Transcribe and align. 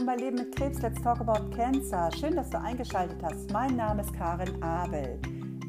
willkommen 0.00 0.18
bei 0.18 0.24
Leben 0.24 0.36
mit 0.36 0.56
Krebs. 0.56 0.80
Let's 0.80 1.02
talk 1.02 1.20
about 1.20 1.54
cancer. 1.54 2.10
Schön, 2.18 2.34
dass 2.36 2.48
du 2.48 2.58
eingeschaltet 2.58 3.18
hast. 3.22 3.52
Mein 3.52 3.76
Name 3.76 4.00
ist 4.00 4.12
Karin 4.14 4.62
Abel. 4.62 5.18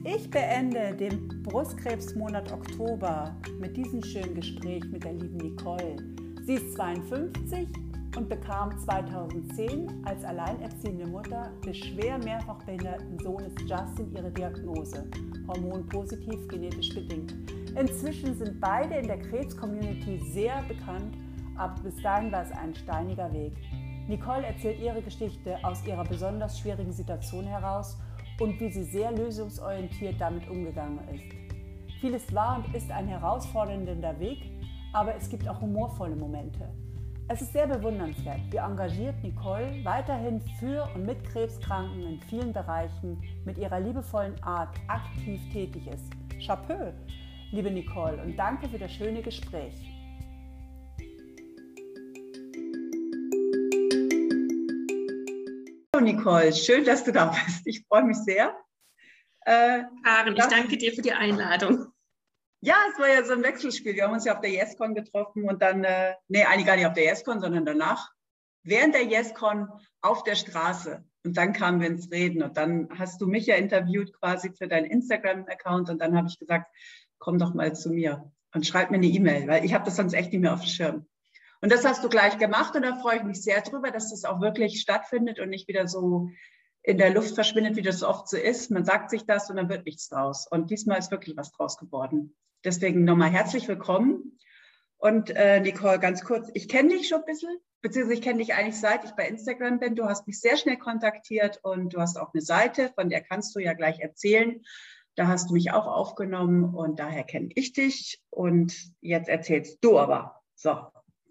Ich 0.05 0.30
beende 0.30 0.96
den 0.96 1.44
Brustkrebsmonat 1.44 2.52
Oktober 2.52 3.36
mit 3.59 3.75
diesem 3.75 4.02
schönen 4.04 4.36
Gespräch 4.36 4.84
mit 4.89 5.04
der 5.04 5.14
lieben 5.14 5.38
Nicole. 5.38 5.98
Sie 6.46 6.54
ist 6.54 6.75
52 6.75 7.68
und 8.16 8.30
bekam 8.30 8.78
2010 8.80 10.05
als 10.05 10.23
alleinerziehende 10.23 11.07
Mutter 11.07 11.52
des 11.66 11.77
schwer 11.77 12.18
mehrfach 12.20 12.63
behinderten 12.63 13.20
Sohnes 13.20 13.54
Justin 13.68 14.16
ihre 14.16 14.32
Diagnose, 14.32 15.09
hormonpositiv 15.48 16.48
genetisch 16.48 16.93
bedingt. 16.93 17.36
Inzwischen 17.77 18.38
sind 18.38 18.61
beide 18.61 18.95
in 18.95 19.07
der 19.07 19.20
Krebs-Community 19.20 20.21
sehr 20.32 20.64
bekannt, 20.70 21.18
aber 21.57 21.82
bis 21.82 22.02
dahin 22.02 22.32
war 22.32 22.43
es 22.43 22.52
ein 22.52 22.74
steiniger 22.75 23.32
Weg. 23.34 23.54
Nicole 24.11 24.46
erzählt 24.46 24.82
ihre 24.82 25.01
Geschichte 25.01 25.57
aus 25.64 25.86
ihrer 25.88 26.04
besonders 26.04 26.60
schwierigen 26.60 26.92
Situation 26.92 27.46
heraus 27.46 27.97
und 28.42 28.60
wie 28.60 28.70
sie 28.70 28.84
sehr 28.84 29.10
lösungsorientiert 29.10 30.20
damit 30.20 30.50
umgegangen 30.50 31.00
ist. 31.07 32.02
Vieles 32.02 32.36
war 32.36 32.58
und 32.58 32.75
ist 32.75 32.92
ein 32.92 33.08
herausfordernder 33.08 34.20
Weg, 34.20 34.52
aber 34.92 35.16
es 35.16 35.30
gibt 35.30 35.47
auch 35.47 35.61
humorvolle 35.61 36.17
Momente. 36.17 36.67
Es 37.30 37.42
ist 37.42 37.53
sehr 37.53 37.67
bewundernswert, 37.67 38.42
wie 38.50 38.58
engagiert 38.58 39.16
Nicole 39.23 39.80
weiterhin 39.86 40.42
für 40.59 40.89
und 40.94 41.06
mit 41.06 41.23
Krebskranken 41.23 42.06
in 42.06 42.20
vielen 42.23 42.52
Bereichen 42.52 43.22
mit 43.45 43.58
ihrer 43.58 43.80
liebevollen 43.80 44.44
Art 44.44 44.75
aktiv 44.89 45.39
tätig 45.53 45.88
ist. 45.88 46.12
Chapeau, 46.45 46.92
liebe 47.52 47.72
Nicole, 47.72 48.22
und 48.22 48.36
danke 48.36 48.67
für 48.67 48.80
das 48.80 48.92
schöne 48.92 49.22
Gespräch. 49.22 49.91
Nicole, 56.04 56.54
schön, 56.54 56.86
dass 56.86 57.04
du 57.04 57.12
da 57.12 57.26
bist. 57.46 57.62
Ich 57.66 57.86
freue 57.88 58.04
mich 58.04 58.18
sehr. 58.18 58.56
Äh, 59.46 59.84
Karen, 60.04 60.36
ich 60.36 60.46
danke 60.46 60.78
dir 60.78 60.94
für 60.94 61.02
die 61.02 61.14
Einladung. 61.14 61.88
Ja, 62.62 62.76
es 62.92 63.00
war 63.00 63.10
ja 63.10 63.24
so 63.24 63.34
ein 63.34 63.44
Wechselspiel. 63.44 63.96
Wir 63.96 64.04
haben 64.04 64.14
uns 64.14 64.26
ja 64.26 64.36
auf 64.36 64.42
der 64.42 64.52
YesCon 64.52 64.94
getroffen 64.94 65.50
und 65.50 65.62
dann, 65.62 65.84
äh, 65.84 66.14
nee, 66.28 66.44
eigentlich 66.44 66.68
gar 66.68 66.76
nicht 66.76 66.86
auf 66.86 66.94
der 66.94 67.06
YesCon, 67.06 67.42
sondern 67.42 67.66
danach, 67.66 68.12
während 68.64 68.94
der 68.94 69.06
YesCon 69.06 69.68
auf 70.02 70.24
der 70.24 70.36
Straße. 70.36 71.04
Und 71.24 71.38
dann 71.38 71.54
kamen 71.54 71.82
wir 71.82 71.88
ins 71.88 72.12
Reden 72.12 72.44
und 72.44 72.58
dann 72.58 72.90
hast 72.98 73.20
du 73.22 73.28
mich 73.28 73.48
ja 73.48 73.56
interviewt 73.56 74.14
quasi 74.20 74.52
für 74.52 74.68
deinen 74.68 74.86
Instagram-Account 74.86 75.90
und 75.90 76.00
dann 76.00 76.16
habe 76.16 76.28
ich 76.28 76.38
gesagt, 76.38 76.72
komm 77.18 77.40
doch 77.40 77.54
mal 77.54 77.76
zu 77.76 77.90
mir 77.90 78.32
und 78.54 78.66
schreib 78.66 78.92
mir 78.92 78.98
eine 78.98 79.08
E-Mail, 79.08 79.48
weil 79.48 79.66
ich 79.66 79.74
habe 79.74 79.86
das 79.86 79.96
sonst 79.96 80.14
echt 80.14 80.32
nicht 80.32 80.42
mehr 80.42 80.54
auf 80.54 80.62
dem 80.62 80.70
Schirm. 80.70 81.08
Und 81.62 81.72
das 81.72 81.86
hast 81.86 82.04
du 82.04 82.09
gleich 82.09 82.40
gemacht 82.40 82.76
und 82.76 82.81
da 82.81 82.95
freue 82.95 83.17
ich 83.17 83.23
mich 83.23 83.44
sehr 83.44 83.62
drüber, 83.62 83.92
dass 83.92 84.09
das 84.09 84.26
auch 84.26 84.42
wirklich 84.42 84.81
stattfindet 84.81 85.40
und 85.40 85.50
nicht 85.50 85.67
wieder 85.67 85.88
so 85.88 86.30
in 86.84 86.98
der 86.98 87.14
Luft 87.14 87.36
verschwindet, 87.36 87.76
wie 87.76 87.84
das 87.84 88.02
oft 88.02 88.28
so 88.28 88.38
ist. 88.38 88.72
Man 88.72 88.84
sagt 88.84 89.12
sich 89.12 89.26
das 89.26 89.50
und 89.50 89.58
dann 89.58 89.70
wird 89.70 89.86
nichts 89.86 90.09
draus. 90.09 90.48
Und 90.50 90.72
diesmal 90.72 90.98
ist 90.98 91.12
wirklich 91.12 91.38
was 91.38 91.52
draus 91.52 91.78
geworden. 91.78 92.36
Deswegen 92.64 93.04
nochmal 93.04 93.30
herzlich 93.30 93.67
willkommen. 93.67 94.39
Und 94.98 95.30
äh, 95.32 95.59
Nicole, 95.59 96.00
ganz 96.00 96.23
kurz, 96.23 96.50
ich 96.56 96.67
kenne 96.67 96.89
dich 96.89 97.08
schon 97.08 97.20
ein 97.20 97.26
bisschen, 97.26 97.56
beziehungsweise 97.82 98.20
ich 98.20 98.23
kenne 98.23 98.39
dich 98.39 98.54
eigentlich 98.56 98.80
seit 98.80 99.04
ich 99.04 99.12
bei 99.12 99.28
Instagram 99.28 99.80
bin. 99.80 99.95
Du 99.95 100.06
hast 100.06 100.26
mich 100.26 100.39
sehr 100.39 100.58
schnell 100.58 100.78
kontaktiert 100.78 101.59
und 101.62 101.94
du 101.94 102.00
hast 102.00 102.17
auch 102.17 102.34
eine 102.34 102.42
Seite, 102.42 102.92
von 102.95 103.09
der 103.09 103.22
kannst 103.22 103.56
du 103.56 103.59
ja 103.59 103.73
gleich 103.73 104.00
erzählen. 104.00 104.64
Da 105.16 105.28
hast 105.28 105.50
du 105.50 105.54
mich 105.54 105.72
auch 105.72 105.88
aufgenommen 105.88 106.73
und 106.73 107.00
daher 107.00 107.23
kenne 107.23 107.50
ich 107.54 107.73
dich. 107.73 108.20
Und 108.32 108.76
jetzt 109.02 109.30
erzählst 109.30 109.78
du 109.82 110.00
aber. 110.00 110.42
So, 110.56 110.78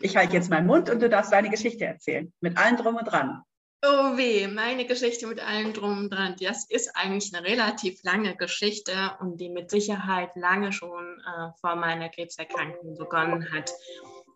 ich 0.00 0.16
halte 0.16 0.34
jetzt 0.34 0.50
meinen 0.50 0.66
Mund 0.66 0.90
und 0.90 1.00
du 1.00 1.08
darfst 1.08 1.32
deine 1.32 1.50
Geschichte 1.50 1.84
erzählen. 1.84 2.32
Mit 2.40 2.56
allem 2.56 2.76
drum 2.76 2.96
und 2.96 3.04
dran. 3.04 3.42
Oh 3.82 4.16
weh, 4.16 4.46
meine 4.46 4.84
Geschichte 4.84 5.26
mit 5.26 5.40
allem 5.40 5.72
drum 5.72 5.98
und 5.98 6.10
dran. 6.10 6.36
Das 6.38 6.68
ist 6.68 6.94
eigentlich 6.94 7.34
eine 7.34 7.46
relativ 7.46 8.02
lange 8.02 8.36
Geschichte 8.36 8.92
und 9.20 9.40
die 9.40 9.48
mit 9.48 9.70
Sicherheit 9.70 10.36
lange 10.36 10.72
schon 10.72 11.18
äh, 11.20 11.50
vor 11.60 11.76
meiner 11.76 12.10
Krebserkrankung 12.10 12.98
begonnen 12.98 13.50
hat. 13.52 13.72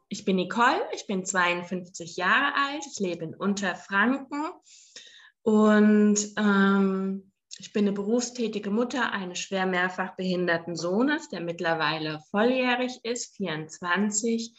Ich 0.08 0.24
bin 0.24 0.36
Nicole, 0.36 0.80
ich 0.94 1.06
bin 1.06 1.24
52 1.26 2.16
Jahre 2.16 2.54
alt, 2.54 2.84
ich 2.90 2.98
lebe 3.00 3.24
in 3.24 3.34
Unterfranken 3.34 4.46
und 5.42 6.18
ähm, 6.38 7.32
ich 7.58 7.72
bin 7.72 7.84
eine 7.84 7.92
berufstätige 7.92 8.70
Mutter 8.70 9.12
eines 9.12 9.38
schwer 9.38 9.66
mehrfach 9.66 10.16
behinderten 10.16 10.74
Sohnes, 10.74 11.28
der 11.28 11.40
mittlerweile 11.40 12.20
volljährig 12.30 13.00
ist, 13.02 13.36
24 13.36 14.54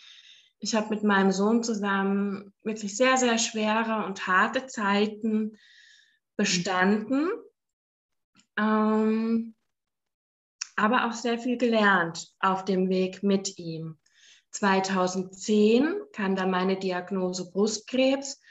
ich 0.66 0.74
habe 0.74 0.96
mit 0.96 1.04
meinem 1.04 1.32
Sohn 1.32 1.64
zusammen 1.64 2.52
wirklich 2.64 2.98
sehr, 2.98 3.18
sehr 3.18 3.38
schwere 3.38 4.04
und 4.08 4.26
harte 4.26 4.66
Zeiten 4.66 5.60
bestanden, 6.38 7.30
ähm, 8.58 9.54
aber 10.76 11.06
auch 11.06 11.14
sehr 11.14 11.38
viel 11.38 11.58
gelernt 11.58 12.34
auf 12.40 12.66
dem 12.66 12.90
Weg 12.90 13.22
mit 13.22 13.60
ihm. 13.60 14.00
2010 14.50 15.94
kam 16.14 16.36
dann 16.36 16.50
meine 16.50 16.78
Diagnose 16.78 17.52
Brustkrebs 17.52 18.42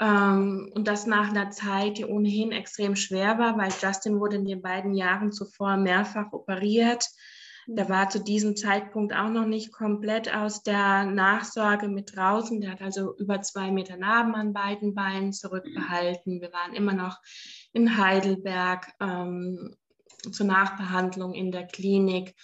ähm, 0.00 0.72
und 0.74 0.88
das 0.88 1.04
nach 1.04 1.28
einer 1.28 1.50
Zeit, 1.50 1.98
die 1.98 2.06
ohnehin 2.06 2.50
extrem 2.50 2.96
schwer 2.96 3.38
war, 3.38 3.58
weil 3.58 3.72
Justin 3.78 4.20
wurde 4.20 4.36
in 4.36 4.46
den 4.46 4.62
beiden 4.62 4.94
Jahren 4.94 5.32
zuvor 5.32 5.76
mehrfach 5.76 6.32
operiert 6.32 7.06
der 7.66 7.88
war 7.88 8.08
zu 8.08 8.22
diesem 8.22 8.56
Zeitpunkt 8.56 9.12
auch 9.12 9.28
noch 9.28 9.46
nicht 9.46 9.72
komplett 9.72 10.32
aus 10.32 10.62
der 10.62 11.04
Nachsorge 11.04 11.88
mit 11.88 12.14
draußen. 12.14 12.60
Der 12.60 12.70
hat 12.72 12.82
also 12.82 13.16
über 13.16 13.42
zwei 13.42 13.72
Meter 13.72 13.96
Narben 13.96 14.34
an 14.34 14.52
beiden 14.52 14.94
Beinen 14.94 15.32
zurückbehalten. 15.32 16.40
Wir 16.40 16.52
waren 16.52 16.74
immer 16.74 16.92
noch 16.92 17.18
in 17.72 17.98
Heidelberg 17.98 18.92
ähm, 19.00 19.74
zur 20.30 20.46
Nachbehandlung 20.46 21.34
in 21.34 21.50
der 21.50 21.66
Klinik 21.66 22.34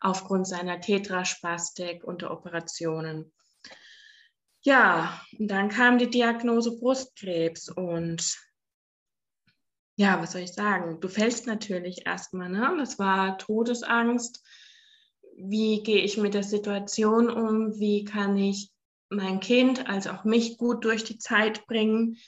aufgrund 0.00 0.46
seiner 0.46 0.80
Tetraspastik 0.80 2.04
unter 2.04 2.30
Operationen. 2.30 3.32
Ja, 4.62 5.20
und 5.38 5.48
dann 5.48 5.68
kam 5.68 5.98
die 5.98 6.10
Diagnose 6.10 6.78
Brustkrebs 6.78 7.68
und 7.68 8.36
ja, 9.96 10.20
was 10.20 10.32
soll 10.32 10.42
ich 10.42 10.52
sagen? 10.52 11.00
Du 11.00 11.08
fällst 11.08 11.46
natürlich 11.46 12.06
erstmal, 12.06 12.50
ne? 12.50 12.74
Das 12.78 12.98
war 12.98 13.38
Todesangst. 13.38 14.44
Wie 15.38 15.82
gehe 15.82 16.02
ich 16.02 16.18
mit 16.18 16.34
der 16.34 16.42
Situation 16.42 17.30
um? 17.30 17.78
Wie 17.78 18.04
kann 18.04 18.36
ich 18.36 18.70
mein 19.08 19.40
Kind 19.40 19.88
als 19.88 20.06
auch 20.06 20.24
mich 20.24 20.58
gut 20.58 20.84
durch 20.84 21.04
die 21.04 21.18
Zeit 21.18 21.66
bringen? 21.66 22.18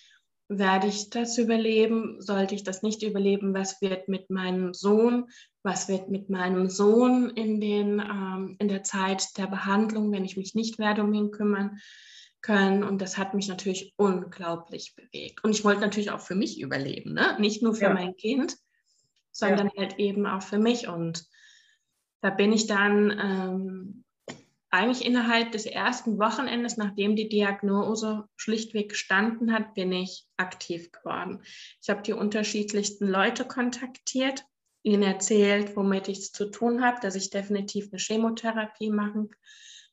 Werde 0.48 0.86
ich 0.86 1.10
das 1.10 1.36
überleben? 1.36 2.22
Sollte 2.22 2.54
ich 2.54 2.64
das 2.64 2.82
nicht 2.82 3.02
überleben? 3.02 3.52
Was 3.52 3.82
wird 3.82 4.08
mit 4.08 4.30
meinem 4.30 4.72
Sohn? 4.72 5.28
Was 5.62 5.88
wird 5.88 6.08
mit 6.08 6.30
meinem 6.30 6.70
Sohn 6.70 7.28
in, 7.28 7.60
den, 7.60 8.00
ähm, 8.00 8.56
in 8.58 8.68
der 8.68 8.82
Zeit 8.82 9.36
der 9.36 9.46
Behandlung, 9.46 10.10
wenn 10.10 10.24
ich 10.24 10.38
mich 10.38 10.54
nicht 10.54 10.78
werde 10.78 11.02
um 11.02 11.12
ihn 11.12 11.32
kümmern? 11.32 11.78
Können. 12.40 12.84
Und 12.84 13.02
das 13.02 13.18
hat 13.18 13.34
mich 13.34 13.48
natürlich 13.48 13.94
unglaublich 13.96 14.94
bewegt. 14.94 15.44
Und 15.44 15.50
ich 15.50 15.64
wollte 15.64 15.80
natürlich 15.80 16.10
auch 16.10 16.20
für 16.20 16.34
mich 16.34 16.60
überleben, 16.60 17.14
ne? 17.14 17.36
nicht 17.38 17.62
nur 17.62 17.74
für 17.74 17.84
ja. 17.84 17.94
mein 17.94 18.16
Kind, 18.16 18.56
sondern 19.32 19.70
ja. 19.74 19.82
halt 19.82 19.98
eben 19.98 20.26
auch 20.26 20.42
für 20.42 20.58
mich. 20.58 20.88
Und 20.88 21.26
da 22.20 22.30
bin 22.30 22.52
ich 22.52 22.66
dann 22.66 23.18
ähm, 23.20 24.04
eigentlich 24.70 25.04
innerhalb 25.04 25.52
des 25.52 25.66
ersten 25.66 26.18
Wochenendes, 26.18 26.76
nachdem 26.76 27.16
die 27.16 27.28
Diagnose 27.28 28.28
schlichtweg 28.36 28.90
gestanden 28.90 29.52
hat, 29.52 29.74
bin 29.74 29.92
ich 29.92 30.26
aktiv 30.36 30.92
geworden. 30.92 31.42
Ich 31.82 31.88
habe 31.88 32.02
die 32.02 32.12
unterschiedlichsten 32.12 33.08
Leute 33.08 33.44
kontaktiert, 33.44 34.44
ihnen 34.82 35.02
erzählt, 35.02 35.76
womit 35.76 36.08
ich 36.08 36.18
es 36.18 36.32
zu 36.32 36.50
tun 36.50 36.84
habe, 36.84 37.00
dass 37.00 37.14
ich 37.14 37.30
definitiv 37.30 37.88
eine 37.90 37.98
Chemotherapie 37.98 38.90
machen, 38.90 39.30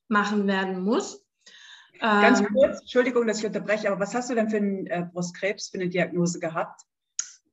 machen 0.07 0.45
werden 0.47 0.83
muss 0.83 1.24
Ganz 1.99 2.39
ähm, 2.39 2.47
kurz, 2.53 2.81
Entschuldigung, 2.81 3.27
dass 3.27 3.39
ich 3.39 3.45
unterbreche, 3.45 3.89
aber 3.89 3.99
was 3.99 4.13
hast 4.13 4.29
du 4.29 4.35
denn 4.35 4.49
für 4.49 4.57
einen 4.57 4.87
äh, 4.87 5.07
Brustkrebs, 5.11 5.69
für 5.69 5.77
eine 5.77 5.89
Diagnose 5.89 6.39
gehabt? 6.39 6.81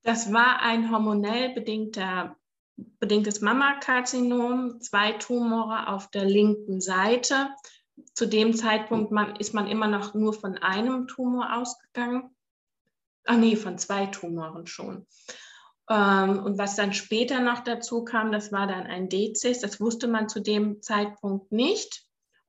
Das 0.03 0.33
war 0.33 0.61
ein 0.61 0.91
hormonell 0.91 1.55
bedingter, 1.55 2.37
bedingtes 2.77 3.41
Mammakarzinom, 3.41 4.81
zwei 4.81 5.13
Tumore 5.13 5.89
auf 5.89 6.11
der 6.11 6.25
linken 6.25 6.81
Seite. 6.81 7.51
Zu 8.15 8.27
dem 8.27 8.55
Zeitpunkt 8.55 9.13
man, 9.13 9.37
ist 9.37 9.55
man 9.55 9.69
immer 9.69 9.87
noch 9.87 10.15
nur 10.15 10.33
von 10.33 10.59
einem 10.59 11.07
Tumor 11.07 11.57
ausgegangen. 11.57 12.35
Ach 13.25 13.37
nee, 13.37 13.55
von 13.55 13.79
zwei 13.79 14.07
Tumoren 14.07 14.67
schon. 14.67 15.07
Ähm, 15.89 16.43
und 16.43 16.59
was 16.59 16.75
dann 16.75 16.93
später 16.93 17.41
noch 17.41 17.61
dazu 17.61 18.05
kam, 18.05 18.33
das 18.33 18.51
war 18.51 18.67
dann 18.67 18.87
ein 18.87 19.09
Dezis. 19.09 19.61
Das 19.61 19.81
wusste 19.81 20.09
man 20.09 20.29
zu 20.29 20.41
dem 20.41 20.83
Zeitpunkt 20.83 21.53
nicht. 21.53 22.02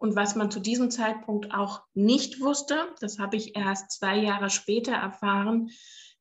Und 0.03 0.17
was 0.17 0.35
man 0.35 0.51
zu 0.51 0.59
diesem 0.59 0.91
Zeitpunkt 0.91 1.53
auch 1.53 1.81
nicht 1.93 2.41
wusste, 2.41 2.75
das 2.99 3.19
habe 3.19 3.37
ich 3.37 3.55
erst 3.55 3.89
zwei 3.89 4.17
Jahre 4.17 4.49
später 4.49 4.91
erfahren, 4.91 5.69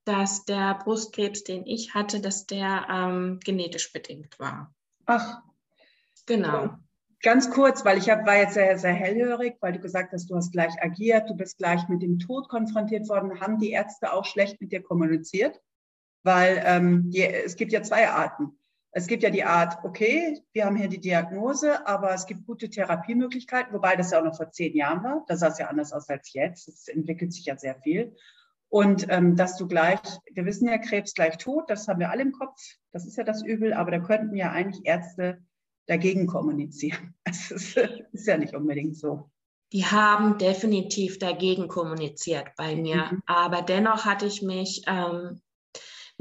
dass 0.04 0.44
der 0.44 0.78
Brustkrebs, 0.84 1.42
den 1.42 1.66
ich 1.66 1.92
hatte, 1.92 2.20
dass 2.20 2.46
der 2.46 2.86
ähm, 2.88 3.40
genetisch 3.42 3.92
bedingt 3.92 4.38
war. 4.38 4.72
Ach. 5.06 5.42
Genau. 6.26 6.76
Ganz 7.22 7.50
kurz, 7.50 7.84
weil 7.84 7.98
ich 7.98 8.08
hab, 8.08 8.24
war 8.24 8.36
jetzt 8.36 8.54
sehr, 8.54 8.78
sehr 8.78 8.92
hellhörig, 8.92 9.56
weil 9.60 9.72
du 9.72 9.80
gesagt 9.80 10.12
hast, 10.12 10.30
du 10.30 10.36
hast 10.36 10.52
gleich 10.52 10.80
agiert, 10.80 11.28
du 11.28 11.34
bist 11.34 11.58
gleich 11.58 11.88
mit 11.88 12.02
dem 12.02 12.20
Tod 12.20 12.48
konfrontiert 12.48 13.08
worden. 13.08 13.40
Haben 13.40 13.58
die 13.58 13.72
Ärzte 13.72 14.12
auch 14.12 14.24
schlecht 14.24 14.60
mit 14.60 14.70
dir 14.70 14.84
kommuniziert? 14.84 15.60
Weil 16.22 16.62
ähm, 16.64 17.10
die, 17.10 17.24
es 17.24 17.56
gibt 17.56 17.72
ja 17.72 17.82
zwei 17.82 18.08
Arten. 18.08 18.56
Es 18.94 19.06
gibt 19.06 19.22
ja 19.22 19.30
die 19.30 19.44
Art, 19.44 19.82
okay, 19.84 20.42
wir 20.52 20.66
haben 20.66 20.76
hier 20.76 20.88
die 20.88 21.00
Diagnose, 21.00 21.86
aber 21.86 22.12
es 22.12 22.26
gibt 22.26 22.46
gute 22.46 22.68
Therapiemöglichkeiten, 22.68 23.72
wobei 23.72 23.96
das 23.96 24.10
ja 24.10 24.20
auch 24.20 24.24
noch 24.24 24.36
vor 24.36 24.50
zehn 24.50 24.76
Jahren 24.76 25.02
war. 25.02 25.24
Da 25.26 25.36
sah 25.36 25.48
es 25.48 25.58
ja 25.58 25.68
anders 25.68 25.94
aus 25.94 26.10
als 26.10 26.32
jetzt. 26.34 26.68
Es 26.68 26.88
entwickelt 26.88 27.32
sich 27.32 27.46
ja 27.46 27.56
sehr 27.56 27.80
viel. 27.80 28.14
Und 28.68 29.06
ähm, 29.10 29.36
dass 29.36 29.56
du 29.56 29.66
gleich, 29.66 30.00
wir 30.32 30.44
wissen 30.44 30.68
ja, 30.68 30.78
Krebs 30.78 31.14
gleich 31.14 31.36
tot, 31.36 31.64
das 31.68 31.88
haben 31.88 32.00
wir 32.00 32.10
alle 32.10 32.22
im 32.22 32.32
Kopf, 32.32 32.58
das 32.92 33.06
ist 33.06 33.16
ja 33.16 33.24
das 33.24 33.42
Übel, 33.42 33.74
aber 33.74 33.90
da 33.90 33.98
könnten 33.98 34.34
ja 34.34 34.50
eigentlich 34.50 34.86
Ärzte 34.86 35.42
dagegen 35.86 36.26
kommunizieren. 36.26 37.14
Das 37.24 37.50
ist, 37.50 37.76
ist 37.76 38.26
ja 38.26 38.36
nicht 38.36 38.54
unbedingt 38.54 38.96
so. 38.96 39.30
Die 39.72 39.84
haben 39.84 40.38
definitiv 40.38 41.18
dagegen 41.18 41.68
kommuniziert 41.68 42.48
bei 42.56 42.76
mir, 42.76 43.08
mhm. 43.10 43.22
aber 43.26 43.62
dennoch 43.62 44.04
hatte 44.04 44.26
ich 44.26 44.42
mich 44.42 44.84
ähm, 44.86 45.40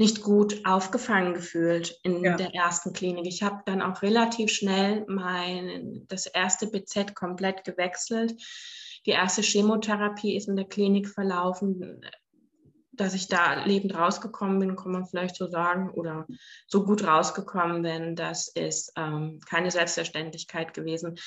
nicht 0.02 0.20
gut 0.20 0.66
aufgefangen 0.66 1.32
gefühlt 1.32 2.00
in 2.02 2.24
ja. 2.24 2.36
der 2.36 2.52
ersten 2.52 2.92
Klinik. 2.92 3.24
Ich 3.28 3.44
habe 3.44 3.62
dann 3.66 3.80
auch 3.80 4.02
relativ 4.02 4.50
schnell 4.50 5.04
mein, 5.06 6.06
das 6.08 6.26
erste 6.26 6.66
BZ 6.66 7.14
komplett 7.14 7.62
gewechselt. 7.62 8.34
Die 9.06 9.10
erste 9.10 9.42
Chemotherapie 9.42 10.36
ist 10.36 10.48
in 10.48 10.56
der 10.56 10.64
Klinik 10.64 11.08
verlaufen 11.08 12.00
dass 12.92 13.14
ich 13.14 13.28
da 13.28 13.64
lebend 13.64 13.94
rausgekommen 13.94 14.58
bin, 14.58 14.76
kann 14.76 14.92
man 14.92 15.06
vielleicht 15.06 15.36
so 15.36 15.48
sagen, 15.48 15.90
oder 15.90 16.26
so 16.66 16.84
gut 16.84 17.04
rausgekommen 17.06 17.82
bin, 17.82 18.16
das 18.16 18.48
ist 18.48 18.92
ähm, 18.96 19.40
keine 19.48 19.70
Selbstverständlichkeit 19.70 20.74
gewesen, 20.74 21.18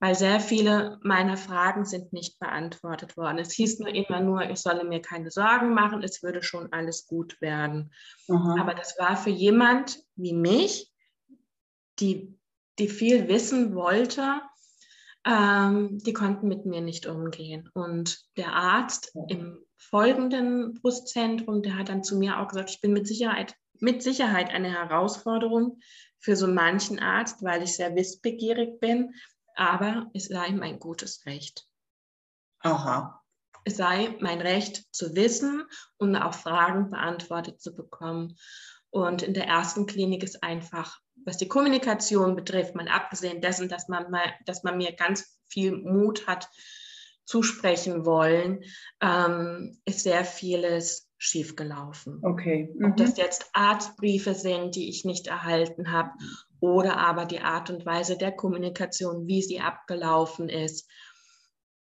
weil 0.00 0.14
sehr 0.14 0.38
viele 0.38 0.98
meiner 1.02 1.38
Fragen 1.38 1.86
sind 1.86 2.12
nicht 2.12 2.38
beantwortet 2.38 3.16
worden. 3.16 3.38
Es 3.38 3.52
hieß 3.52 3.78
nur 3.78 3.88
immer 3.88 4.20
nur, 4.20 4.42
ich 4.42 4.58
solle 4.58 4.84
mir 4.84 5.00
keine 5.00 5.30
Sorgen 5.30 5.72
machen, 5.72 6.02
es 6.02 6.22
würde 6.22 6.42
schon 6.42 6.72
alles 6.72 7.06
gut 7.06 7.40
werden. 7.40 7.90
Aha. 8.28 8.56
Aber 8.60 8.74
das 8.74 8.98
war 8.98 9.16
für 9.16 9.30
jemand 9.30 9.98
wie 10.16 10.34
mich, 10.34 10.92
die, 12.00 12.38
die 12.78 12.88
viel 12.88 13.28
wissen 13.28 13.74
wollte, 13.74 14.42
ähm, 15.26 15.98
die 16.04 16.12
konnten 16.12 16.48
mit 16.48 16.66
mir 16.66 16.82
nicht 16.82 17.06
umgehen. 17.06 17.70
Und 17.72 18.26
der 18.36 18.52
Arzt 18.52 19.16
im 19.28 19.64
folgenden 19.90 20.74
Brustzentrum, 20.74 21.62
der 21.62 21.78
hat 21.78 21.88
dann 21.88 22.04
zu 22.04 22.16
mir 22.16 22.40
auch 22.40 22.48
gesagt, 22.48 22.70
ich 22.70 22.80
bin 22.80 22.92
mit 22.92 23.06
Sicherheit, 23.06 23.54
mit 23.80 24.02
Sicherheit 24.02 24.50
eine 24.50 24.72
Herausforderung 24.72 25.80
für 26.18 26.36
so 26.36 26.46
manchen 26.46 26.98
Arzt, 26.98 27.42
weil 27.42 27.62
ich 27.62 27.76
sehr 27.76 27.94
wissbegierig 27.94 28.80
bin, 28.80 29.14
aber 29.54 30.10
es 30.14 30.26
sei 30.26 30.50
mein 30.52 30.78
gutes 30.78 31.26
Recht. 31.26 31.66
Aha. 32.60 33.22
Es 33.64 33.76
sei 33.76 34.16
mein 34.20 34.40
Recht 34.40 34.84
zu 34.94 35.14
wissen 35.14 35.64
und 35.96 36.16
auch 36.16 36.34
Fragen 36.34 36.90
beantwortet 36.90 37.60
zu 37.60 37.74
bekommen. 37.74 38.36
Und 38.90 39.22
in 39.22 39.34
der 39.34 39.46
ersten 39.46 39.86
Klinik 39.86 40.22
ist 40.22 40.42
einfach, 40.42 40.98
was 41.24 41.36
die 41.36 41.48
Kommunikation 41.48 42.36
betrifft, 42.36 42.74
mal 42.74 42.88
abgesehen 42.88 43.40
dessen, 43.40 43.68
dass 43.68 43.88
man, 43.88 44.10
mal, 44.10 44.32
dass 44.44 44.62
man 44.62 44.76
mir 44.76 44.92
ganz 44.92 45.38
viel 45.48 45.76
Mut 45.76 46.26
hat, 46.26 46.48
zusprechen 47.24 48.04
wollen, 48.04 48.62
ähm, 49.00 49.78
ist 49.84 50.00
sehr 50.00 50.24
vieles 50.24 51.08
schiefgelaufen. 51.16 52.20
Okay. 52.22 52.70
Mhm. 52.76 52.84
Ob 52.84 52.96
das 52.96 53.16
jetzt 53.16 53.46
Arztbriefe 53.52 54.34
sind, 54.34 54.74
die 54.76 54.88
ich 54.88 55.04
nicht 55.04 55.26
erhalten 55.26 55.90
habe, 55.90 56.10
oder 56.60 56.96
aber 56.96 57.24
die 57.24 57.40
Art 57.40 57.70
und 57.70 57.84
Weise 57.84 58.16
der 58.16 58.32
Kommunikation, 58.32 59.26
wie 59.26 59.42
sie 59.42 59.60
abgelaufen 59.60 60.48
ist, 60.48 60.88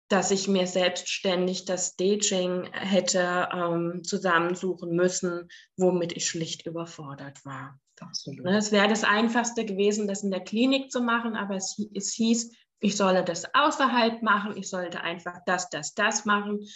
dass 0.08 0.32
ich 0.32 0.48
mir 0.48 0.68
selbstständig 0.68 1.66
das 1.66 1.90
Staging 1.94 2.70
hätte 2.72 3.50
ähm, 3.52 4.04
zusammensuchen 4.04 4.96
müssen, 4.96 5.50
womit 5.78 6.16
ich 6.16 6.28
schlicht 6.28 6.66
überfordert 6.68 7.44
war. 7.44 7.80
Absolut. 8.00 8.46
Ne, 8.46 8.58
es 8.58 8.72
wäre 8.72 8.88
das 8.88 9.04
Einfachste 9.04 9.66
gewesen, 9.66 10.08
das 10.08 10.24
in 10.24 10.32
der 10.32 10.44
Klinik 10.44 10.92
zu 10.92 11.02
machen, 11.02 11.36
aber 11.36 11.56
es, 11.56 11.82
es 11.94 12.14
hieß, 12.14 12.52
ich 12.80 12.98
solle 12.98 13.24
das 13.24 13.54
außerhalb 13.54 14.22
machen, 14.22 14.58
ich 14.58 14.70
sollte 14.70 15.02
einfach 15.02 15.40
das, 15.46 15.70
das, 15.70 15.94
das 15.94 16.26
machen, 16.26 16.68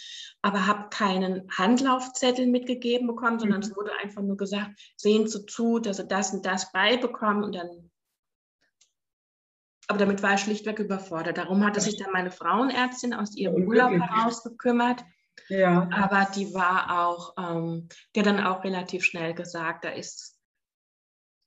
aber 0.42 0.66
habe 0.66 0.88
keinen 0.90 1.48
Handlaufzettel 1.56 2.46
mitgegeben 2.46 3.06
bekommen, 3.06 3.38
sondern 3.38 3.60
mhm. 3.60 3.66
es 3.66 3.76
wurde 3.76 3.92
einfach 4.02 4.22
nur 4.22 4.36
gesagt, 4.36 4.70
sehen 4.96 5.28
Sie 5.28 5.46
zu, 5.46 5.78
dass 5.78 5.98
Sie 5.98 6.08
das 6.08 6.32
und 6.32 6.44
das 6.46 6.72
beibekommen 6.72 7.44
und 7.44 7.54
dann. 7.54 7.90
Aber 9.88 9.98
damit 9.98 10.22
war 10.22 10.34
ich 10.34 10.40
schlichtweg 10.40 10.78
überfordert. 10.78 11.36
Darum 11.36 11.64
hatte 11.64 11.80
sich 11.80 11.96
dann 11.96 12.12
meine 12.12 12.30
Frauenärztin 12.30 13.12
aus 13.12 13.36
ihrem 13.36 13.66
Urlaub 13.66 13.90
heraus 13.90 14.44
gekümmert. 14.44 15.02
Ja. 15.48 15.88
Aber 15.92 16.30
die 16.32 16.54
war 16.54 17.06
auch, 17.06 17.34
ähm, 17.36 17.88
hat 18.16 18.26
dann 18.26 18.44
auch 18.44 18.62
relativ 18.62 19.04
schnell 19.04 19.34
gesagt, 19.34 19.84
da 19.84 19.90
ist, 19.90 20.38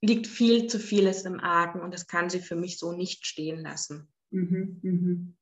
liegt 0.02 0.28
viel 0.28 0.68
zu 0.68 0.80
vieles 0.80 1.24
im 1.24 1.40
Argen 1.40 1.80
und 1.82 1.94
das 1.94 2.08
kann 2.08 2.30
sie 2.30 2.42
für 2.42 2.58
mich 2.58 2.78
so 2.80 2.92
nicht 2.92 3.26
stehen 3.26 3.62
lassen. 3.62 4.13
Mhm, 4.34 4.80
mhm. 4.82 5.36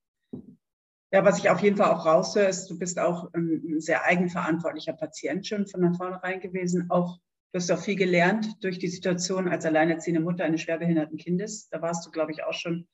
Ja, 1.14 1.26
was 1.26 1.40
ich 1.40 1.50
auf 1.50 1.62
jeden 1.62 1.78
Fall 1.78 1.92
auch 1.92 2.06
raushöre, 2.06 2.48
ist, 2.48 2.68
du 2.70 2.78
bist 2.78 3.00
auch 3.00 3.34
ein 3.34 3.80
sehr 3.80 4.06
eigenverantwortlicher 4.06 4.94
Patient 4.94 5.46
schon 5.46 5.68
von 5.68 5.94
vornherein 5.94 6.40
gewesen. 6.40 6.90
Auch, 6.90 7.18
du 7.52 7.58
hast 7.58 7.72
auch 7.72 7.82
viel 7.82 7.96
gelernt 7.96 8.48
durch 8.62 8.80
die 8.80 8.88
Situation 8.88 9.50
als 9.50 9.66
alleinerziehende 9.66 10.22
Mutter 10.22 10.46
eines 10.46 10.62
schwerbehinderten 10.62 11.18
Kindes. 11.18 11.68
Da 11.70 11.82
warst 11.82 12.06
du, 12.06 12.12
glaube 12.12 12.32
ich, 12.32 12.44
auch 12.44 12.54
schon 12.54 12.88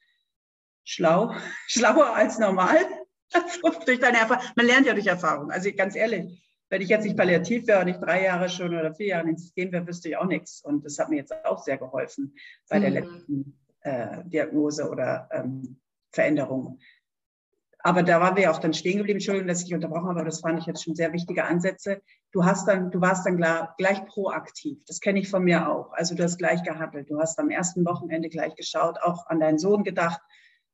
schlau, 0.84 1.36
schlauer 1.68 2.16
als 2.16 2.40
normal. 2.40 2.78
durch 3.86 4.00
deine 4.00 4.20
Erfahrung. 4.20 4.44
Man 4.56 4.66
lernt 4.66 4.88
ja 4.88 4.94
durch 4.94 5.08
Erfahrung. 5.08 5.52
Also 5.52 5.70
ganz 5.76 5.96
ehrlich, 5.96 6.42
wenn 6.70 6.82
ich 6.82 6.90
jetzt 6.90 7.04
nicht 7.04 7.18
palliativ 7.18 7.68
wäre 7.68 7.82
und 7.82 7.88
ich 7.88 7.98
drei 7.98 8.24
Jahre 8.24 8.50
schon 8.50 8.70
oder 8.70 8.94
vier 8.94 9.08
Jahre 9.08 9.30
ins 9.30 9.44
System 9.44 9.72
wäre, 9.72 9.86
wüsste 9.86 10.10
ich 10.10 10.18
auch 10.18 10.26
nichts. 10.26 10.62
Und 10.64 10.86
das 10.86 10.98
hat 10.98 11.10
mir 11.10 11.18
jetzt 11.18 11.34
auch 11.46 11.62
sehr 11.62 11.78
geholfen 11.78 12.36
bei 12.70 12.80
mhm. 12.80 12.82
der 12.82 12.92
letzten 12.92 13.58
äh, 13.82 14.24
Diagnose 14.26 14.90
oder 14.90 15.30
ähm, 15.32 15.80
Veränderungen. 16.12 16.80
Aber 17.80 18.04
da 18.04 18.20
waren 18.20 18.36
wir 18.36 18.44
ja 18.44 18.52
auch 18.52 18.60
dann 18.60 18.74
stehen 18.74 18.98
geblieben. 18.98 19.18
Entschuldigung, 19.18 19.48
dass 19.48 19.64
ich 19.64 19.74
unterbrochen 19.74 20.10
habe, 20.10 20.20
aber 20.20 20.30
das 20.30 20.42
fand 20.42 20.60
ich 20.60 20.66
jetzt 20.66 20.84
schon 20.84 20.96
sehr 20.96 21.14
wichtige 21.14 21.46
Ansätze. 21.46 22.02
Du 22.34 22.44
hast 22.44 22.68
dann, 22.68 22.92
du 22.92 23.00
warst 23.00 23.26
dann 23.26 23.38
gleich 23.38 24.06
proaktiv. 24.08 24.84
Das 24.88 25.00
kenne 25.00 25.20
ich 25.20 25.30
von 25.30 25.44
mir 25.44 25.70
auch. 25.70 25.94
Also 25.94 26.14
du 26.14 26.24
hast 26.24 26.38
gleich 26.38 26.64
gehandelt. 26.64 27.10
Du 27.10 27.20
hast 27.20 27.40
am 27.40 27.50
ersten 27.50 27.86
Wochenende 27.86 28.30
gleich 28.30 28.56
geschaut, 28.56 28.98
auch 29.02 29.28
an 29.28 29.40
deinen 29.40 29.58
Sohn 29.58 29.84
gedacht. 29.84 30.20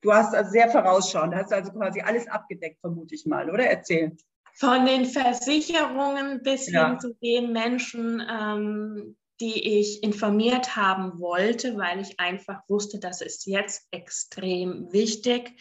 Du 0.01 0.11
hast 0.11 0.33
also 0.33 0.49
sehr 0.49 0.69
vorausschauend, 0.69 1.35
hast 1.35 1.53
also 1.53 1.71
quasi 1.71 2.01
alles 2.01 2.27
abgedeckt, 2.27 2.79
vermute 2.81 3.15
ich 3.15 3.25
mal, 3.25 3.49
oder? 3.49 3.65
Erzähl. 3.65 4.17
Von 4.55 4.85
den 4.85 5.05
Versicherungen 5.05 6.41
bis 6.41 6.71
ja. 6.71 6.89
hin 6.89 6.99
zu 6.99 7.13
den 7.21 7.53
Menschen, 7.53 8.21
ähm, 8.29 9.15
die 9.39 9.79
ich 9.79 10.03
informiert 10.03 10.75
haben 10.75 11.19
wollte, 11.19 11.77
weil 11.77 11.99
ich 11.99 12.19
einfach 12.19 12.61
wusste, 12.67 12.99
das 12.99 13.21
ist 13.21 13.45
jetzt 13.45 13.87
extrem 13.91 14.91
wichtig. 14.91 15.51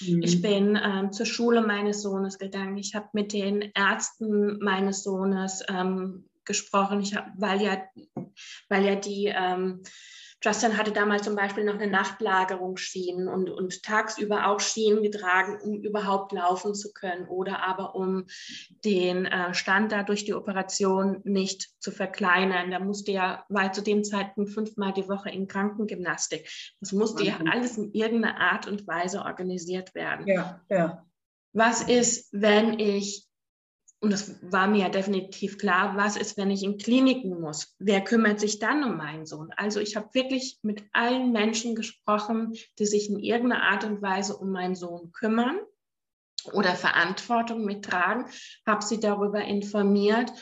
Mhm. 0.00 0.22
Ich 0.22 0.42
bin 0.42 0.78
ähm, 0.82 1.12
zur 1.12 1.26
Schule 1.26 1.62
meines 1.62 2.02
Sohnes 2.02 2.38
gegangen. 2.38 2.76
Ich 2.76 2.94
habe 2.94 3.08
mit 3.12 3.32
den 3.32 3.70
Ärzten 3.74 4.58
meines 4.58 5.02
Sohnes 5.04 5.62
ähm, 5.68 6.28
gesprochen, 6.44 7.00
ich 7.00 7.14
hab, 7.14 7.28
weil, 7.36 7.62
ja, 7.62 7.82
weil 8.68 8.84
ja 8.84 8.96
die 8.96 9.26
ähm, 9.26 9.82
Justin 10.42 10.78
hatte 10.78 10.92
damals 10.92 11.22
zum 11.22 11.36
Beispiel 11.36 11.64
noch 11.64 11.74
eine 11.74 11.86
Nachtlagerung 11.86 12.76
Schienen 12.78 13.28
und, 13.28 13.50
und 13.50 13.82
tagsüber 13.82 14.46
auch 14.46 14.60
Schienen 14.60 15.02
getragen, 15.02 15.58
um 15.62 15.82
überhaupt 15.82 16.32
laufen 16.32 16.74
zu 16.74 16.92
können 16.92 17.28
oder 17.28 17.62
aber 17.62 17.94
um 17.94 18.26
den 18.84 19.26
äh, 19.26 19.52
Stand 19.52 19.92
da 19.92 20.02
durch 20.02 20.24
die 20.24 20.34
Operation 20.34 21.20
nicht 21.24 21.68
zu 21.78 21.90
verkleinern. 21.90 22.70
Da 22.70 22.78
musste 22.78 23.12
ja, 23.12 23.44
war 23.48 23.72
zu 23.72 23.82
dem 23.82 24.02
Zeitpunkt 24.02 24.50
fünfmal 24.50 24.94
die 24.94 25.08
Woche 25.08 25.30
in 25.30 25.46
Krankengymnastik. 25.46 26.48
Das 26.80 26.92
musste 26.92 27.22
ja 27.22 27.38
alles 27.50 27.76
in 27.76 27.92
irgendeiner 27.92 28.40
Art 28.40 28.66
und 28.66 28.86
Weise 28.86 29.22
organisiert 29.22 29.94
werden. 29.94 30.26
Ja, 30.26 30.62
ja. 30.70 31.06
Was 31.52 31.82
ist, 31.82 32.28
wenn 32.32 32.78
ich 32.78 33.29
und 34.00 34.10
das 34.10 34.34
war 34.42 34.66
mir 34.66 34.84
ja 34.84 34.88
definitiv 34.88 35.58
klar, 35.58 35.94
was 35.96 36.16
ist, 36.16 36.38
wenn 36.38 36.50
ich 36.50 36.62
in 36.62 36.78
Kliniken 36.78 37.38
muss? 37.38 37.74
Wer 37.78 38.00
kümmert 38.00 38.40
sich 38.40 38.58
dann 38.58 38.82
um 38.82 38.96
meinen 38.96 39.26
Sohn? 39.26 39.52
Also 39.56 39.78
ich 39.78 39.94
habe 39.94 40.08
wirklich 40.14 40.58
mit 40.62 40.84
allen 40.92 41.32
Menschen 41.32 41.74
gesprochen, 41.74 42.54
die 42.78 42.86
sich 42.86 43.10
in 43.10 43.18
irgendeiner 43.18 43.62
Art 43.62 43.84
und 43.84 44.00
Weise 44.00 44.38
um 44.38 44.52
meinen 44.52 44.74
Sohn 44.74 45.12
kümmern 45.12 45.58
oder 46.54 46.74
Verantwortung 46.74 47.66
mittragen, 47.66 48.24
habe 48.66 48.82
sie 48.82 49.00
darüber 49.00 49.42
informiert, 49.42 50.32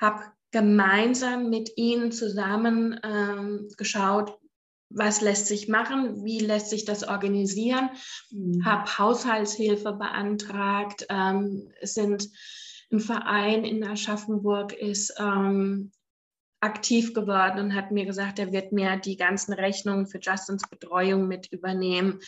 habe 0.00 0.24
gemeinsam 0.50 1.50
mit 1.50 1.70
ihnen 1.76 2.10
zusammen 2.10 2.98
ähm, 3.04 3.68
geschaut, 3.76 4.36
was 4.90 5.20
lässt 5.20 5.46
sich 5.46 5.68
machen, 5.68 6.24
wie 6.24 6.40
lässt 6.40 6.70
sich 6.70 6.84
das 6.84 7.06
organisieren, 7.06 7.90
mhm. 8.30 8.64
habe 8.64 8.98
Haushaltshilfe 8.98 9.92
beantragt, 9.92 11.06
ähm, 11.10 11.70
es 11.80 11.94
sind 11.94 12.28
ein 12.90 13.00
Verein 13.00 13.64
in 13.64 13.84
Aschaffenburg 13.84 14.72
ist 14.72 15.14
ähm, 15.18 15.92
aktiv 16.60 17.14
geworden 17.14 17.60
und 17.60 17.74
hat 17.74 17.92
mir 17.92 18.04
gesagt, 18.04 18.38
er 18.38 18.52
wird 18.52 18.72
mir 18.72 18.96
die 18.96 19.16
ganzen 19.16 19.52
Rechnungen 19.52 20.06
für 20.06 20.18
Justins 20.18 20.68
Betreuung 20.68 21.28
mit 21.28 21.52
übernehmen, 21.52 22.20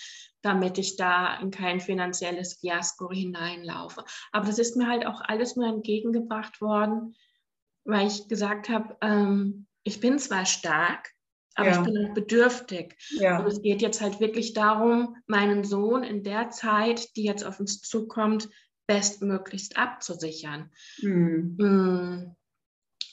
damit 0.43 0.79
ich 0.79 0.97
da 0.97 1.39
in 1.41 1.51
kein 1.51 1.81
finanzielles 1.81 2.55
Fiasko 2.55 3.11
hineinlaufe. 3.11 4.05
Aber 4.33 4.47
das 4.47 4.59
ist 4.59 4.77
mir 4.77 4.87
halt 4.87 5.05
auch 5.07 5.21
alles 5.23 5.57
nur 5.57 5.67
entgegengebracht 5.67 6.61
worden, 6.61 7.17
weil 7.85 8.07
ich 8.07 8.29
gesagt 8.29 8.69
habe, 8.69 8.97
ähm, 9.01 9.67
ich 9.83 10.01
bin 10.01 10.19
zwar 10.19 10.47
stark, 10.47 11.11
aber 11.55 11.71
ja. 11.71 11.79
ich 11.79 11.85
bin 11.85 12.07
auch 12.07 12.15
bedürftig. 12.15 12.97
Ja. 13.11 13.41
Und 13.41 13.47
es 13.47 13.63
geht 13.63 13.83
jetzt 13.83 14.01
halt 14.01 14.21
wirklich 14.21 14.53
darum, 14.53 15.17
meinen 15.27 15.65
Sohn 15.65 16.05
in 16.05 16.23
der 16.23 16.51
Zeit, 16.51 17.17
die 17.17 17.25
jetzt 17.25 17.45
auf 17.45 17.59
uns 17.59 17.81
zukommt, 17.81 18.49
bestmöglichst 18.91 19.77
abzusichern. 19.77 20.73
Mhm. 21.01 22.35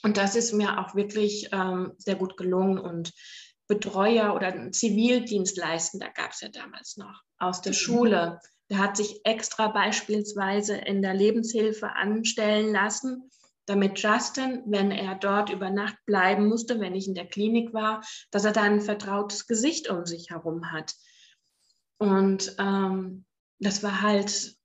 Und 0.01 0.17
das 0.17 0.35
ist 0.35 0.53
mir 0.53 0.79
auch 0.79 0.95
wirklich 0.95 1.49
ähm, 1.51 1.93
sehr 1.99 2.15
gut 2.15 2.35
gelungen. 2.35 2.79
Und 2.79 3.13
Betreuer 3.67 4.33
oder 4.33 4.71
Zivildienstleistender 4.71 6.09
gab 6.09 6.31
es 6.31 6.41
ja 6.41 6.49
damals 6.49 6.97
noch 6.97 7.21
aus 7.37 7.61
der 7.61 7.73
mhm. 7.73 7.77
Schule. 7.77 8.39
Der 8.71 8.79
hat 8.79 8.97
sich 8.97 9.21
extra 9.23 9.67
beispielsweise 9.67 10.75
in 10.77 11.03
der 11.03 11.13
Lebenshilfe 11.13 11.91
anstellen 11.91 12.73
lassen, 12.73 13.29
damit 13.67 13.99
Justin, 13.99 14.63
wenn 14.65 14.89
er 14.89 15.13
dort 15.13 15.51
über 15.51 15.69
Nacht 15.69 15.97
bleiben 16.07 16.47
musste, 16.47 16.79
wenn 16.79 16.95
ich 16.95 17.07
in 17.07 17.13
der 17.13 17.27
Klinik 17.27 17.71
war, 17.71 18.01
dass 18.31 18.45
er 18.45 18.51
da 18.51 18.63
ein 18.63 18.81
vertrautes 18.81 19.45
Gesicht 19.45 19.91
um 19.91 20.07
sich 20.07 20.31
herum 20.31 20.71
hat. 20.71 20.95
Und 21.99 22.55
ähm, 22.57 23.25
das 23.59 23.83
war 23.83 24.01
halt 24.01 24.56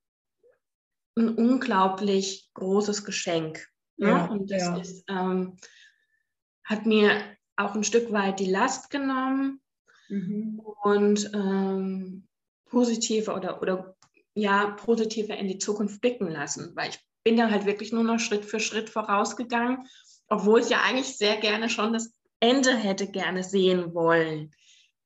ein 1.16 1.28
unglaublich 1.31 2.50
großes 2.54 3.04
Geschenk. 3.04 3.69
Ne? 3.97 4.09
Ja, 4.09 4.25
Und 4.26 4.50
das 4.50 4.62
ja. 4.62 4.76
ist, 4.76 5.04
ähm, 5.09 5.57
hat 6.64 6.87
mir 6.87 7.23
auch 7.57 7.75
ein 7.75 7.85
Stück 7.85 8.12
weit 8.12 8.40
die 8.40 8.50
Last 8.50 8.90
genommen 8.90 9.61
mhm. 10.09 10.61
und 10.83 11.31
ähm, 11.35 12.26
positiver 12.66 13.37
oder, 13.37 13.61
oder 13.61 13.97
ja, 14.35 14.71
positiver 14.71 15.37
in 15.37 15.49
die 15.49 15.59
Zukunft 15.59 16.00
blicken 16.00 16.28
lassen, 16.28 16.75
weil 16.75 16.90
ich 16.90 16.99
bin 17.25 17.37
dann 17.37 17.50
halt 17.50 17.66
wirklich 17.66 17.92
nur 17.92 18.02
noch 18.02 18.19
Schritt 18.19 18.45
für 18.45 18.61
Schritt 18.61 18.90
vorausgegangen, 18.90 19.87
obwohl 20.28 20.61
ich 20.61 20.71
ja 20.71 20.81
eigentlich 20.83 21.16
sehr 21.16 21.37
gerne 21.37 21.69
schon 21.69 21.92
das 21.92 22.14
Ende 22.40 22.75
hätte 22.75 23.07
gerne 23.07 23.45
sehen 23.45 23.95
wollen, 23.95 24.50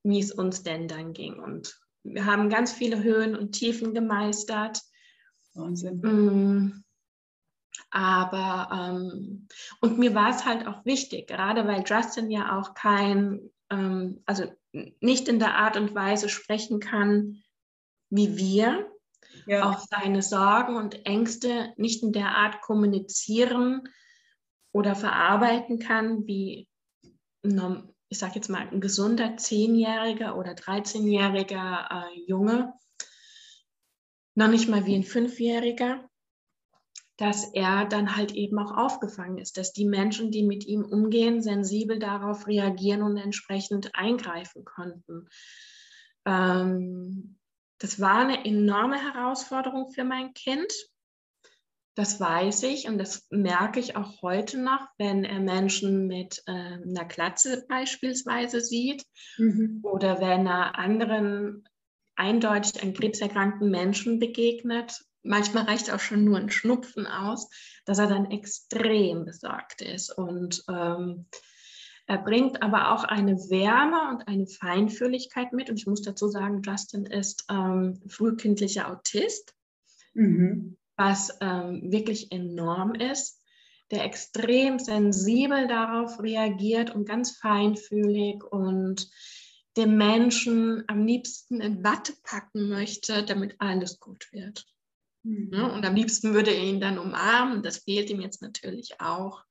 wie 0.04 0.20
es 0.20 0.32
uns 0.32 0.62
denn 0.62 0.88
dann 0.88 1.12
ging. 1.12 1.34
Und 1.34 1.78
wir 2.04 2.25
haben 2.25 2.48
ganz 2.48 2.72
viele 2.72 3.02
Höhen 3.02 3.36
und 3.36 3.52
Tiefen 3.52 3.92
gemeistert. 3.92 4.80
Wahnsinn. 5.56 6.00
Mm. 6.00 6.84
Aber, 7.90 8.68
ähm, 8.72 9.48
und 9.80 9.98
mir 9.98 10.14
war 10.14 10.30
es 10.30 10.44
halt 10.44 10.66
auch 10.66 10.84
wichtig, 10.84 11.28
gerade 11.28 11.66
weil 11.66 11.84
Justin 11.86 12.30
ja 12.30 12.58
auch 12.58 12.75
kein, 12.75 13.50
ähm, 13.70 14.22
also 14.26 14.44
nicht 15.00 15.28
in 15.28 15.38
der 15.38 15.56
Art 15.56 15.76
und 15.76 15.94
Weise 15.94 16.28
sprechen 16.28 16.80
kann 16.80 17.42
wie 18.10 18.36
wir, 18.36 18.90
ja. 19.46 19.68
auch 19.68 19.80
seine 19.90 20.22
Sorgen 20.22 20.76
und 20.76 21.06
Ängste 21.06 21.72
nicht 21.76 22.02
in 22.02 22.12
der 22.12 22.36
Art 22.36 22.60
kommunizieren 22.60 23.88
oder 24.72 24.94
verarbeiten 24.94 25.78
kann, 25.78 26.26
wie, 26.26 26.68
ich 27.42 28.18
sage 28.18 28.34
jetzt 28.36 28.48
mal, 28.48 28.68
ein 28.68 28.80
gesunder 28.80 29.36
Zehnjähriger 29.36 30.36
oder 30.36 30.52
13-jähriger 30.52 31.88
äh, 31.90 32.20
Junge, 32.26 32.72
noch 34.36 34.48
nicht 34.48 34.68
mal 34.68 34.86
wie 34.86 34.94
ein 34.94 35.04
Fünfjähriger 35.04 36.08
dass 37.16 37.50
er 37.54 37.86
dann 37.86 38.16
halt 38.16 38.32
eben 38.32 38.58
auch 38.58 38.76
aufgefangen 38.76 39.38
ist, 39.38 39.56
dass 39.56 39.72
die 39.72 39.86
Menschen, 39.86 40.30
die 40.30 40.42
mit 40.42 40.66
ihm 40.66 40.84
umgehen, 40.84 41.42
sensibel 41.42 41.98
darauf 41.98 42.46
reagieren 42.46 43.02
und 43.02 43.16
entsprechend 43.16 43.94
eingreifen 43.94 44.64
konnten. 44.64 45.28
Ähm, 46.26 47.38
das 47.78 48.00
war 48.00 48.18
eine 48.18 48.44
enorme 48.44 49.00
Herausforderung 49.00 49.90
für 49.90 50.04
mein 50.04 50.34
Kind. 50.34 50.72
Das 51.94 52.20
weiß 52.20 52.64
ich 52.64 52.88
und 52.88 52.98
das 52.98 53.26
merke 53.30 53.80
ich 53.80 53.96
auch 53.96 54.20
heute 54.20 54.60
noch, 54.60 54.86
wenn 54.98 55.24
er 55.24 55.40
Menschen 55.40 56.06
mit 56.06 56.42
äh, 56.46 56.52
einer 56.52 57.06
Klatze 57.06 57.64
beispielsweise 57.68 58.60
sieht 58.60 59.02
mhm. 59.38 59.80
oder 59.82 60.20
wenn 60.20 60.46
er 60.46 60.78
anderen 60.78 61.66
eindeutig 62.16 62.82
an 62.82 62.94
krebserkrankten 62.94 63.70
Menschen 63.70 64.18
begegnet 64.18 65.06
manchmal 65.26 65.64
reicht 65.64 65.92
auch 65.92 66.00
schon 66.00 66.25
nur 66.25 66.38
ein 66.38 66.50
Schnupfen 66.50 67.06
aus, 67.06 67.49
dass 67.85 67.99
er 67.99 68.06
dann 68.06 68.30
extrem 68.30 69.25
besorgt 69.25 69.82
ist. 69.82 70.16
Und 70.16 70.64
ähm, 70.68 71.26
er 72.06 72.18
bringt 72.18 72.62
aber 72.62 72.92
auch 72.92 73.04
eine 73.04 73.37
Wärme 73.50 74.11
und 74.11 74.28
eine 74.28 74.46
Feinfühligkeit 74.46 75.52
mit. 75.52 75.68
Und 75.68 75.78
ich 75.78 75.87
muss 75.87 76.02
dazu 76.02 76.28
sagen, 76.28 76.62
Justin 76.64 77.04
ist 77.04 77.44
ähm, 77.50 78.00
frühkindlicher 78.08 78.90
Autist, 78.90 79.54
mhm. 80.14 80.76
was 80.96 81.37
ähm, 81.40 81.90
wirklich 81.90 82.32
enorm 82.32 82.94
ist, 82.94 83.42
der 83.90 84.04
extrem 84.04 84.78
sensibel 84.78 85.68
darauf 85.68 86.20
reagiert 86.20 86.94
und 86.94 87.06
ganz 87.06 87.37
feinfühlig 87.37 88.42
und 88.42 89.08
den 89.76 89.97
Menschen 89.97 90.85
am 90.87 91.04
liebsten 91.04 91.61
in 91.61 91.85
Watte 91.85 92.14
packen 92.23 92.68
möchte, 92.68 93.25
damit 93.25 93.56
alles 93.59 94.00
gut 94.00 94.33
wird. 94.33 94.66
Mhm. 95.23 95.64
Und 95.64 95.85
am 95.85 95.95
liebsten 95.95 96.35
würde 96.35 96.52
er 96.52 96.62
ihn 96.62 96.80
dann 96.80 96.99
umarmen. 96.99 97.62
Das 97.62 97.78
fehlt 97.78 98.11
ihm 98.11 98.21
jetzt 98.21 98.42
natürlich 98.42 99.00
auch. 99.00 99.45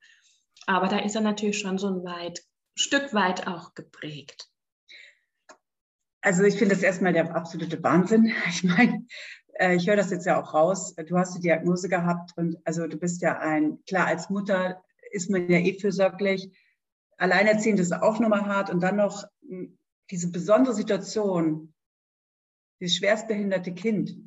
Aber 0.66 0.88
da 0.88 1.00
ist 1.00 1.16
er 1.16 1.22
natürlich 1.22 1.60
schon 1.60 1.78
so 1.78 1.88
ein 1.88 2.04
weit, 2.04 2.44
Stück 2.76 3.14
weit 3.14 3.48
auch 3.48 3.74
geprägt. 3.76 4.50
Also 6.22 6.44
ich 6.44 6.56
finde 6.56 6.74
das 6.74 6.84
erstmal 6.84 7.14
der 7.14 7.36
absolute 7.36 7.82
Wahnsinn. 7.84 8.34
Ich 8.50 8.64
meine, 8.64 9.06
äh, 9.60 9.76
ich 9.76 9.88
höre 9.88 9.96
das 9.96 10.12
jetzt 10.12 10.26
ja 10.26 10.42
auch 10.42 10.54
raus. 10.54 10.96
Du 10.96 11.18
hast 11.18 11.36
die 11.36 11.42
Diagnose 11.42 11.88
gehabt 11.88 12.32
und 12.36 12.58
also 12.66 12.88
du 12.88 12.98
bist 12.98 13.22
ja 13.22 13.38
ein, 13.38 13.84
klar, 13.86 14.08
als 14.08 14.30
Mutter 14.30 14.84
ist 15.12 15.30
man 15.30 15.50
ja 15.50 15.60
eh 15.60 15.80
fürsorglich. 15.80 16.50
Alleinerziehend 17.18 17.80
ist 17.80 17.94
auch 17.94 18.20
nochmal 18.20 18.46
hart 18.46 18.70
und 18.70 18.82
dann 18.82 18.98
noch 18.98 19.24
hm, 19.48 19.78
diese 20.12 20.32
besondere 20.32 20.74
Situation, 20.74 21.74
dieses 22.80 22.98
schwerstbehinderte 22.98 23.74
Kind 23.74 24.18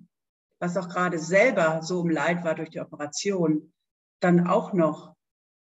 was 0.58 0.76
auch 0.76 0.88
gerade 0.88 1.18
selber 1.18 1.80
so 1.82 2.02
im 2.02 2.11
Leid 2.11 2.44
war 2.44 2.54
durch 2.54 2.70
die 2.70 2.80
Operation, 2.80 3.73
dann 4.20 4.47
auch 4.47 4.73
noch 4.73 5.14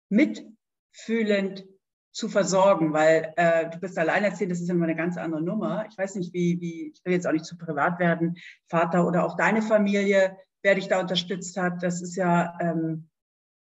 mitfühlend 0.09 1.67
zu 2.13 2.29
versorgen, 2.29 2.93
weil 2.93 3.33
äh, 3.37 3.69
du 3.71 3.81
bist 3.81 3.99
alleinerziehend, 3.99 4.53
das 4.53 4.61
ist 4.61 4.71
immer 4.71 4.85
eine 4.85 4.95
ganz 4.95 5.17
andere 5.17 5.43
Nummer. 5.43 5.85
Ich 5.91 5.99
weiß 5.99 6.15
nicht, 6.15 6.33
wie, 6.33 6.61
wie, 6.61 6.93
ich 6.95 7.05
will 7.05 7.13
jetzt 7.13 7.27
auch 7.27 7.33
nicht 7.33 7.45
zu 7.45 7.59
privat 7.59 7.99
werden, 7.99 8.37
Vater 8.69 9.07
oder 9.07 9.25
auch 9.25 9.37
deine 9.37 9.63
Familie, 9.63 10.37
wer 10.63 10.77
dich 10.77 10.87
da 10.87 11.01
unterstützt 11.01 11.57
hat, 11.57 11.83
das 11.83 12.01
ist 12.01 12.15
ja, 12.15 12.57
ähm, 12.61 13.09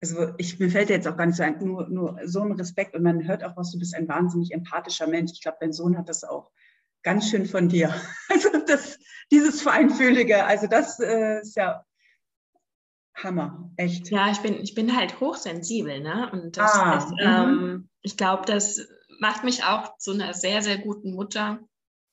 also 0.02 0.34
ich, 0.38 0.60
mir 0.60 0.70
fällt 0.70 0.90
jetzt 0.90 1.08
auch 1.08 1.18
gar 1.18 1.26
nicht 1.26 1.36
so 1.36 1.44
ein, 1.44 1.58
nur, 1.64 1.88
nur 1.90 2.20
so 2.26 2.42
ein 2.42 2.54
Respekt 2.54 2.96
und 2.96 3.04
man 3.04 3.28
hört 3.28 3.44
auch 3.44 3.58
was, 3.58 3.72
du 3.72 3.80
bist 3.80 3.96
ein 3.96 4.08
wahnsinnig 4.08 4.54
empathischer 4.54 5.08
Mensch. 5.08 5.32
Ich 5.34 5.42
glaube, 5.42 5.58
dein 5.60 5.74
Sohn 5.74 5.98
hat 5.98 6.08
das 6.08 6.24
auch 6.24 6.52
ganz 7.04 7.30
schön 7.30 7.46
von 7.46 7.70
dir. 7.70 7.94
Also 8.30 8.50
das, 8.68 9.00
dieses 9.32 9.62
Feinfühlige, 9.62 10.46
also 10.46 10.68
das 10.68 11.00
äh, 11.00 11.42
ist 11.42 11.56
ja 11.56 11.84
Hammer, 13.16 13.72
echt. 13.76 14.10
Ja, 14.12 14.32
ich 14.32 14.40
bin, 14.40 14.62
ich 14.62 14.76
bin 14.76 14.96
halt 14.96 15.20
hochsensibel, 15.20 16.00
ne? 16.00 16.30
Und 16.32 16.58
das 16.58 16.74
ah, 16.76 16.98
ist, 16.98 17.10
mhm. 17.10 17.18
ähm, 17.20 17.90
ich 18.02 18.16
glaube, 18.16 18.46
das 18.46 18.88
macht 19.20 19.44
mich 19.44 19.64
auch 19.66 19.98
zu 19.98 20.14
einer 20.14 20.34
sehr, 20.34 20.62
sehr 20.62 20.78
guten 20.78 21.14
Mutter 21.14 21.60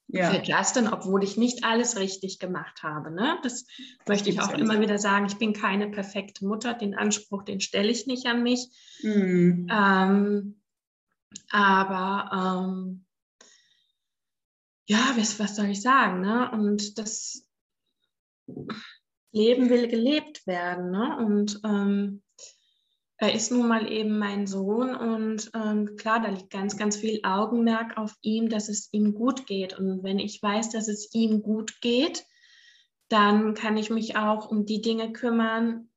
ja. 0.09 0.31
für 0.31 0.43
Justin, 0.43 0.89
obwohl 0.89 1.25
ich 1.25 1.37
nicht 1.37 1.65
alles 1.65 1.99
richtig 1.99 2.39
gemacht 2.39 2.83
habe. 2.83 3.11
Ne? 3.11 3.39
Das, 3.43 3.65
das 3.65 4.09
möchte 4.09 4.31
ich 4.31 4.41
auch 4.41 4.53
immer 4.53 4.81
wieder 4.81 4.99
sagen. 4.99 5.27
Ich 5.27 5.39
bin 5.39 5.53
keine 5.53 5.89
perfekte 5.89 6.47
Mutter. 6.47 6.75
Den 6.75 6.95
Anspruch, 6.95 7.43
den 7.43 7.61
stelle 7.61 7.91
ich 7.91 8.07
nicht 8.07 8.27
an 8.27 8.43
mich. 8.43 8.69
Mhm. 9.03 9.67
Ähm, 9.71 10.61
aber 11.51 12.67
ähm, 12.67 13.05
ja, 14.89 15.15
was, 15.17 15.39
was 15.41 15.57
soll 15.57 15.67
ich 15.67 15.83
sagen? 15.83 16.21
Ne? 16.21 16.51
Und 16.53 16.99
das 16.99 17.45
Leben 19.33 19.69
will 19.69 19.89
gelebt 19.89 20.47
werden. 20.47 20.91
Ne? 20.93 21.17
Und 21.19 21.61
ähm, 21.65 22.23
er 23.19 23.35
ist 23.35 23.51
nun 23.51 23.67
mal 23.67 23.91
eben 23.91 24.19
mein 24.19 24.47
Sohn 24.47 24.95
und 24.95 25.51
ähm, 25.55 25.97
klar, 25.97 26.21
da 26.21 26.29
liegt 26.29 26.51
ganz, 26.51 26.77
ganz 26.77 26.97
viel 26.97 27.21
Augenmerk 27.23 27.97
auf 27.97 28.15
ihm, 28.21 28.51
dass 28.51 28.69
es 28.69 28.93
ihm 28.93 29.15
gut 29.15 29.47
geht. 29.47 29.79
Und 29.79 30.03
wenn 30.03 30.19
ich 30.19 30.43
weiß, 30.43 30.71
dass 30.71 30.89
es 30.89 31.15
ihm 31.15 31.43
gut 31.43 31.81
geht, 31.81 32.27
dann 33.09 33.55
kann 33.55 33.79
ich 33.79 33.89
mich 33.89 34.17
auch 34.17 34.51
um 34.51 34.67
die 34.67 34.83
Dinge 34.83 35.13
kümmern, 35.13 35.89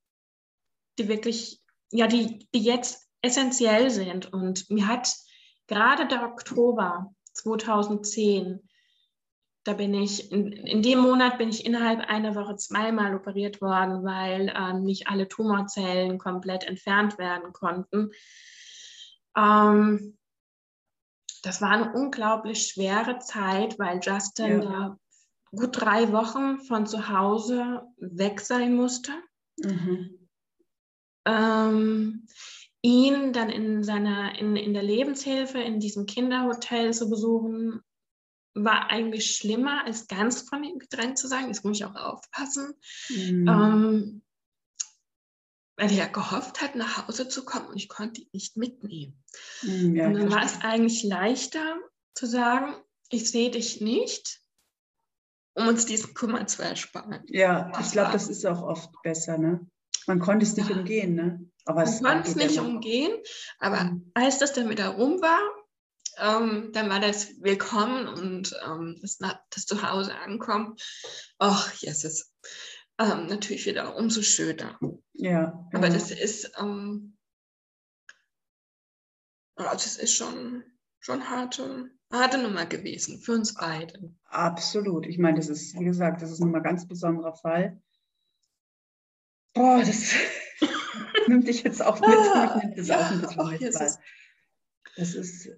die 0.97 1.09
wirklich, 1.09 1.61
ja, 1.91 2.07
die, 2.07 2.47
die 2.53 2.61
jetzt 2.61 3.09
essentiell 3.21 3.89
sind. 3.89 4.31
Und 4.31 4.69
mir 4.69 4.87
hat 4.87 5.13
gerade 5.67 6.07
der 6.07 6.23
Oktober 6.23 7.13
2010 7.33 8.68
da 9.69 9.75
bin 9.75 9.93
ich, 9.93 10.31
in, 10.31 10.51
in, 10.51 10.81
dem 10.81 10.97
Monat 10.97 11.37
bin 11.37 11.49
ich 11.49 11.63
innerhalb 11.63 11.99
einer 11.99 12.33
Woche 12.33 12.55
zweimal 12.55 13.15
operiert 13.15 13.61
worden, 13.61 14.03
weil 14.03 14.49
äh, 14.49 14.73
nicht 14.73 15.07
alle 15.07 15.27
Tumorzellen 15.27 16.17
komplett 16.17 16.63
entfernt 16.63 17.19
werden 17.19 17.53
konnten. 17.53 18.09
Ähm, 19.37 20.17
das 21.43 21.61
war 21.61 21.69
eine 21.69 21.93
unglaublich 21.93 22.65
schwere 22.65 23.19
Zeit, 23.19 23.77
weil 23.77 23.99
Justin 24.01 24.63
ja. 24.63 24.69
da 24.69 24.97
gut 25.51 25.79
drei 25.79 26.11
Wochen 26.11 26.61
von 26.61 26.87
zu 26.87 27.09
Hause 27.09 27.83
weg 27.97 28.41
sein 28.41 28.75
musste. 28.75 29.11
Mhm. 29.57 30.27
Ähm, 31.25 32.25
ihn 32.81 33.33
dann 33.33 33.49
in 33.49 33.83
seiner 33.83 34.39
in, 34.39 34.55
in 34.55 34.73
der 34.73 34.83
Lebenshilfe 34.83 35.59
in 35.59 35.79
diesem 35.79 36.07
Kinderhotel 36.07 36.91
zu 36.91 37.07
besuchen, 37.07 37.83
war 38.53 38.89
eigentlich 38.89 39.35
schlimmer, 39.35 39.85
als 39.85 40.07
ganz 40.07 40.41
von 40.41 40.63
ihm 40.63 40.79
getrennt 40.79 41.17
zu 41.17 41.27
sein. 41.27 41.47
Jetzt 41.47 41.63
muss 41.63 41.77
ich 41.77 41.85
auch 41.85 41.95
aufpassen. 41.95 42.73
Mhm. 43.09 43.47
Ähm, 43.47 44.21
weil 45.79 45.97
er 45.97 46.09
gehofft 46.09 46.61
hat, 46.61 46.75
nach 46.75 47.07
Hause 47.07 47.29
zu 47.29 47.45
kommen 47.45 47.67
und 47.67 47.77
ich 47.77 47.87
konnte 47.87 48.21
ihn 48.21 48.29
nicht 48.33 48.57
mitnehmen. 48.57 49.23
Mhm, 49.61 49.95
ja, 49.95 50.07
und 50.07 50.15
dann 50.15 50.31
war 50.31 50.43
es 50.43 50.59
eigentlich 50.61 51.03
leichter 51.03 51.77
zu 52.15 52.25
sagen, 52.25 52.75
ich 53.09 53.31
sehe 53.31 53.49
dich 53.49 53.79
nicht, 53.79 54.41
um 55.53 55.67
uns 55.67 55.85
diesen 55.85 56.13
Kummer 56.13 56.45
zu 56.47 56.61
ersparen. 56.61 57.23
Ja, 57.27 57.71
ich 57.79 57.91
glaube, 57.91 58.11
das 58.11 58.27
ist 58.27 58.45
auch 58.45 58.61
oft 58.61 58.91
besser. 59.03 59.37
Ne? 59.37 59.65
Man 60.05 60.19
konnte 60.19 60.45
es 60.45 60.57
nicht 60.57 60.69
ja. 60.69 60.75
umgehen. 60.75 61.15
Ne? 61.15 61.49
Aber 61.65 61.85
Man 62.01 62.23
konnte 62.23 62.29
es 62.29 62.35
nicht 62.35 62.59
umgehen, 62.59 63.13
aber 63.59 63.85
mhm. 63.85 64.11
als 64.13 64.37
das 64.37 64.53
dann 64.53 64.69
wieder 64.69 64.89
rum 64.89 65.21
war, 65.21 65.39
ähm, 66.19 66.71
dann 66.73 66.89
war 66.89 66.99
das 66.99 67.41
Willkommen 67.41 68.07
und 68.07 68.55
ähm, 68.65 68.97
das, 69.01 69.17
das 69.17 69.65
Zuhause 69.65 70.15
ankommen. 70.15 70.75
Ach, 71.37 71.73
Jesus. 71.73 72.33
Ähm, 72.99 73.27
natürlich 73.27 73.65
wieder 73.65 73.95
umso 73.95 74.21
schöner. 74.21 74.77
Ja. 75.13 75.67
Aber 75.73 75.87
ja. 75.87 75.93
das 75.93 76.11
ist, 76.11 76.51
ähm, 76.59 77.17
das 79.55 79.97
ist 79.97 80.13
schon, 80.13 80.63
schon 80.99 81.29
harte, 81.29 81.91
harte 82.11 82.37
Nummer 82.37 82.65
gewesen 82.65 83.21
für 83.21 83.33
uns 83.33 83.53
beide. 83.53 84.13
Absolut. 84.25 85.07
Ich 85.07 85.17
meine, 85.17 85.37
das 85.37 85.49
ist, 85.49 85.79
wie 85.79 85.85
gesagt, 85.85 86.21
das 86.21 86.31
ist 86.31 86.39
nun 86.39 86.51
mal 86.51 86.59
ein 86.59 86.63
ganz 86.63 86.87
besonderer 86.87 87.35
Fall. 87.35 87.81
Boah, 89.53 89.79
das 89.79 90.13
nimmt 91.27 91.47
dich 91.47 91.63
jetzt 91.63 91.81
auch 91.81 91.99
mit. 91.99 92.09
Nimmt 92.09 92.77
das 92.77 92.87
ja, 92.87 92.99
auch 92.99 93.11
ein 93.11 93.21
bisschen 93.21 93.47
mit. 93.49 93.75
Das 94.95 95.15
ist, 95.15 95.49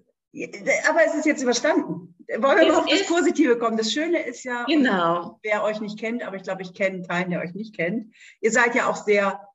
aber 0.88 1.04
es 1.06 1.14
ist 1.14 1.26
jetzt 1.26 1.42
überstanden. 1.42 2.14
Wollen 2.38 2.60
wir 2.60 2.72
mal 2.72 2.78
auf 2.78 2.86
das 2.88 3.06
Positive 3.06 3.58
kommen? 3.58 3.76
Das 3.76 3.92
Schöne 3.92 4.22
ist 4.22 4.44
ja, 4.44 4.64
genau. 4.64 5.38
wer 5.42 5.62
euch 5.62 5.80
nicht 5.80 5.98
kennt, 5.98 6.22
aber 6.22 6.36
ich 6.36 6.42
glaube, 6.42 6.62
ich 6.62 6.72
kenne 6.72 7.02
keinen, 7.02 7.30
der 7.30 7.40
euch 7.40 7.54
nicht 7.54 7.76
kennt. 7.76 8.14
Ihr 8.40 8.50
seid 8.50 8.74
ja 8.74 8.88
auch 8.88 8.96
sehr 8.96 9.46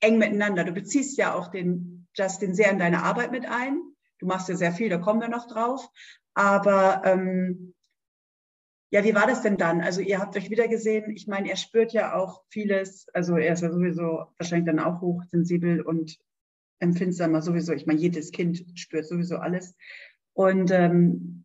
eng 0.00 0.18
miteinander. 0.18 0.64
Du 0.64 0.72
beziehst 0.72 1.18
ja 1.18 1.34
auch 1.34 1.48
den 1.48 2.06
Justin 2.14 2.54
sehr 2.54 2.70
in 2.70 2.78
deine 2.78 3.02
Arbeit 3.02 3.32
mit 3.32 3.46
ein. 3.46 3.80
Du 4.18 4.26
machst 4.26 4.48
ja 4.48 4.56
sehr 4.56 4.72
viel, 4.72 4.88
da 4.88 4.98
kommen 4.98 5.20
wir 5.20 5.28
noch 5.28 5.46
drauf. 5.46 5.88
Aber 6.34 7.02
ähm, 7.04 7.74
ja, 8.90 9.04
wie 9.04 9.14
war 9.14 9.26
das 9.26 9.42
denn 9.42 9.56
dann? 9.56 9.80
Also 9.80 10.00
ihr 10.00 10.20
habt 10.20 10.36
euch 10.36 10.50
wieder 10.50 10.68
gesehen. 10.68 11.10
Ich 11.10 11.26
meine, 11.26 11.50
er 11.50 11.56
spürt 11.56 11.92
ja 11.92 12.14
auch 12.14 12.42
vieles. 12.48 13.08
Also 13.12 13.36
er 13.36 13.52
ist 13.52 13.62
ja 13.62 13.70
sowieso 13.70 14.26
wahrscheinlich 14.38 14.66
dann 14.66 14.78
auch 14.78 15.00
hochsensibel 15.00 15.82
und 15.82 16.18
empfindsamer 16.78 17.42
sowieso. 17.42 17.72
Ich 17.72 17.86
meine, 17.86 17.98
jedes 17.98 18.30
Kind 18.30 18.64
spürt 18.74 19.06
sowieso 19.06 19.38
alles. 19.38 19.74
Und 20.34 20.70
ähm, 20.70 21.44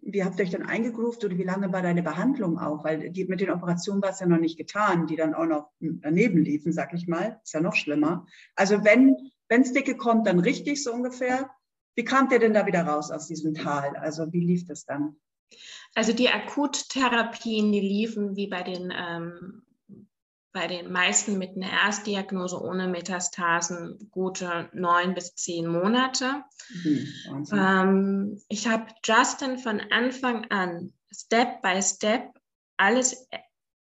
wie 0.00 0.24
habt 0.24 0.38
ihr 0.38 0.44
euch 0.44 0.50
dann 0.50 0.66
eingegroovt 0.66 1.24
oder 1.24 1.36
wie 1.36 1.44
lange 1.44 1.72
war 1.72 1.82
deine 1.82 2.02
Behandlung 2.02 2.58
auch? 2.58 2.84
Weil 2.84 3.10
die, 3.10 3.24
mit 3.26 3.40
den 3.40 3.50
Operationen 3.50 4.02
war 4.02 4.10
es 4.10 4.20
ja 4.20 4.26
noch 4.26 4.38
nicht 4.38 4.56
getan, 4.56 5.06
die 5.06 5.16
dann 5.16 5.34
auch 5.34 5.46
noch 5.46 5.70
daneben 5.80 6.42
liefen, 6.42 6.72
sag 6.72 6.94
ich 6.94 7.06
mal. 7.06 7.40
Ist 7.44 7.54
ja 7.54 7.60
noch 7.60 7.74
schlimmer. 7.74 8.26
Also 8.56 8.84
wenn 8.84 9.16
es 9.48 9.72
dicke 9.72 9.96
kommt, 9.96 10.26
dann 10.26 10.40
richtig 10.40 10.82
so 10.82 10.92
ungefähr. 10.92 11.50
Wie 11.94 12.04
kamt 12.04 12.32
ihr 12.32 12.38
denn 12.38 12.54
da 12.54 12.66
wieder 12.66 12.84
raus 12.84 13.10
aus 13.10 13.26
diesem 13.26 13.54
Tal? 13.54 13.96
Also 13.96 14.32
wie 14.32 14.44
lief 14.44 14.66
das 14.66 14.86
dann? 14.86 15.16
Also 15.94 16.14
die 16.14 16.30
Akuttherapien, 16.30 17.70
die 17.70 17.80
liefen 17.80 18.34
wie 18.36 18.46
bei 18.46 18.62
den 18.62 18.92
ähm, 18.96 19.61
bei 20.52 20.66
den 20.66 20.92
meisten 20.92 21.38
mit 21.38 21.56
einer 21.56 21.70
Erstdiagnose 21.70 22.60
ohne 22.60 22.86
Metastasen 22.86 24.08
gute 24.10 24.68
neun 24.72 25.14
bis 25.14 25.34
zehn 25.34 25.66
Monate. 25.66 26.44
Mhm, 26.84 27.46
ähm, 27.52 28.42
ich 28.48 28.68
habe 28.68 28.86
Justin 29.04 29.58
von 29.58 29.80
Anfang 29.90 30.44
an 30.50 30.92
Step 31.10 31.62
by 31.62 31.80
Step 31.82 32.30
alles 32.76 33.26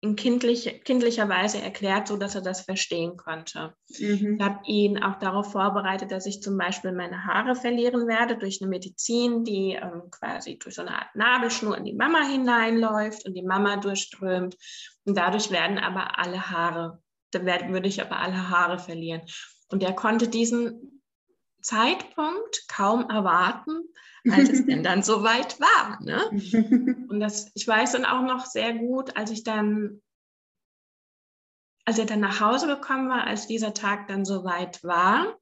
in 0.08 0.15
kindlich, 0.15 0.84
kindlicher 0.84 1.28
Weise 1.30 1.62
erklärt, 1.62 2.08
so 2.08 2.17
dass 2.17 2.36
er 2.36 2.41
das 2.41 2.62
verstehen 2.62 3.17
konnte. 3.17 3.74
Mhm. 4.00 4.38
Ich 4.39 4.46
habe 4.46 4.60
ihn 4.65 5.04
auch 5.04 5.20
darauf 5.20 5.52
vorbereitet, 5.52 6.12
dass 6.12 6.26
ich 6.26 6.41
zum 6.41 6.58
Beispiel 6.58 6.91
meine 6.91 7.26
Haare 7.26 7.56
verlieren 7.56 8.08
werde 8.08 8.38
durch 8.38 8.62
eine 8.62 8.70
Medizin, 8.70 9.43
die 9.43 9.74
ähm, 9.74 10.04
quasi 10.12 10.58
durch 10.58 10.76
so 10.76 10.82
eine 10.82 10.96
Art 10.96 11.15
Nabelschnur 11.15 11.78
in 11.78 11.86
die 11.86 11.93
Mama 11.93 12.24
hineinläuft 12.24 13.26
und 13.26 13.34
die 13.34 13.43
Mama 13.43 13.78
durchströmt. 13.78 14.56
Und 15.06 15.17
dadurch 15.17 15.52
werden 15.52 15.78
aber 15.78 16.17
alle 16.20 16.50
Haare, 16.50 17.02
da 17.32 17.46
werd, 17.46 17.70
würde 17.70 17.88
ich 17.88 18.02
aber 18.02 18.20
alle 18.20 18.50
Haare 18.50 18.80
verlieren. 18.80 19.22
Und 19.70 19.84
er 19.84 19.93
konnte 19.93 20.28
diesen 20.28 20.97
Zeitpunkt 21.68 22.66
kaum 22.70 23.10
erwarten, 23.10 23.84
als 24.32 24.50
es 24.50 24.66
denn 24.66 24.84
dann 24.84 25.04
soweit 25.04 25.60
war. 25.60 26.02
Ne? 26.02 26.26
Und 27.10 27.20
das, 27.20 27.52
ich 27.56 27.68
weiß 27.68 27.92
dann 27.92 28.06
auch 28.06 28.22
noch 28.22 28.46
sehr 28.46 28.74
gut, 28.74 29.18
als 29.18 29.32
ich 29.32 29.44
dann, 29.44 30.02
als 31.84 32.00
er 32.00 32.06
dann 32.06 32.22
nach 32.22 32.40
Hause 32.40 32.68
gekommen 32.68 33.10
war, 33.10 33.28
als 33.28 33.48
dieser 33.48 33.74
Tag 33.74 34.08
dann 34.08 34.24
soweit 34.24 34.82
war. 34.86 35.38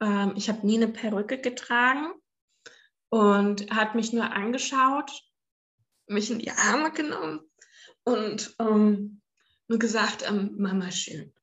Ähm, 0.00 0.34
ich 0.36 0.48
habe 0.48 0.64
nie 0.64 0.76
eine 0.76 0.88
Perücke 0.88 1.40
getragen 1.40 2.14
und 3.08 3.74
hat 3.74 3.96
mich 3.96 4.12
nur 4.12 4.30
angeschaut, 4.30 5.10
mich 6.06 6.30
in 6.30 6.38
die 6.38 6.52
Arme 6.52 6.92
genommen 6.92 7.40
und 8.04 8.54
ähm, 8.60 9.20
nur 9.66 9.80
gesagt, 9.80 10.24
ähm, 10.28 10.54
Mama 10.58 10.92
schön. 10.92 11.34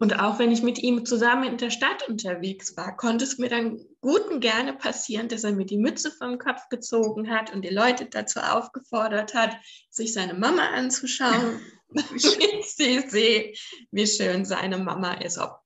Und 0.00 0.18
auch 0.18 0.38
wenn 0.38 0.50
ich 0.50 0.62
mit 0.62 0.78
ihm 0.78 1.06
zusammen 1.06 1.44
in 1.44 1.58
der 1.58 1.70
Stadt 1.70 2.08
unterwegs 2.08 2.76
war, 2.76 2.96
konnte 2.96 3.24
es 3.24 3.38
mir 3.38 3.48
dann 3.48 3.78
gut 4.00 4.26
und 4.28 4.40
gerne 4.40 4.72
passieren, 4.72 5.28
dass 5.28 5.44
er 5.44 5.52
mir 5.52 5.64
die 5.64 5.78
Mütze 5.78 6.10
vom 6.10 6.38
Kopf 6.38 6.68
gezogen 6.70 7.30
hat 7.30 7.52
und 7.52 7.62
die 7.62 7.72
Leute 7.72 8.06
dazu 8.06 8.40
aufgefordert 8.40 9.34
hat, 9.34 9.56
sich 9.90 10.12
seine 10.12 10.34
Mama 10.34 10.68
anzuschauen. 10.70 11.60
ich 12.14 12.70
sehe, 12.76 13.54
wie 13.92 14.06
schön 14.06 14.44
seine 14.44 14.78
Mama 14.78 15.14
ist, 15.14 15.38
ob, 15.38 15.60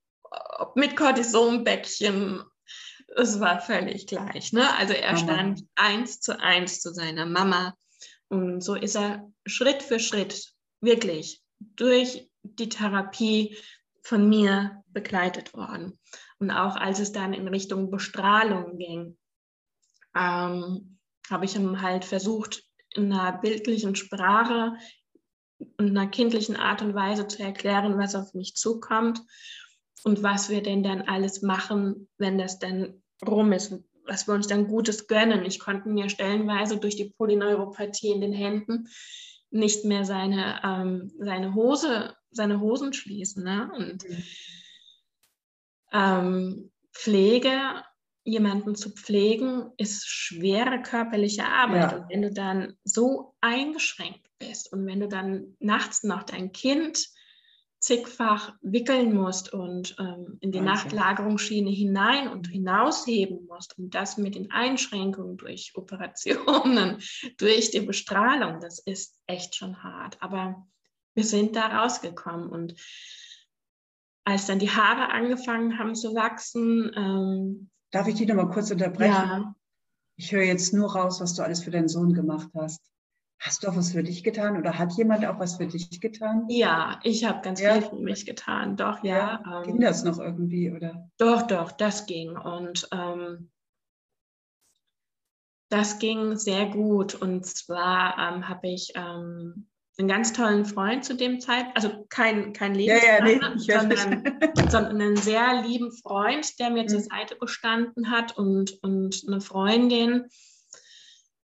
ob 0.59 0.77
mit 0.77 0.95
Cortisonbäckchen. 0.95 2.43
Es 3.17 3.41
war 3.41 3.61
völlig 3.61 4.07
gleich. 4.07 4.53
Ne? 4.53 4.75
Also 4.77 4.93
er 4.93 5.17
stand 5.17 5.65
eins 5.75 6.21
zu 6.21 6.39
eins 6.39 6.81
zu 6.81 6.93
seiner 6.93 7.27
Mama. 7.27 7.75
Und 8.29 8.63
so 8.63 8.75
ist 8.75 8.97
er 8.97 9.31
Schritt 9.47 9.83
für 9.83 9.99
Schritt 9.99 10.53
wirklich 10.81 11.43
durch 11.59 12.29
die 12.43 12.69
Therapie 12.69 13.57
von 14.03 14.29
mir 14.29 14.83
begleitet 14.89 15.55
worden. 15.55 15.99
Und 16.39 16.51
auch 16.51 16.77
als 16.77 16.99
es 16.99 17.13
dann 17.13 17.33
in 17.33 17.49
Richtung 17.49 17.91
Bestrahlung 17.91 18.77
ging, 18.79 19.17
ähm, 20.17 20.99
habe 21.31 21.45
ich 21.45 21.57
halt 21.57 22.05
versucht, 22.05 22.65
in 22.95 23.13
einer 23.13 23.39
bildlichen 23.39 23.95
Sprache 23.95 24.75
und 25.79 25.91
einer 25.91 26.09
kindlichen 26.09 26.57
Art 26.57 26.83
und 26.83 26.95
Weise 26.95 27.27
zu 27.27 27.43
erklären, 27.43 27.97
was 27.97 28.15
auf 28.15 28.35
mich 28.35 28.57
zukommt 28.57 29.23
und 30.05 30.23
was 30.23 30.51
wir 30.51 30.63
denn 30.63 30.83
dann 30.83 31.03
alles 31.03 31.43
machen, 31.43 32.09
wenn 32.19 32.39
das 32.39 32.59
dann 32.59 33.03
rum 33.25 33.53
ist, 33.53 33.73
was 34.05 34.27
wir 34.27 34.35
uns 34.35 34.49
dann 34.49 34.67
Gutes 34.67 35.07
gönnen. 35.07 35.45
Ich 35.45 35.61
konnte 35.61 35.89
mir 35.89 36.09
stellenweise 36.09 36.79
durch 36.79 36.97
die 36.97 37.11
Polyneuropathie 37.17 38.11
in 38.11 38.21
den 38.21 38.33
Händen 38.33 38.89
nicht 39.51 39.85
mehr 39.85 40.05
seine, 40.05 40.61
ähm, 40.65 41.13
seine 41.19 41.55
Hose 41.55 42.17
seine 42.33 42.61
Hosen 42.61 42.93
schließen. 42.93 43.45
Ne? 43.45 43.71
Und 43.77 44.09
mhm. 44.09 44.23
ähm, 45.93 46.73
Pflege, 46.93 47.85
jemanden 48.25 48.75
zu 48.75 48.91
pflegen, 48.91 49.71
ist 49.77 50.07
schwere 50.09 50.83
körperliche 50.83 51.47
Arbeit. 51.47 51.93
Ja. 51.93 51.99
Und 51.99 52.11
wenn 52.11 52.23
du 52.23 52.33
dann 52.33 52.77
so 52.85 53.35
eingeschränkt 53.41 54.27
bist 54.39 54.73
und 54.73 54.87
wenn 54.87 55.01
du 55.01 55.09
dann 55.09 55.57
nachts 55.59 56.03
noch 56.03 56.23
dein 56.23 56.53
Kind 56.53 57.09
zigfach 57.83 58.55
wickeln 58.63 59.13
musst 59.13 59.53
und 59.53 59.97
ähm, 59.99 60.39
in 60.41 60.53
die 60.53 60.59
Wahnsinn. 60.61 60.67
Nachtlagerungsschiene 60.67 61.71
hinein 61.71 62.29
und 62.29 62.49
hinausheben 62.49 63.45
musst 63.47 63.77
und 63.77 63.93
das 63.95 64.17
mit 64.17 64.37
den 64.37 64.53
Einschränkungen 64.53 65.37
durch 65.37 65.73
Operationen, 65.75 67.03
durch 67.39 67.73
die 67.73 67.81
Bestrahlung, 67.81 68.61
das 68.61 68.79
ist 68.79 69.19
echt 69.27 69.57
schon 69.57 69.83
hart. 69.83 70.17
Aber 70.23 70.65
wir 71.15 71.25
sind 71.25 71.57
da 71.57 71.83
rausgekommen. 71.83 72.49
Und 72.49 72.75
als 74.25 74.47
dann 74.47 74.59
die 74.59 74.71
Haare 74.71 75.11
angefangen 75.11 75.79
haben 75.79 75.95
zu 75.95 76.15
wachsen. 76.15 76.91
Ähm, 76.97 77.71
Darf 77.91 78.07
ich 78.07 78.15
die 78.15 78.27
noch 78.27 78.37
mal 78.37 78.51
kurz 78.51 78.71
unterbrechen? 78.71 79.13
Ja. 79.13 79.55
Ich 80.17 80.33
höre 80.33 80.43
jetzt 80.43 80.73
nur 80.73 80.93
raus, 80.95 81.21
was 81.21 81.35
du 81.35 81.43
alles 81.43 81.63
für 81.63 81.71
deinen 81.71 81.89
Sohn 81.89 82.15
gemacht 82.15 82.49
hast. 82.55 82.81
Hast 83.41 83.65
du 83.65 83.69
auch 83.69 83.77
was 83.77 83.91
für 83.91 84.05
dich 84.05 84.23
getan 84.23 84.57
oder 84.57 84.79
hat 84.79 84.93
jemand 84.93 85.27
auch 85.27 85.41
was 85.41 85.57
für 85.57 85.67
dich 85.67 86.01
getan? 86.01 86.45
Ja, 86.49 87.01
ich 87.03 87.25
habe 87.25 87.41
ganz 87.43 87.61
ja. 87.61 87.73
viel 87.73 87.83
für 87.83 87.97
mich 87.97 88.25
getan. 88.25 88.77
Doch, 88.77 89.03
ja. 89.03 89.43
ja 89.45 89.59
ähm, 89.59 89.65
ging 89.65 89.81
das 89.81 90.05
noch 90.05 90.21
irgendwie, 90.21 90.71
oder? 90.71 91.11
Doch, 91.19 91.43
doch, 91.43 91.73
das 91.73 92.07
ging. 92.07 92.37
Und 92.37 92.89
ähm, 92.93 93.51
das 95.71 95.99
ging 95.99 96.37
sehr 96.37 96.67
gut. 96.67 97.17
Und 97.17 97.45
zwar 97.45 98.17
ähm, 98.17 98.49
habe 98.49 98.69
ich 98.69 98.93
ähm, 98.95 99.67
einen 99.99 100.09
ganz 100.09 100.33
tollen 100.33 100.65
Freund 100.65 101.05
zu 101.05 101.15
dem 101.15 101.41
Zeitpunkt, 101.41 101.77
also 101.77 102.07
kein, 102.09 102.53
kein 102.53 102.75
Lebenspartner, 102.75 103.29
ja, 103.29 103.75
ja, 103.75 103.83
nee, 103.85 103.97
sondern, 103.97 104.71
sondern, 104.71 105.01
einen 105.01 105.17
sehr 105.17 105.63
lieben 105.63 105.93
Freund, 105.93 106.59
der 106.59 106.71
mir 106.71 106.85
mhm. 106.85 106.89
zur 106.89 107.01
Seite 107.01 107.37
gestanden 107.37 108.11
hat 108.11 108.37
und, 108.37 108.79
und 108.83 109.23
eine 109.27 109.41
Freundin. 109.41 110.27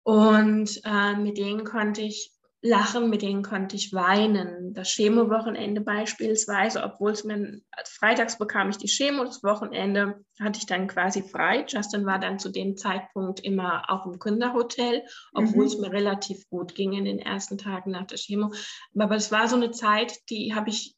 Und 0.05 0.81
äh, 0.85 1.17
mit 1.17 1.37
denen 1.37 1.65
konnte 1.65 2.03
ich 2.03 2.33
lachen, 2.61 3.09
mit 3.09 3.23
denen 3.23 3.43
konnte 3.43 3.77
ich 3.77 3.93
weinen. 3.93 4.75
Das 4.75 4.89
Chemo-Wochenende 4.89 5.81
beispielsweise, 5.81 6.83
obwohl 6.83 7.13
es 7.13 7.23
mir, 7.23 7.61
freitags 7.85 8.37
bekam 8.37 8.71
ich 8.71 8.79
die 8.79 8.89
Chemo, 8.89 9.25
das 9.25 9.45
Wochenende 9.45 10.25
hatte 10.41 10.59
ich 10.59 10.67
dann 10.67 10.89
quasi 10.89 11.23
frei. 11.23 11.65
Justin 11.69 12.05
war 12.05 12.19
dann 12.19 12.39
zu 12.39 12.49
dem 12.49 12.77
Zeitpunkt 12.77 13.41
immer 13.41 13.89
auch 13.89 14.07
im 14.07 14.19
Kinderhotel, 14.19 15.05
obwohl 15.33 15.65
mhm. 15.65 15.67
es 15.67 15.79
mir 15.79 15.93
relativ 15.93 16.49
gut 16.51 16.75
ging 16.75 16.95
in 16.95 17.05
den 17.05 17.21
ersten 17.21 17.59
Tagen 17.59 17.93
nach 17.93 18.07
der 18.07 18.19
Chemo. 18.19 18.53
Aber 18.99 19.15
es 19.15 19.31
war 19.31 19.47
so 19.47 19.57
eine 19.57 19.71
Zeit, 19.71 20.19
die 20.29 20.55
habe 20.55 20.71
ich 20.71 20.97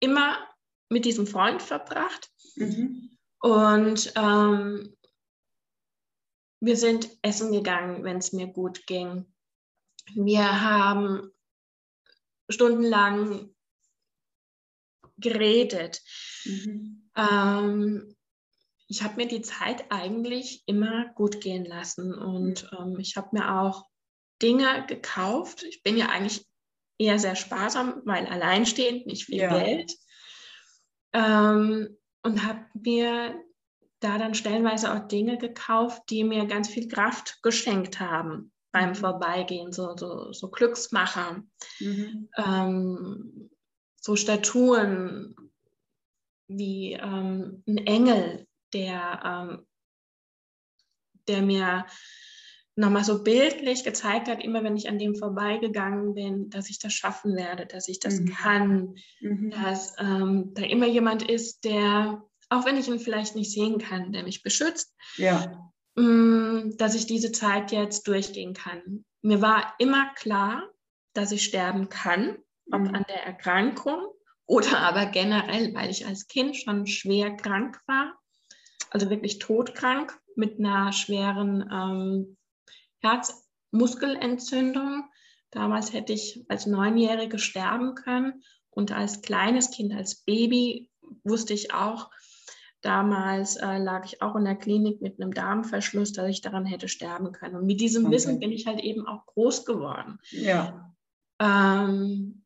immer 0.00 0.38
mit 0.88 1.04
diesem 1.04 1.26
Freund 1.26 1.60
verbracht. 1.60 2.30
Mhm. 2.56 3.18
Und 3.40 4.12
ähm, 4.16 4.96
wir 6.60 6.76
sind 6.76 7.10
essen 7.22 7.52
gegangen, 7.52 8.04
wenn 8.04 8.18
es 8.18 8.32
mir 8.32 8.46
gut 8.46 8.86
ging. 8.86 9.31
Wir 10.14 10.60
haben 10.60 11.30
stundenlang 12.48 13.54
geredet. 15.18 16.00
Mhm. 16.44 17.10
Ähm, 17.16 18.16
ich 18.88 19.02
habe 19.02 19.16
mir 19.16 19.28
die 19.28 19.42
Zeit 19.42 19.90
eigentlich 19.90 20.62
immer 20.66 21.12
gut 21.14 21.40
gehen 21.40 21.64
lassen 21.64 22.14
und 22.14 22.70
mhm. 22.72 22.78
ähm, 22.78 23.00
ich 23.00 23.16
habe 23.16 23.28
mir 23.32 23.60
auch 23.60 23.86
Dinge 24.40 24.84
gekauft. 24.86 25.62
Ich 25.62 25.82
bin 25.82 25.96
ja 25.96 26.08
eigentlich 26.08 26.46
eher 26.98 27.18
sehr 27.18 27.36
sparsam, 27.36 28.02
weil 28.04 28.26
alleinstehend, 28.26 29.06
nicht 29.06 29.24
viel 29.26 29.38
ja. 29.38 29.58
Geld. 29.58 29.92
Ähm, 31.12 31.96
und 32.22 32.44
habe 32.44 32.64
mir 32.74 33.42
da 34.00 34.18
dann 34.18 34.34
stellenweise 34.34 34.92
auch 34.92 35.06
Dinge 35.08 35.38
gekauft, 35.38 36.02
die 36.10 36.24
mir 36.24 36.46
ganz 36.46 36.68
viel 36.68 36.88
Kraft 36.88 37.40
geschenkt 37.42 38.00
haben 38.00 38.51
beim 38.72 38.90
mhm. 38.90 38.94
Vorbeigehen, 38.94 39.72
so, 39.72 39.96
so, 39.96 40.32
so 40.32 40.50
Glücksmacher, 40.50 41.42
mhm. 41.80 42.28
ähm, 42.36 43.50
so 43.96 44.16
Statuen 44.16 45.36
wie 46.48 46.94
ähm, 46.94 47.62
ein 47.66 47.78
Engel, 47.86 48.46
der, 48.72 49.20
ähm, 49.24 49.66
der 51.28 51.42
mir 51.42 51.86
nochmal 52.74 53.04
so 53.04 53.22
bildlich 53.22 53.84
gezeigt 53.84 54.28
hat, 54.28 54.42
immer 54.42 54.64
wenn 54.64 54.76
ich 54.76 54.88
an 54.88 54.98
dem 54.98 55.14
vorbeigegangen 55.14 56.14
bin, 56.14 56.48
dass 56.48 56.70
ich 56.70 56.78
das 56.78 56.94
schaffen 56.94 57.36
werde, 57.36 57.66
dass 57.66 57.86
ich 57.88 58.00
das 58.00 58.20
mhm. 58.20 58.26
kann, 58.26 58.94
mhm. 59.20 59.50
dass 59.50 59.94
ähm, 59.98 60.52
da 60.54 60.62
immer 60.62 60.86
jemand 60.86 61.28
ist, 61.28 61.64
der, 61.64 62.24
auch 62.48 62.64
wenn 62.64 62.78
ich 62.78 62.88
ihn 62.88 62.98
vielleicht 62.98 63.36
nicht 63.36 63.52
sehen 63.52 63.78
kann, 63.78 64.12
der 64.12 64.22
mich 64.22 64.42
beschützt, 64.42 64.94
ja. 65.16 65.70
Mm, 65.94 66.70
dass 66.78 66.94
ich 66.94 67.06
diese 67.06 67.32
Zeit 67.32 67.70
jetzt 67.70 68.08
durchgehen 68.08 68.54
kann. 68.54 69.04
Mir 69.20 69.42
war 69.42 69.74
immer 69.78 70.14
klar, 70.14 70.70
dass 71.12 71.32
ich 71.32 71.44
sterben 71.44 71.90
kann, 71.90 72.38
ob 72.70 72.80
mhm. 72.80 72.94
an 72.94 73.04
der 73.08 73.24
Erkrankung 73.24 74.06
oder 74.46 74.78
aber 74.78 75.04
generell, 75.06 75.74
weil 75.74 75.90
ich 75.90 76.06
als 76.06 76.28
Kind 76.28 76.56
schon 76.56 76.86
schwer 76.86 77.36
krank 77.36 77.78
war, 77.86 78.18
also 78.90 79.10
wirklich 79.10 79.38
todkrank 79.38 80.18
mit 80.34 80.58
einer 80.58 80.92
schweren 80.92 81.68
ähm, 81.70 82.38
Herzmuskelentzündung. 83.00 85.04
Damals 85.50 85.92
hätte 85.92 86.14
ich 86.14 86.42
als 86.48 86.64
Neunjährige 86.64 87.38
sterben 87.38 87.94
können 87.94 88.42
und 88.70 88.92
als 88.92 89.20
kleines 89.20 89.70
Kind, 89.70 89.92
als 89.92 90.24
Baby 90.24 90.90
wusste 91.22 91.52
ich 91.52 91.74
auch, 91.74 92.08
Damals 92.82 93.56
äh, 93.56 93.78
lag 93.78 94.04
ich 94.04 94.20
auch 94.22 94.34
in 94.34 94.44
der 94.44 94.56
Klinik 94.56 95.00
mit 95.00 95.20
einem 95.20 95.32
Darmverschluss, 95.32 96.12
dass 96.12 96.28
ich 96.28 96.40
daran 96.40 96.66
hätte 96.66 96.88
sterben 96.88 97.30
können. 97.30 97.54
Und 97.54 97.66
mit 97.66 97.80
diesem 97.80 98.06
okay. 98.06 98.14
Wissen 98.14 98.40
bin 98.40 98.50
ich 98.50 98.66
halt 98.66 98.80
eben 98.80 99.06
auch 99.06 99.24
groß 99.26 99.64
geworden. 99.64 100.18
Ja. 100.30 100.92
Ähm, 101.40 102.44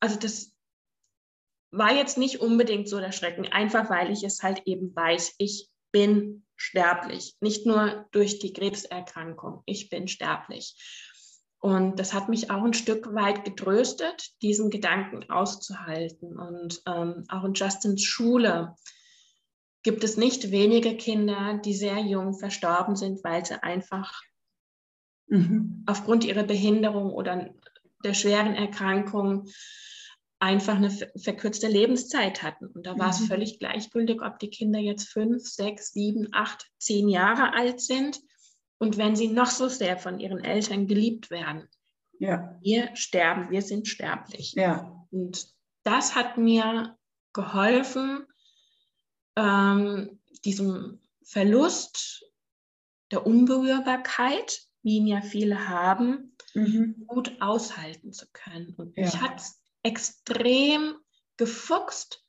also 0.00 0.18
das 0.18 0.52
war 1.72 1.92
jetzt 1.92 2.16
nicht 2.16 2.40
unbedingt 2.40 2.88
so 2.88 3.00
der 3.00 3.12
Schrecken, 3.12 3.46
einfach 3.46 3.90
weil 3.90 4.12
ich 4.12 4.22
es 4.22 4.42
halt 4.42 4.62
eben 4.66 4.94
weiß, 4.94 5.34
ich 5.38 5.68
bin 5.90 6.46
sterblich. 6.56 7.36
Nicht 7.40 7.66
nur 7.66 8.06
durch 8.12 8.38
die 8.38 8.52
Krebserkrankung, 8.52 9.62
ich 9.66 9.88
bin 9.88 10.06
sterblich. 10.06 10.76
Und 11.62 12.00
das 12.00 12.12
hat 12.12 12.28
mich 12.28 12.50
auch 12.50 12.64
ein 12.64 12.74
Stück 12.74 13.14
weit 13.14 13.44
getröstet, 13.44 14.32
diesen 14.42 14.68
Gedanken 14.68 15.30
auszuhalten. 15.30 16.36
Und 16.36 16.82
ähm, 16.86 17.22
auch 17.28 17.44
in 17.44 17.54
Justins 17.54 18.02
Schule 18.02 18.74
gibt 19.84 20.02
es 20.02 20.16
nicht 20.16 20.50
wenige 20.50 20.96
Kinder, 20.96 21.60
die 21.64 21.74
sehr 21.74 22.00
jung 22.00 22.34
verstorben 22.34 22.96
sind, 22.96 23.22
weil 23.22 23.46
sie 23.46 23.62
einfach 23.62 24.22
mhm. 25.28 25.84
aufgrund 25.86 26.24
ihrer 26.24 26.42
Behinderung 26.42 27.12
oder 27.12 27.54
der 28.02 28.14
schweren 28.14 28.56
Erkrankung 28.56 29.46
einfach 30.40 30.74
eine 30.74 30.90
verkürzte 30.90 31.68
Lebenszeit 31.68 32.42
hatten. 32.42 32.66
Und 32.66 32.88
da 32.88 32.98
war 32.98 33.10
es 33.10 33.20
mhm. 33.20 33.26
völlig 33.26 33.60
gleichgültig, 33.60 34.20
ob 34.20 34.40
die 34.40 34.50
Kinder 34.50 34.80
jetzt 34.80 35.08
fünf, 35.08 35.46
sechs, 35.46 35.92
sieben, 35.92 36.26
acht, 36.32 36.72
zehn 36.78 37.08
Jahre 37.08 37.54
alt 37.54 37.80
sind 37.80 38.18
und 38.82 38.96
wenn 38.96 39.14
sie 39.14 39.28
noch 39.28 39.46
so 39.46 39.68
sehr 39.68 39.96
von 39.96 40.18
ihren 40.18 40.42
Eltern 40.42 40.88
geliebt 40.88 41.30
werden, 41.30 41.68
ja. 42.18 42.58
wir 42.62 42.96
sterben, 42.96 43.48
wir 43.52 43.62
sind 43.62 43.86
sterblich. 43.86 44.54
Ja. 44.54 45.06
Und 45.12 45.46
das 45.84 46.16
hat 46.16 46.36
mir 46.36 46.98
geholfen, 47.32 48.26
ähm, 49.36 50.18
diesem 50.44 50.98
Verlust 51.22 52.24
der 53.12 53.24
Unberührbarkeit, 53.24 54.62
wie 54.82 54.96
ihn 54.96 55.06
ja 55.06 55.20
viele 55.20 55.68
haben, 55.68 56.36
mhm. 56.52 57.04
gut 57.06 57.36
aushalten 57.40 58.12
zu 58.12 58.26
können. 58.32 58.74
Und 58.74 58.96
ja. 58.96 59.04
mich 59.04 59.20
hat 59.20 59.38
es 59.38 59.62
extrem 59.84 60.96
gefuchst, 61.36 62.26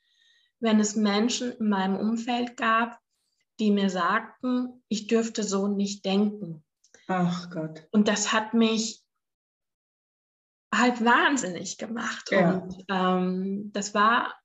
wenn 0.59 0.79
es 0.79 0.95
Menschen 0.95 1.53
in 1.53 1.69
meinem 1.69 1.97
Umfeld 1.97 2.57
gab, 2.57 3.02
die 3.63 3.71
mir 3.71 3.89
sagten, 3.89 4.83
ich 4.89 5.07
dürfte 5.07 5.43
so 5.43 5.67
nicht 5.67 6.03
denken. 6.03 6.65
Ach 7.07 7.49
Gott. 7.49 7.87
Und 7.91 8.09
das 8.09 8.33
hat 8.33 8.53
mich 8.53 9.01
halt 10.73 11.03
wahnsinnig 11.03 11.77
gemacht. 11.77 12.29
Ja. 12.29 12.57
Und 12.57 12.83
ähm, 12.89 13.71
das 13.71 13.93
war 13.93 14.35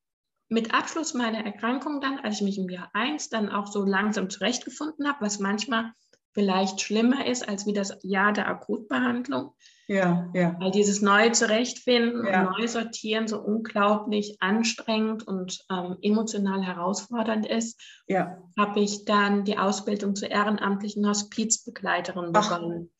mit 0.49 0.73
Abschluss 0.73 1.15
meiner 1.15 1.45
Erkrankung 1.45 2.01
dann, 2.01 2.21
als 2.21 2.37
ich 2.37 2.43
mich 2.43 2.59
im 2.59 2.71
Jahr 2.71 2.91
1 2.93 3.29
dann 3.29 3.51
auch 3.51 3.67
so 3.67 3.85
langsam 3.85 4.31
zurechtgefunden 4.31 5.09
habe, 5.09 5.25
was 5.25 5.41
manchmal 5.41 5.93
vielleicht 6.33 6.81
schlimmer 6.81 7.27
ist 7.27 7.49
als 7.49 7.67
wie 7.67 7.73
das 7.73 7.99
Jahr 8.03 8.33
der 8.33 8.47
Akutbehandlung. 8.47 9.53
Ja, 9.91 10.29
ja. 10.35 10.55
Weil 10.61 10.71
dieses 10.71 11.01
neue 11.01 11.33
Zurechtfinden 11.33 12.27
ja. 12.27 12.47
und 12.47 12.59
neu 12.59 12.69
sortieren 12.69 13.27
so 13.27 13.41
unglaublich 13.41 14.37
anstrengend 14.41 15.27
und 15.27 15.65
ähm, 15.73 15.97
emotional 16.03 16.63
herausfordernd 16.63 17.47
ist, 17.47 17.81
ja. 18.07 18.37
habe 18.59 18.81
ich 18.81 19.07
dann 19.07 19.45
die 19.45 19.57
Ausbildung 19.57 20.15
zur 20.15 20.31
ehrenamtlichen 20.31 21.09
Hospizbegleiterin 21.09 22.33
begonnen. 22.33 22.91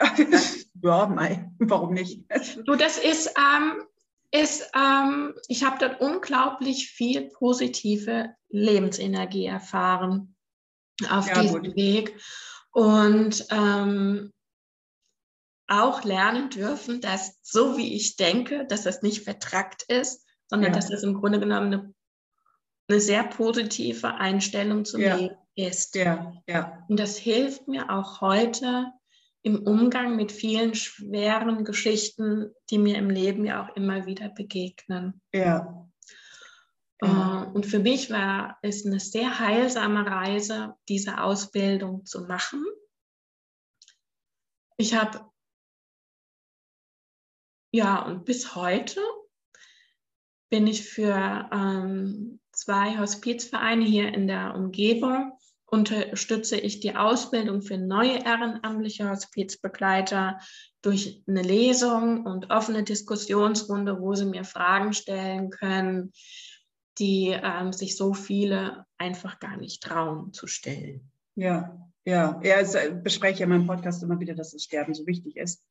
ja, 0.82 1.06
mei, 1.06 1.50
warum 1.58 1.92
nicht? 1.92 2.24
du, 2.64 2.76
das 2.76 2.96
ist, 2.96 3.34
ähm, 3.36 3.82
ist 4.30 4.70
ähm, 4.74 5.34
ich 5.48 5.64
habe 5.64 5.76
dort 5.78 6.00
unglaublich 6.00 6.90
viel 6.90 7.28
positive 7.28 8.30
Lebensenergie 8.48 9.44
erfahren 9.44 10.34
auf 11.10 11.28
ja, 11.28 11.42
diesem 11.42 11.62
gut. 11.62 11.76
Weg. 11.76 12.18
Und 12.72 13.46
ähm, 13.50 14.32
auch 15.68 16.04
lernen 16.04 16.50
dürfen, 16.50 17.00
dass 17.00 17.38
so 17.42 17.76
wie 17.76 17.94
ich 17.94 18.16
denke, 18.16 18.66
dass 18.66 18.82
das 18.82 19.02
nicht 19.02 19.24
vertrackt 19.24 19.82
ist, 19.84 20.26
sondern 20.48 20.72
ja. 20.72 20.76
dass 20.76 20.88
das 20.88 21.02
im 21.02 21.14
Grunde 21.14 21.40
genommen 21.40 21.72
eine, 21.72 21.94
eine 22.88 23.00
sehr 23.00 23.22
positive 23.24 24.14
Einstellung 24.14 24.84
zum 24.84 25.00
ja. 25.00 25.16
Leben 25.16 25.36
ist. 25.54 25.94
Ja. 25.94 26.32
Ja. 26.46 26.84
Und 26.88 26.98
das 26.98 27.18
hilft 27.18 27.68
mir 27.68 27.90
auch 27.90 28.20
heute 28.20 28.92
im 29.42 29.62
Umgang 29.62 30.16
mit 30.16 30.32
vielen 30.32 30.74
schweren 30.74 31.64
Geschichten, 31.64 32.52
die 32.70 32.78
mir 32.78 32.96
im 32.96 33.10
Leben 33.10 33.44
ja 33.44 33.62
auch 33.62 33.76
immer 33.76 34.06
wieder 34.06 34.28
begegnen. 34.28 35.20
Ja. 35.32 35.84
Uh, 37.00 37.44
und 37.54 37.64
für 37.64 37.78
mich 37.78 38.10
war 38.10 38.58
es 38.60 38.84
eine 38.84 38.98
sehr 38.98 39.38
heilsame 39.38 40.04
Reise, 40.04 40.74
diese 40.88 41.22
Ausbildung 41.22 42.04
zu 42.04 42.22
machen 42.22 42.64
ich 44.78 44.94
habe, 44.94 45.20
ja, 47.70 48.02
und 48.04 48.24
bis 48.24 48.54
heute 48.54 49.00
bin 50.50 50.66
ich 50.66 50.88
für 50.88 51.48
ähm, 51.52 52.40
zwei 52.52 52.98
Hospizvereine 52.98 53.84
hier 53.84 54.12
in 54.14 54.26
der 54.26 54.54
Umgebung 54.54 55.32
unterstütze 55.70 56.56
ich 56.56 56.80
die 56.80 56.96
Ausbildung 56.96 57.60
für 57.60 57.76
neue 57.76 58.24
ehrenamtliche 58.24 59.08
Hospizbegleiter 59.08 60.38
durch 60.80 61.22
eine 61.26 61.42
Lesung 61.42 62.24
und 62.24 62.50
offene 62.50 62.84
Diskussionsrunde, 62.84 64.00
wo 64.00 64.14
sie 64.14 64.24
mir 64.24 64.44
Fragen 64.44 64.94
stellen 64.94 65.50
können, 65.50 66.12
die 66.98 67.28
ähm, 67.28 67.72
sich 67.72 67.96
so 67.96 68.14
viele 68.14 68.86
einfach 68.96 69.40
gar 69.40 69.56
nicht 69.58 69.82
trauen 69.82 70.32
zu 70.32 70.46
stellen. 70.46 71.10
Ja, 71.34 71.78
ja, 72.04 72.40
ja, 72.42 72.60
ich 72.60 72.74
äh, 72.74 72.90
bespreche 72.90 73.44
in 73.44 73.50
meinem 73.50 73.66
Podcast 73.66 74.02
immer 74.02 74.18
wieder, 74.18 74.34
dass 74.34 74.52
das 74.52 74.64
Sterben 74.64 74.94
so 74.94 75.06
wichtig 75.06 75.36
ist. 75.36 75.62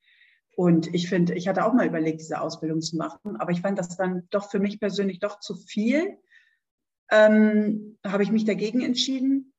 Und 0.58 0.92
ich 0.96 1.08
finde, 1.08 1.36
ich 1.36 1.48
hatte 1.48 1.64
auch 1.64 1.74
mal 1.74 1.86
überlegt, 1.86 2.20
diese 2.20 2.42
Ausbildung 2.42 2.82
zu 2.82 2.98
machen, 2.98 3.38
aber 3.38 3.52
ich 3.52 3.62
fand 3.62 3.78
das 3.78 3.96
dann 3.96 4.28
doch 4.32 4.50
für 4.50 4.58
mich 4.58 4.80
persönlich 4.80 5.20
doch 5.20 5.40
zu 5.40 5.54
viel. 5.54 6.18
Ähm, 7.12 8.00
habe 8.04 8.24
ich 8.24 8.32
mich 8.32 8.44
dagegen 8.44 8.82
entschieden, 8.82 9.54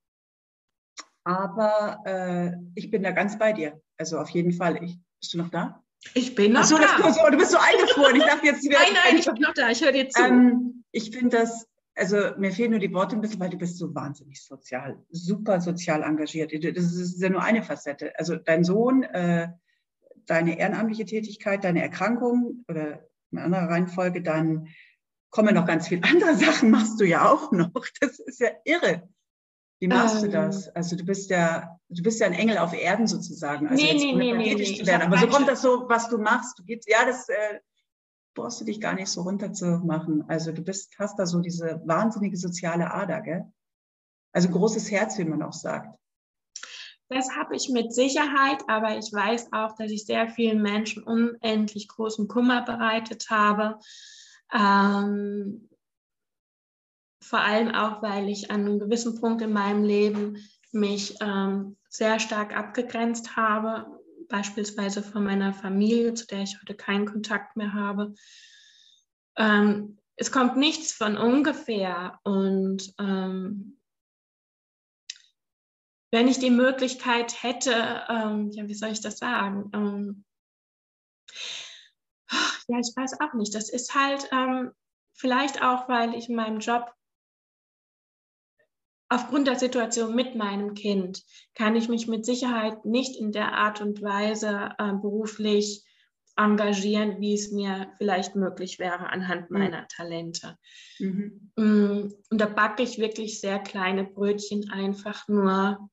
aber 1.23 2.03
äh, 2.05 2.53
ich 2.75 2.91
bin 2.91 3.05
da 3.05 3.13
ganz 3.13 3.39
bei 3.39 3.53
dir. 3.53 3.81
Also 3.97 4.19
auf 4.19 4.29
jeden 4.31 4.53
Fall. 4.53 4.83
Ich, 4.83 4.99
bist 5.21 5.35
du 5.35 5.39
noch 5.39 5.51
da? 5.51 5.85
Ich 6.15 6.35
bin 6.35 6.53
noch 6.53 6.65
so, 6.65 6.77
da. 6.77 7.13
So, 7.13 7.31
du 7.31 7.39
bist 7.39 7.53
so 7.53 7.59
eingefroren. 7.59 8.17
Ich 8.17 8.25
dachte 8.25 8.47
jetzt, 8.47 8.65
nein, 8.65 8.97
nein, 9.05 9.19
ich 9.19 9.27
bin 9.27 9.41
noch 9.41 9.55
da. 9.55 9.71
Ich 9.71 9.81
höre 9.81 9.93
dir 9.93 10.09
zu. 10.09 10.21
Ähm, 10.21 10.85
ich 10.91 11.13
finde 11.13 11.39
das, 11.39 11.69
also 11.95 12.17
mir 12.39 12.51
fehlen 12.51 12.73
nur 12.73 12.81
die 12.81 12.93
Worte 12.93 13.15
ein 13.15 13.21
bisschen, 13.21 13.39
weil 13.39 13.51
du 13.51 13.57
bist 13.57 13.79
so 13.79 13.95
wahnsinnig 13.95 14.43
sozial, 14.43 14.99
super 15.11 15.61
sozial 15.61 16.03
engagiert. 16.03 16.53
Das 16.53 16.93
ist 16.93 17.23
ja 17.23 17.29
nur 17.29 17.43
eine 17.43 17.63
Facette. 17.63 18.19
Also 18.19 18.35
dein 18.35 18.65
Sohn, 18.65 19.05
äh, 19.05 19.49
deine 20.29 20.59
ehrenamtliche 20.59 21.05
Tätigkeit, 21.05 21.65
deine 21.65 21.83
Erkrankung 21.83 22.65
oder 22.69 23.09
in 23.31 23.39
anderer 23.39 23.69
Reihenfolge, 23.69 24.23
dann 24.23 24.69
kommen 25.31 25.55
noch 25.55 25.67
ganz 25.67 25.89
viele 25.89 26.03
andere 26.11 26.37
Sachen, 26.37 26.71
machst 26.71 27.01
du 27.01 27.05
ja 27.05 27.31
auch 27.31 27.53
noch. 27.53 27.73
Das 28.01 28.19
ist 28.19 28.41
ja 28.41 28.51
irre. 28.65 29.09
Wie 29.81 29.89
machst 29.89 30.17
ähm, 30.17 30.23
du 30.23 30.31
das? 30.31 30.69
Also 30.69 30.97
du 30.97 31.05
bist 31.05 31.31
ja, 31.31 31.79
du 31.89 32.03
bist 32.03 32.21
ja 32.21 32.27
ein 32.27 32.33
Engel 32.33 32.59
auf 32.59 32.75
Erden 32.75 33.07
sozusagen. 33.07 33.69
Also 33.69 33.83
nee, 33.83 33.95
nee, 33.95 34.13
nee, 34.13 34.33
nee, 34.33 34.55
nee. 34.55 34.79
Zu 34.79 34.87
werden. 34.87 35.03
Aber 35.03 35.19
so 35.19 35.29
kommt 35.29 35.49
das 35.49 35.63
so, 35.63 35.89
was 35.89 36.09
du 36.09 36.19
machst. 36.19 36.59
Du 36.59 36.65
gibst, 36.65 36.89
ja, 36.89 37.05
das 37.07 37.29
äh, 37.29 37.61
brauchst 38.35 38.61
du 38.61 38.65
dich 38.65 38.81
gar 38.81 38.95
nicht 38.95 39.09
so 39.09 39.23
runterzumachen. 39.23 40.29
Also 40.29 40.53
du 40.53 40.63
bist, 40.63 40.99
hast 40.99 41.19
da 41.19 41.27
so 41.27 41.41
diese 41.41 41.81
wahnsinnige 41.85 42.37
soziale 42.37 42.93
Ader, 42.93 43.21
gell? 43.21 43.53
Also 44.33 44.49
großes 44.49 44.91
Herz, 44.91 45.19
wie 45.19 45.25
man 45.25 45.43
auch 45.43 45.53
sagt. 45.53 45.97
Das 47.09 47.35
habe 47.37 47.57
ich 47.57 47.71
mit 47.71 47.95
Sicherheit, 47.95 48.63
aber 48.69 48.99
ich 48.99 49.11
weiß 49.13 49.53
auch, 49.53 49.75
dass 49.77 49.91
ich 49.91 50.05
sehr 50.05 50.29
vielen 50.29 50.61
Menschen 50.61 51.03
unendlich 51.03 51.89
großen 51.89 52.29
Kummer 52.29 52.63
bereitet 52.63 53.31
habe. 53.31 53.79
Ähm, 54.53 55.69
vor 57.23 57.41
allem 57.41 57.75
auch, 57.75 58.03
weil 58.03 58.29
ich 58.29 58.51
an 58.51 58.61
einem 58.61 58.79
gewissen 58.79 59.21
Punkt 59.21 59.43
in 59.43 59.53
meinem 59.53 59.85
Leben 59.85 60.37
mich 60.73 61.17
ähm, 61.21 61.77
sehr 61.89 62.21
stark 62.21 62.55
abgegrenzt 62.57 63.37
habe, 63.37 63.87
beispielsweise 64.29 65.03
von 65.03 65.25
meiner 65.25 65.55
Familie, 65.55 66.13
zu 66.15 66.27
der 66.27 66.43
ich 66.43 66.61
heute 66.61 66.75
keinen 66.75 67.07
Kontakt 67.07 67.57
mehr 67.57 67.73
habe. 67.73 68.15
Ähm, 69.37 69.99
es 70.17 70.31
kommt 70.31 70.57
nichts 70.57 70.93
von 70.93 71.17
ungefähr 71.17 72.19
und 72.25 72.93
ähm, 72.99 73.78
wenn 76.11 76.29
ich 76.29 76.39
die 76.39 76.51
Möglichkeit 76.51 77.43
hätte, 77.43 78.03
ähm, 78.09 78.51
ja, 78.53 78.67
wie 78.67 78.75
soll 78.75 78.91
ich 78.91 79.01
das 79.01 79.19
sagen? 79.19 79.71
Ähm, 79.75 80.25
ja, 82.69 82.79
ich 82.79 82.93
weiß 82.95 83.21
auch 83.21 83.35
nicht. 83.35 83.55
Das 83.55 83.71
ist 83.71 83.95
halt 83.95 84.29
ähm, 84.33 84.73
vielleicht 85.15 85.63
auch, 85.63 85.89
weil 85.89 86.15
ich 86.15 86.29
in 86.29 86.37
meinem 86.37 86.61
Job 86.61 86.93
aufgrund 89.11 89.47
der 89.47 89.59
Situation 89.59 90.15
mit 90.15 90.35
meinem 90.35 90.75
Kind 90.75 91.23
kann 91.55 91.77
ich 91.77 91.89
mich 91.89 92.09
mit 92.09 92.27
Sicherheit 92.27 92.85
nicht 92.85 93.17
in 93.17 93.33
der 93.33 93.53
Art 93.53 93.81
und 93.81 94.03
Weise 94.03 94.71
äh, 94.79 94.93
beruflich 94.93 95.85
engagieren, 96.37 97.21
wie 97.21 97.35
es 97.35 97.51
mir 97.51 97.93
vielleicht 97.99 98.37
möglich 98.37 98.79
wäre 98.79 99.09
anhand 99.11 99.51
mhm. 99.51 99.59
meiner 99.59 99.89
Talente. 99.89 100.57
Mhm. 100.99 101.51
Mm, 101.57 102.13
und 102.31 102.41
da 102.41 102.47
backe 102.47 102.83
ich 102.83 102.99
wirklich 102.99 103.41
sehr 103.41 103.59
kleine 103.59 104.05
Brötchen 104.05 104.71
einfach 104.71 105.27
nur, 105.27 105.91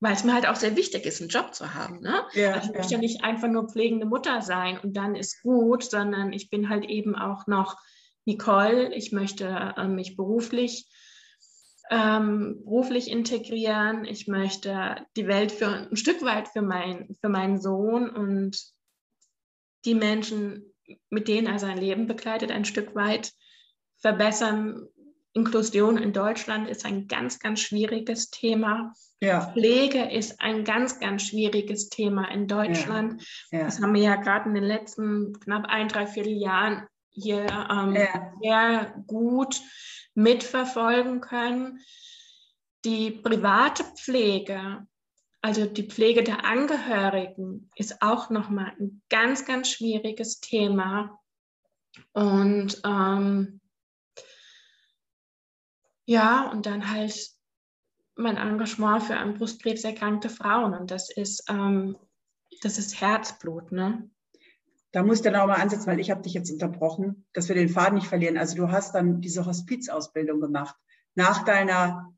weil 0.00 0.14
es 0.14 0.24
mir 0.24 0.34
halt 0.34 0.48
auch 0.48 0.56
sehr 0.56 0.76
wichtig 0.76 1.04
ist, 1.06 1.20
einen 1.20 1.30
Job 1.30 1.54
zu 1.54 1.74
haben. 1.74 2.00
Ne? 2.00 2.22
Ja, 2.32 2.54
also 2.54 2.70
ich 2.70 2.76
möchte 2.76 2.94
ja 2.94 2.98
nicht 2.98 3.22
einfach 3.22 3.48
nur 3.48 3.68
pflegende 3.68 4.06
Mutter 4.06 4.42
sein 4.42 4.78
und 4.78 4.96
dann 4.96 5.14
ist 5.14 5.42
gut, 5.42 5.84
sondern 5.84 6.32
ich 6.32 6.50
bin 6.50 6.68
halt 6.68 6.86
eben 6.86 7.14
auch 7.14 7.46
noch 7.46 7.76
Nicole. 8.24 8.94
Ich 8.94 9.12
möchte 9.12 9.74
äh, 9.76 9.86
mich 9.86 10.16
beruflich 10.16 10.88
ähm, 11.90 12.62
beruflich 12.64 13.10
integrieren. 13.10 14.04
Ich 14.04 14.28
möchte 14.28 15.04
die 15.16 15.26
Welt 15.26 15.50
für 15.50 15.88
ein 15.90 15.96
Stück 15.96 16.22
weit 16.22 16.48
für, 16.48 16.62
mein, 16.62 17.16
für 17.20 17.28
meinen 17.28 17.60
Sohn 17.60 18.08
und 18.08 18.56
die 19.84 19.94
Menschen, 19.94 20.72
mit 21.10 21.26
denen 21.26 21.48
er 21.48 21.58
sein 21.58 21.78
Leben 21.78 22.06
begleitet, 22.06 22.52
ein 22.52 22.64
Stück 22.64 22.94
weit 22.94 23.32
verbessern. 23.98 24.86
Inklusion 25.32 25.96
in 25.96 26.12
Deutschland 26.12 26.68
ist 26.68 26.84
ein 26.84 27.06
ganz, 27.06 27.38
ganz 27.38 27.60
schwieriges 27.60 28.30
Thema. 28.30 28.94
Ja. 29.20 29.52
Pflege 29.52 30.10
ist 30.10 30.40
ein 30.40 30.64
ganz, 30.64 30.98
ganz 30.98 31.24
schwieriges 31.24 31.88
Thema 31.88 32.30
in 32.30 32.48
Deutschland. 32.48 33.22
Ja. 33.50 33.58
Ja. 33.58 33.64
Das 33.66 33.80
haben 33.80 33.94
wir 33.94 34.02
ja 34.02 34.16
gerade 34.16 34.48
in 34.48 34.54
den 34.54 34.64
letzten 34.64 35.38
knapp 35.40 35.66
ein, 35.68 35.88
dreiviertel 35.88 36.32
Jahren 36.32 36.86
hier 37.10 37.46
ähm, 37.70 37.96
sehr 38.42 38.94
gut 39.06 39.60
mitverfolgen 40.14 41.20
können. 41.20 41.80
Die 42.84 43.10
private 43.10 43.84
Pflege, 43.84 44.86
also 45.42 45.66
die 45.66 45.88
Pflege 45.88 46.22
der 46.22 46.44
Angehörigen, 46.44 47.70
ist 47.76 48.00
auch 48.00 48.30
nochmal 48.30 48.72
ein 48.80 49.02
ganz, 49.10 49.44
ganz 49.44 49.68
schwieriges 49.68 50.40
Thema. 50.40 51.18
Und 52.12 52.80
ähm, 52.84 53.59
ja, 56.10 56.50
und 56.50 56.66
dann 56.66 56.90
halt 56.90 57.30
mein 58.16 58.36
Engagement 58.36 59.04
für 59.04 59.16
an 59.16 59.34
Brustkrebs 59.34 59.84
erkrankte 59.84 60.28
Frauen. 60.28 60.74
Und 60.74 60.90
das 60.90 61.08
ist, 61.08 61.44
ähm, 61.48 61.96
das 62.62 62.78
ist 62.78 63.00
Herzblut, 63.00 63.70
ne? 63.70 64.10
Da 64.90 65.04
muss 65.04 65.18
ich 65.18 65.22
dann 65.22 65.36
auch 65.36 65.46
mal 65.46 65.60
ansetzen, 65.60 65.86
weil 65.86 66.00
ich 66.00 66.10
habe 66.10 66.22
dich 66.22 66.34
jetzt 66.34 66.50
unterbrochen, 66.50 67.26
dass 67.32 67.46
wir 67.46 67.54
den 67.54 67.68
Faden 67.68 67.94
nicht 67.94 68.08
verlieren. 68.08 68.38
Also 68.38 68.56
du 68.56 68.72
hast 68.72 68.92
dann 68.96 69.20
diese 69.20 69.46
Hospizausbildung 69.46 70.40
gemacht 70.40 70.74
nach 71.14 71.44
deiner 71.44 72.12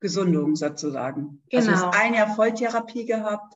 Gesundung 0.00 0.54
sozusagen. 0.54 1.42
Genau. 1.48 1.56
Also 1.56 1.70
du 1.70 1.76
hast 1.76 1.92
genau. 1.92 2.04
ein 2.04 2.12
Jahr 2.12 2.34
Volltherapie 2.34 3.06
gehabt 3.06 3.54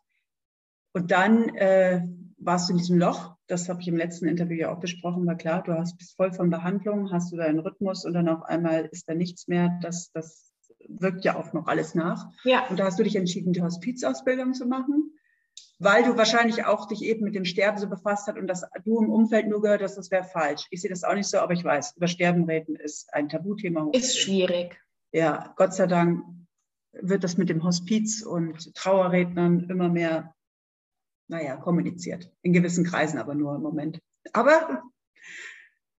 und 0.95 1.11
dann 1.11 1.51
äh, 1.51 2.01
warst 2.39 2.71
du 2.71 2.73
in 2.73 2.79
diesem 2.79 2.99
Loch. 2.99 3.34
Das 3.47 3.69
habe 3.69 3.81
ich 3.81 3.89
im 3.89 3.97
letzten 3.97 4.27
Interview 4.27 4.57
ja 4.57 4.75
auch 4.75 4.81
besprochen. 4.81 5.27
War 5.27 5.37
klar, 5.37 5.63
du 5.63 5.73
hast 5.75 5.99
bist 5.99 6.17
voll 6.17 6.33
von 6.33 6.51
Behandlung, 6.51 7.13
hast 7.13 7.33
du 7.33 7.37
deinen 7.37 7.59
Rhythmus 7.59 8.05
und 8.05 8.15
dann 8.15 8.29
auf 8.29 8.43
einmal 8.43 8.89
ist 8.91 9.09
da 9.09 9.15
nichts 9.15 9.49
mehr. 9.49 9.79
Das, 9.83 10.11
das 10.13 10.53
wirkt 10.89 11.25
ja 11.25 11.37
auch 11.37 11.53
noch 11.53 11.67
alles 11.67 11.95
nach. 11.95 12.31
Ja. 12.45 12.67
Und 12.69 12.79
da 12.79 12.85
hast 12.85 12.99
du 12.99 13.03
dich 13.03 13.17
entschieden, 13.17 13.53
die 13.53 13.63
Hospizausbildung 13.63 14.55
zu 14.55 14.67
machen 14.67 15.15
weil 15.79 16.05
du 16.05 16.17
wahrscheinlich 16.17 16.65
auch 16.65 16.87
dich 16.87 17.03
eben 17.03 17.25
mit 17.25 17.35
dem 17.35 17.45
Sterben 17.45 17.79
so 17.79 17.89
befasst 17.89 18.27
hast 18.27 18.39
und 18.39 18.47
dass 18.47 18.65
du 18.85 19.01
im 19.01 19.11
Umfeld 19.11 19.49
nur 19.49 19.61
gehört 19.61 19.83
hast, 19.83 19.97
das 19.97 20.11
wäre 20.11 20.25
falsch. 20.25 20.67
Ich 20.71 20.81
sehe 20.81 20.91
das 20.91 21.05
auch 21.05 21.15
nicht 21.15 21.29
so, 21.29 21.39
aber 21.39 21.53
ich 21.53 21.65
weiß, 21.65 21.97
über 21.97 22.07
Sterben 22.07 22.45
reden 22.45 22.77
ist 22.77 23.13
ein 23.13 23.29
Tabuthema. 23.29 23.89
Ist 23.93 24.19
schwierig. 24.19 24.81
Ja, 25.13 25.53
Gott 25.57 25.75
sei 25.75 25.87
Dank 25.87 26.25
wird 26.93 27.25
das 27.25 27.37
mit 27.37 27.49
dem 27.49 27.65
Hospiz 27.65 28.23
und 28.23 28.75
Trauerrednern 28.75 29.69
immer 29.69 29.89
mehr, 29.89 30.34
naja, 31.29 31.57
kommuniziert. 31.57 32.31
In 32.43 32.53
gewissen 32.53 32.85
Kreisen 32.85 33.19
aber 33.19 33.35
nur 33.35 33.55
im 33.55 33.63
Moment. 33.63 34.01
Aber 34.33 34.83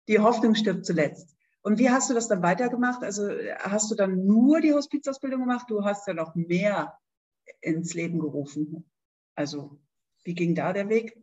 die 0.09 0.19
Hoffnung 0.19 0.55
stirbt 0.55 0.85
zuletzt. 0.85 1.35
Und 1.63 1.79
wie 1.79 1.91
hast 1.91 2.11
du 2.11 2.15
das 2.15 2.29
dann 2.29 2.43
weitergemacht? 2.43 3.03
Also 3.03 3.27
hast 3.59 3.91
du 3.91 3.95
dann 3.95 4.27
nur 4.27 4.61
die 4.61 4.75
Hospizausbildung 4.75 5.41
gemacht? 5.41 5.67
Du 5.69 5.85
hast 5.85 6.07
ja 6.07 6.13
noch 6.13 6.35
mehr 6.35 6.99
ins 7.61 7.95
Leben 7.95 8.19
gerufen. 8.19 8.91
Also 9.35 9.79
wie 10.25 10.35
ging 10.35 10.55
da 10.55 10.73
der 10.73 10.89
Weg? 10.89 11.17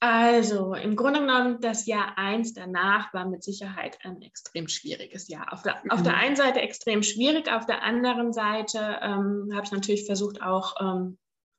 Also 0.00 0.74
im 0.74 0.94
Grunde 0.94 1.20
genommen, 1.20 1.60
das 1.60 1.86
Jahr 1.86 2.18
eins 2.18 2.52
danach 2.52 3.14
war 3.14 3.26
mit 3.26 3.42
Sicherheit 3.42 3.98
ein 4.02 4.20
extrem 4.20 4.68
schwieriges 4.68 5.28
Jahr. 5.28 5.52
Auf 5.52 5.62
der, 5.62 5.80
mhm. 5.84 5.90
auf 5.90 6.02
der 6.02 6.12
mhm. 6.12 6.18
einen 6.18 6.36
Seite 6.36 6.60
extrem 6.60 7.02
schwierig, 7.02 7.50
auf 7.50 7.64
der 7.64 7.82
anderen 7.82 8.32
Seite 8.32 8.98
ähm, 9.00 9.50
habe 9.54 9.62
ich 9.64 9.72
natürlich 9.72 10.04
versucht, 10.04 10.42
auch 10.42 10.74
ähm, 10.80 11.18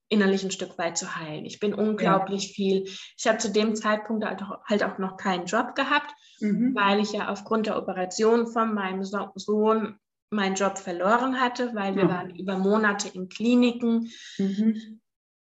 innerlich 0.10 0.44
ein 0.44 0.52
Stück 0.52 0.78
weit 0.78 0.98
zu 0.98 1.16
heilen. 1.16 1.46
Ich 1.46 1.60
bin 1.60 1.74
unglaublich 1.74 2.48
ja. 2.48 2.54
viel. 2.54 2.84
Ich 3.18 3.28
habe 3.28 3.38
zu 3.38 3.52
dem 3.52 3.76
Zeitpunkt 3.76 4.26
halt 4.26 4.42
auch, 4.42 4.64
halt 4.66 4.84
auch 4.84 4.98
noch 4.98 5.18
keinen 5.18 5.46
Job 5.46 5.76
gehabt, 5.76 6.14
mhm. 6.40 6.74
weil 6.76 7.00
ich 7.00 7.12
ja 7.12 7.30
aufgrund 7.30 7.68
der 7.68 7.78
Operation 7.78 8.48
von 8.48 8.74
meinem 8.74 9.04
so 9.04 9.30
Sohn 9.36 10.00
meinen 10.30 10.56
Job 10.56 10.78
verloren 10.78 11.40
hatte, 11.40 11.74
weil 11.74 11.96
wir 11.96 12.04
ja. 12.04 12.10
waren 12.10 12.36
über 12.36 12.58
Monate 12.58 13.08
in 13.10 13.30
Kliniken. 13.30 14.12
Mhm 14.38 15.00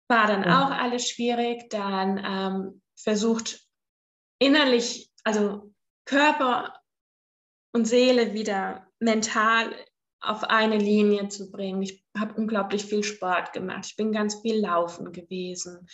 War 0.09 0.27
dann 0.27 0.45
ja. 0.45 0.67
auch 0.67 0.71
alles 0.71 1.09
schwierig. 1.09 1.71
Dann 1.71 2.21
ähm, 2.25 2.83
versucht 2.97 3.61
innerlich, 4.39 5.11
also 5.25 5.73
Körper 6.05 6.75
und 7.73 7.87
Seele 7.87 8.35
wieder 8.35 8.87
mental 8.99 9.75
auf 10.23 10.45
eine 10.45 10.79
Linie 10.79 11.29
zu 11.29 11.51
bringen. 11.51 11.83
Ich 11.83 12.05
habe 12.17 12.35
unglaublich 12.35 12.85
viel 12.85 13.03
Sport 13.03 13.53
gemacht. 13.53 13.87
Ich 13.87 13.97
bin 13.97 14.13
ganz 14.13 14.41
viel 14.41 14.61
laufen 14.61 15.13
gewesen. 15.13 15.89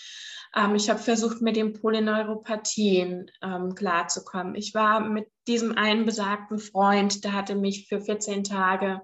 Ähm, 0.54 0.74
ich 0.74 0.90
habe 0.90 1.00
versucht, 1.00 1.40
mit 1.40 1.56
den 1.56 1.72
Polyneuropathien 1.72 3.30
ähm, 3.42 3.74
klarzukommen. 3.74 4.54
Ich 4.54 4.74
war 4.74 5.00
mit 5.00 5.28
diesem 5.46 5.76
einen 5.76 6.04
besagten 6.04 6.58
Freund, 6.58 7.24
der 7.24 7.32
hatte 7.32 7.54
mich 7.54 7.88
für 7.88 8.00
14 8.00 8.44
Tage 8.44 9.00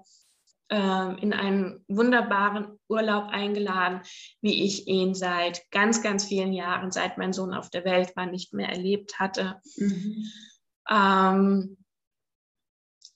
ähm, 0.69 1.17
in 1.17 1.33
einen 1.33 1.83
wunderbaren 1.87 2.79
Urlaub 2.87 3.27
eingeladen, 3.29 4.01
wie 4.41 4.63
ich 4.63 4.87
ihn 4.87 5.15
seit 5.15 5.61
ganz, 5.71 6.03
ganz 6.03 6.25
vielen 6.25 6.53
Jahren, 6.53 6.91
seit 6.91 7.17
mein 7.17 7.33
Sohn 7.33 7.53
auf 7.53 7.69
der 7.69 7.85
Welt 7.85 8.15
war, 8.15 8.27
nicht 8.27 8.53
mehr 8.53 8.69
erlebt 8.69 9.19
hatte. 9.19 9.59
Mhm. 9.77 10.25
Ähm, 10.89 11.77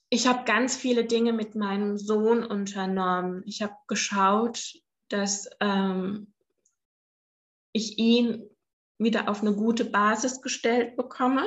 ich 0.09 0.27
habe 0.27 0.43
ganz 0.45 0.75
viele 0.75 1.05
Dinge 1.05 1.33
mit 1.33 1.55
meinem 1.55 1.97
Sohn 1.97 2.43
unternommen. 2.43 3.43
Ich 3.45 3.61
habe 3.61 3.75
geschaut, 3.87 4.73
dass 5.07 5.49
ähm, 5.59 6.33
ich 7.73 7.97
ihn 7.99 8.49
wieder 8.97 9.29
auf 9.29 9.41
eine 9.41 9.55
gute 9.55 9.85
Basis 9.85 10.41
gestellt 10.41 10.97
bekomme, 10.97 11.45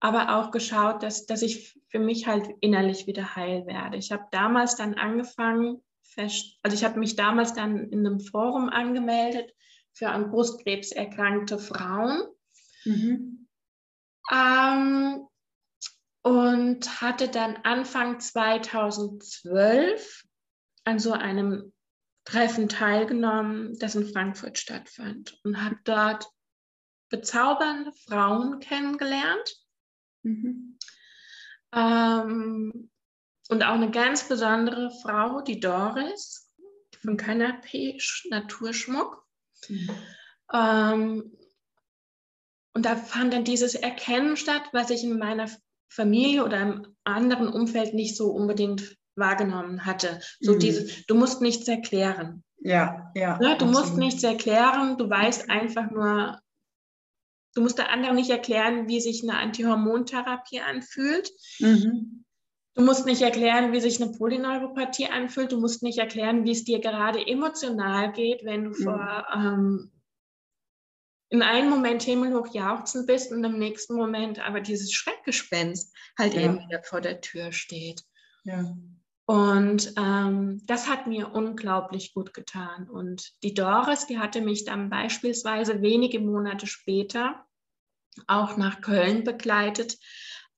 aber 0.00 0.36
auch 0.36 0.50
geschaut, 0.50 1.02
dass, 1.02 1.26
dass 1.26 1.42
ich 1.42 1.80
für 1.88 2.00
mich 2.00 2.26
halt 2.26 2.50
innerlich 2.60 3.06
wieder 3.06 3.36
heil 3.36 3.66
werde. 3.66 3.96
Ich 3.96 4.12
habe 4.12 4.26
damals 4.32 4.76
dann 4.76 4.94
angefangen, 4.94 5.82
also 6.16 6.76
ich 6.76 6.84
habe 6.84 6.98
mich 6.98 7.16
damals 7.16 7.54
dann 7.54 7.88
in 7.90 8.06
einem 8.06 8.20
Forum 8.20 8.68
angemeldet 8.68 9.52
für 9.92 10.10
an 10.10 10.30
Brustkrebs 10.30 10.92
erkrankte 10.92 11.58
Frauen. 11.58 12.22
Mhm. 12.84 13.48
Ähm, 14.30 15.26
und 16.24 17.00
hatte 17.02 17.28
dann 17.28 17.56
Anfang 17.64 18.18
2012 18.18 20.24
an 20.84 20.98
so 20.98 21.12
einem 21.12 21.74
Treffen 22.24 22.70
teilgenommen, 22.70 23.78
das 23.78 23.94
in 23.94 24.10
Frankfurt 24.10 24.58
stattfand 24.58 25.38
und 25.44 25.62
habe 25.62 25.76
dort 25.84 26.26
bezaubernde 27.10 27.92
Frauen 27.92 28.58
kennengelernt. 28.60 29.54
Mhm. 30.22 30.78
Ähm, 31.72 32.90
und 33.50 33.62
auch 33.62 33.74
eine 33.74 33.90
ganz 33.90 34.26
besondere 34.26 34.90
Frau, 35.02 35.42
die 35.42 35.60
Doris 35.60 36.50
von 37.02 37.18
Canapé 37.18 38.02
Naturschmuck. 38.30 39.22
Mhm. 39.68 39.90
Ähm, 40.54 41.36
und 42.72 42.86
da 42.86 42.96
fand 42.96 43.34
dann 43.34 43.44
dieses 43.44 43.74
Erkennen 43.74 44.38
statt, 44.38 44.62
was 44.72 44.88
ich 44.88 45.04
in 45.04 45.18
meiner 45.18 45.50
Familie 45.94 46.44
oder 46.44 46.60
im 46.60 46.86
anderen 47.04 47.48
Umfeld 47.48 47.94
nicht 47.94 48.16
so 48.16 48.30
unbedingt 48.30 48.96
wahrgenommen 49.16 49.86
hatte. 49.86 50.20
So 50.40 50.54
mhm. 50.54 50.58
dieses, 50.58 51.06
du 51.06 51.14
musst 51.14 51.40
nichts 51.40 51.68
erklären. 51.68 52.42
Ja, 52.58 53.12
ja. 53.14 53.38
ja 53.40 53.54
du 53.54 53.66
absolut. 53.66 53.74
musst 53.74 53.96
nichts 53.96 54.22
erklären, 54.22 54.98
du 54.98 55.08
weißt 55.08 55.50
einfach 55.50 55.90
nur, 55.90 56.40
du 57.54 57.62
musst 57.62 57.78
der 57.78 57.90
anderen 57.90 58.16
nicht 58.16 58.30
erklären, 58.30 58.88
wie 58.88 59.00
sich 59.00 59.22
eine 59.22 59.38
Antihormontherapie 59.38 60.60
anfühlt. 60.60 61.30
Mhm. 61.60 62.24
Du 62.76 62.82
musst 62.82 63.06
nicht 63.06 63.22
erklären, 63.22 63.72
wie 63.72 63.80
sich 63.80 64.02
eine 64.02 64.10
Polyneuropathie 64.10 65.06
anfühlt. 65.06 65.52
Du 65.52 65.60
musst 65.60 65.84
nicht 65.84 65.98
erklären, 65.98 66.44
wie 66.44 66.50
es 66.50 66.64
dir 66.64 66.80
gerade 66.80 67.24
emotional 67.24 68.12
geht, 68.12 68.44
wenn 68.44 68.64
du 68.64 68.70
mhm. 68.70 68.82
vor 68.82 69.26
ähm, 69.32 69.92
in 71.30 71.42
einem 71.42 71.70
Moment 71.70 72.02
himmelhoch 72.02 72.54
jauchzen 72.54 73.06
bist 73.06 73.32
und 73.32 73.42
im 73.44 73.58
nächsten 73.58 73.94
Moment 73.94 74.38
aber 74.38 74.60
dieses 74.60 74.92
Schreckgespenst 74.92 75.94
halt 76.18 76.34
ja. 76.34 76.42
eben 76.42 76.60
wieder 76.60 76.82
vor 76.82 77.00
der 77.00 77.20
Tür 77.20 77.52
steht. 77.52 78.02
Ja. 78.44 78.76
Und 79.26 79.94
ähm, 79.96 80.60
das 80.66 80.88
hat 80.88 81.06
mir 81.06 81.32
unglaublich 81.32 82.12
gut 82.12 82.34
getan. 82.34 82.90
Und 82.90 83.32
die 83.42 83.54
Doris, 83.54 84.06
die 84.06 84.18
hatte 84.18 84.42
mich 84.42 84.64
dann 84.64 84.90
beispielsweise 84.90 85.80
wenige 85.80 86.20
Monate 86.20 86.66
später 86.66 87.44
auch 88.26 88.56
nach 88.56 88.82
Köln 88.82 89.24
begleitet, 89.24 89.98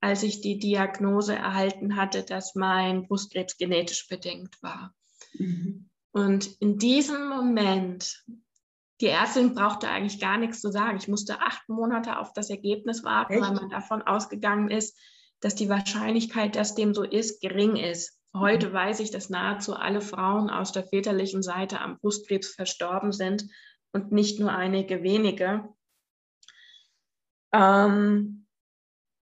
als 0.00 0.24
ich 0.24 0.40
die 0.40 0.58
Diagnose 0.58 1.36
erhalten 1.36 1.96
hatte, 1.96 2.24
dass 2.24 2.54
mein 2.54 3.06
Brustkrebs 3.06 3.56
genetisch 3.56 4.08
bedingt 4.08 4.60
war. 4.62 4.94
Mhm. 5.34 5.88
Und 6.10 6.60
in 6.60 6.78
diesem 6.78 7.28
Moment 7.28 8.24
die 9.00 9.08
Ärztin 9.08 9.54
brauchte 9.54 9.88
eigentlich 9.88 10.20
gar 10.20 10.38
nichts 10.38 10.60
zu 10.60 10.70
sagen. 10.70 10.96
Ich 10.96 11.08
musste 11.08 11.40
acht 11.40 11.68
Monate 11.68 12.18
auf 12.18 12.32
das 12.32 12.50
Ergebnis 12.50 13.04
warten, 13.04 13.34
Echt? 13.34 13.42
weil 13.42 13.54
man 13.54 13.70
davon 13.70 14.02
ausgegangen 14.02 14.70
ist, 14.70 14.98
dass 15.40 15.54
die 15.54 15.68
Wahrscheinlichkeit, 15.68 16.56
dass 16.56 16.74
dem 16.74 16.94
so 16.94 17.02
ist, 17.02 17.40
gering 17.42 17.76
ist. 17.76 18.18
Heute 18.34 18.70
mhm. 18.70 18.72
weiß 18.72 19.00
ich, 19.00 19.10
dass 19.10 19.30
nahezu 19.30 19.74
alle 19.74 20.00
Frauen 20.00 20.50
aus 20.50 20.72
der 20.72 20.84
väterlichen 20.84 21.42
Seite 21.42 21.80
am 21.80 21.98
Brustkrebs 21.98 22.54
verstorben 22.54 23.12
sind 23.12 23.44
und 23.92 24.12
nicht 24.12 24.40
nur 24.40 24.52
einige 24.52 25.02
wenige. 25.02 25.68
Ähm, 27.52 28.46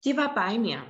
die 0.04 0.16
war 0.16 0.34
bei 0.34 0.58
mir 0.58 0.82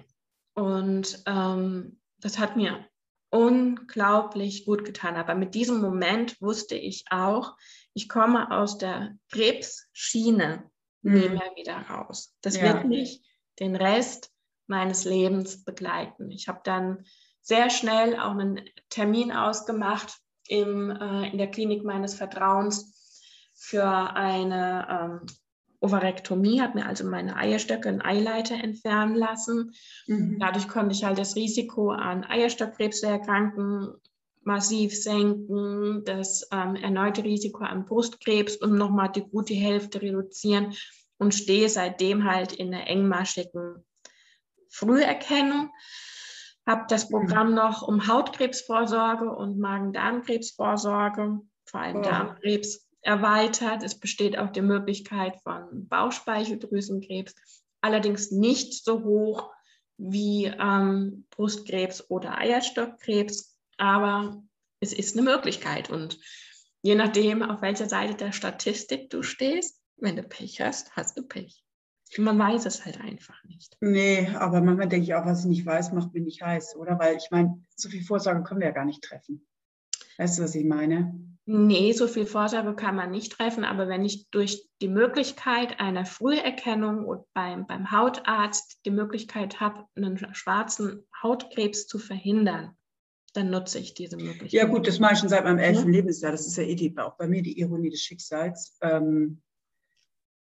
und 0.54 1.22
ähm, 1.26 2.00
das 2.18 2.38
hat 2.38 2.56
mir 2.56 2.86
unglaublich 3.30 4.64
gut 4.64 4.84
getan. 4.84 5.16
Aber 5.16 5.34
mit 5.34 5.54
diesem 5.54 5.80
Moment 5.80 6.40
wusste 6.40 6.74
ich 6.74 7.04
auch, 7.10 7.56
ich 7.94 8.08
komme 8.08 8.50
aus 8.50 8.78
der 8.78 9.16
Krebsschiene 9.30 10.70
mhm. 11.02 11.14
nie 11.14 11.28
mehr 11.28 11.52
wieder 11.56 11.76
raus. 11.88 12.34
Das 12.42 12.56
ja. 12.56 12.62
wird 12.62 12.84
mich 12.86 13.22
den 13.58 13.76
Rest 13.76 14.30
meines 14.66 15.04
Lebens 15.04 15.64
begleiten. 15.64 16.30
Ich 16.30 16.48
habe 16.48 16.60
dann 16.64 17.04
sehr 17.42 17.70
schnell 17.70 18.18
auch 18.18 18.32
einen 18.32 18.60
Termin 18.88 19.32
ausgemacht 19.32 20.18
im, 20.46 20.90
äh, 20.90 21.30
in 21.30 21.38
der 21.38 21.50
Klinik 21.50 21.84
meines 21.84 22.14
Vertrauens 22.14 22.96
für 23.54 23.84
eine 23.84 24.86
ähm, 24.88 25.26
Ovarektomie, 25.80 26.60
habe 26.60 26.78
mir 26.78 26.86
also 26.86 27.04
meine 27.04 27.36
Eierstöcke 27.36 27.88
und 27.88 28.02
Eileiter 28.02 28.54
entfernen 28.54 29.14
lassen. 29.14 29.72
Mhm. 30.06 30.38
Dadurch 30.38 30.68
konnte 30.68 30.94
ich 30.94 31.04
halt 31.04 31.18
das 31.18 31.36
Risiko 31.36 31.90
an 31.90 32.24
Eierstockkrebs 32.24 33.00
zu 33.00 33.06
erkranken 33.06 33.94
massiv 34.42 34.96
senken, 34.96 36.02
das 36.04 36.48
ähm, 36.52 36.76
erneute 36.76 37.24
Risiko 37.24 37.64
an 37.64 37.84
Brustkrebs 37.84 38.56
und 38.56 38.76
nochmal 38.76 39.12
die 39.12 39.22
gute 39.22 39.54
Hälfte 39.54 40.00
reduzieren 40.00 40.74
und 41.18 41.34
stehe 41.34 41.68
seitdem 41.68 42.24
halt 42.24 42.52
in 42.52 42.70
der 42.70 42.88
engmaschigen 42.88 43.84
Früherkennung. 44.70 45.70
Habe 46.66 46.86
das 46.88 47.08
mhm. 47.08 47.14
Programm 47.14 47.54
noch 47.54 47.82
um 47.82 48.06
Hautkrebsvorsorge 48.06 49.30
und 49.30 49.58
Magen-Darm-Krebsvorsorge, 49.58 51.40
vor 51.66 51.80
allem 51.80 51.98
oh. 51.98 52.02
Darmkrebs, 52.02 52.88
erweitert. 53.02 53.82
Es 53.82 53.98
besteht 53.98 54.38
auch 54.38 54.50
die 54.50 54.62
Möglichkeit 54.62 55.40
von 55.42 55.88
Bauchspeicheldrüsenkrebs, 55.88 57.34
allerdings 57.80 58.30
nicht 58.30 58.84
so 58.84 59.02
hoch 59.02 59.50
wie 59.96 60.46
ähm, 60.46 61.26
Brustkrebs 61.30 62.08
oder 62.08 62.38
Eierstockkrebs 62.38 63.58
aber 63.80 64.42
es 64.80 64.92
ist 64.92 65.16
eine 65.16 65.28
Möglichkeit 65.28 65.90
und 65.90 66.18
je 66.82 66.94
nachdem, 66.94 67.42
auf 67.42 67.62
welcher 67.62 67.88
Seite 67.88 68.14
der 68.14 68.32
Statistik 68.32 69.10
du 69.10 69.22
stehst, 69.22 69.80
wenn 69.96 70.16
du 70.16 70.22
Pech 70.22 70.60
hast, 70.60 70.94
hast 70.96 71.16
du 71.18 71.22
Pech. 71.22 71.62
Man 72.18 72.38
weiß 72.38 72.66
es 72.66 72.84
halt 72.84 73.00
einfach 73.00 73.42
nicht. 73.44 73.76
Nee, 73.80 74.28
aber 74.34 74.60
manchmal 74.60 74.88
denke 74.88 75.04
ich 75.04 75.14
auch, 75.14 75.24
was 75.24 75.40
ich 75.40 75.46
nicht 75.46 75.66
weiß, 75.66 75.92
macht 75.92 76.12
mich 76.12 76.24
nicht 76.24 76.42
heiß, 76.42 76.74
oder? 76.76 76.98
Weil 76.98 77.16
ich 77.16 77.28
meine, 77.30 77.62
so 77.76 77.88
viel 77.88 78.02
Vorsorge 78.02 78.42
können 78.42 78.60
wir 78.60 78.68
ja 78.68 78.74
gar 78.74 78.84
nicht 78.84 79.02
treffen. 79.02 79.46
Weißt 80.18 80.38
du, 80.38 80.42
was 80.42 80.54
ich 80.54 80.64
meine? 80.64 81.14
Nee, 81.46 81.92
so 81.92 82.08
viel 82.08 82.26
Vorsorge 82.26 82.74
kann 82.74 82.96
man 82.96 83.10
nicht 83.10 83.32
treffen, 83.32 83.64
aber 83.64 83.88
wenn 83.88 84.04
ich 84.04 84.28
durch 84.30 84.68
die 84.80 84.88
Möglichkeit 84.88 85.80
einer 85.80 86.04
Früherkennung 86.04 87.04
und 87.04 87.24
beim, 87.32 87.66
beim 87.66 87.90
Hautarzt 87.90 88.80
die 88.84 88.90
Möglichkeit 88.90 89.60
habe, 89.60 89.86
einen 89.94 90.18
schwarzen 90.34 91.06
Hautkrebs 91.22 91.86
zu 91.86 91.98
verhindern, 91.98 92.76
dann 93.32 93.50
nutze 93.50 93.78
ich 93.78 93.94
diese 93.94 94.16
Möglichkeit. 94.16 94.52
Ja 94.52 94.64
gut, 94.64 94.86
das 94.86 94.98
mache 94.98 95.14
ich 95.14 95.18
schon 95.20 95.28
seit 95.28 95.44
meinem 95.44 95.58
elften 95.58 95.92
ja. 95.92 95.98
Lebensjahr. 95.98 96.32
Das 96.32 96.46
ist 96.46 96.56
ja 96.56 96.64
eh 96.64 96.74
die, 96.74 96.96
auch 96.98 97.16
bei 97.16 97.26
mir 97.26 97.42
die 97.42 97.58
Ironie 97.58 97.90
des 97.90 98.02
Schicksals. 98.02 98.76
Ähm, 98.82 99.42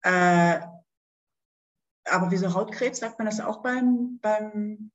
äh, 0.02 0.60
aber 2.04 2.30
wieso 2.30 2.54
Hautkrebs? 2.54 3.00
Sagt 3.00 3.18
man 3.18 3.26
das 3.26 3.40
auch 3.40 3.62
beim, 3.62 4.18
beim 4.20 4.90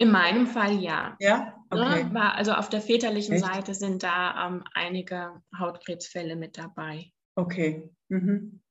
in 0.00 0.10
meinem 0.10 0.46
Fall 0.46 0.80
ja. 0.80 1.14
Ja, 1.20 1.62
okay. 1.68 2.10
Ja, 2.14 2.32
also 2.32 2.52
auf 2.52 2.70
der 2.70 2.80
väterlichen 2.80 3.34
Echt? 3.34 3.44
Seite 3.44 3.74
sind 3.74 4.02
da 4.02 4.46
ähm, 4.46 4.64
einige 4.72 5.42
Hautkrebsfälle 5.56 6.36
mit 6.36 6.56
dabei. 6.56 7.12
Okay. 7.34 7.90
Mhm. 8.08 8.62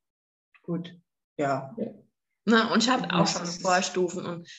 Gut. 0.64 1.00
Ja. 1.38 1.76
Na, 2.46 2.74
und 2.74 2.84
ich 2.84 2.90
habe 2.90 3.14
auch 3.14 3.28
schon 3.28 3.46
Vorstufen 3.46 4.26
und 4.26 4.50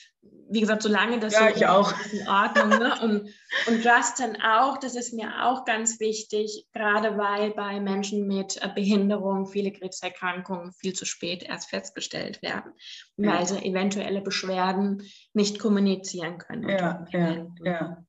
wie 0.51 0.59
gesagt, 0.59 0.83
solange 0.83 1.19
das 1.19 1.33
ja, 1.33 1.49
so 1.49 1.55
ich 1.55 1.65
auch. 1.65 1.93
in 2.11 2.27
Ordnung. 2.27 2.69
Ne? 2.69 2.99
Und, 3.01 3.33
und 3.67 3.83
Justin 3.83 4.41
auch, 4.41 4.77
das 4.77 4.95
ist 4.95 5.13
mir 5.13 5.45
auch 5.45 5.63
ganz 5.63 5.99
wichtig, 5.99 6.67
gerade 6.73 7.17
weil 7.17 7.51
bei 7.51 7.79
Menschen 7.79 8.27
mit 8.27 8.61
äh, 8.61 8.69
Behinderung 8.73 9.47
viele 9.47 9.71
Krebserkrankungen 9.71 10.73
viel 10.73 10.93
zu 10.93 11.05
spät 11.05 11.43
erst 11.43 11.69
festgestellt 11.69 12.41
werden, 12.41 12.73
Ja. 13.15 13.37
weil 13.37 13.47
sie 13.47 13.63
eventuelle 13.63 14.21
Beschwerden 14.21 15.03
nicht 15.33 15.57
kommunizieren 15.57 16.37
können. 16.37 16.67
Ja, 16.67 17.05
ja, 17.11 17.47
ja. 17.63 18.03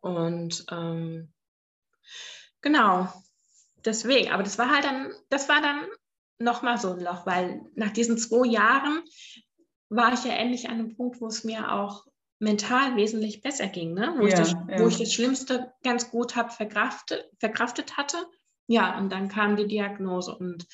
Und 0.00 0.66
ähm, 0.70 1.32
genau, 2.60 3.08
deswegen, 3.84 4.32
aber 4.32 4.42
das 4.42 4.58
war 4.58 4.70
halt 4.70 4.84
dann, 4.84 5.12
das 5.30 5.48
war 5.48 5.62
dann 5.62 5.86
nochmal 6.38 6.78
so 6.78 6.92
ein 6.92 7.00
Loch, 7.00 7.24
weil 7.24 7.62
nach 7.76 7.90
diesen 7.92 8.18
zwei 8.18 8.48
Jahren 8.48 9.02
war 9.94 10.12
ich 10.12 10.24
ja 10.24 10.32
endlich 10.32 10.68
an 10.68 10.74
einem 10.74 10.96
Punkt, 10.96 11.20
wo 11.20 11.26
es 11.26 11.44
mir 11.44 11.72
auch 11.72 12.06
mental 12.38 12.96
wesentlich 12.96 13.40
besser 13.42 13.68
ging, 13.68 13.94
ne? 13.94 14.14
wo, 14.18 14.26
ich 14.26 14.32
Ja, 14.32 14.38
das, 14.40 14.50
ja. 14.52 14.78
wo 14.80 14.88
ich 14.88 14.98
das 14.98 15.12
Schlimmste 15.12 15.72
ganz 15.82 16.10
gut 16.10 16.36
hab 16.36 16.52
verkraftet, 16.52 17.30
verkraftet 17.38 17.96
hatte. 17.96 18.16
Ja, 18.66 18.98
und 18.98 19.10
dann 19.10 19.28
kam 19.28 19.56
die 19.56 19.66
Diagnose 19.68 20.34
und 20.34 20.66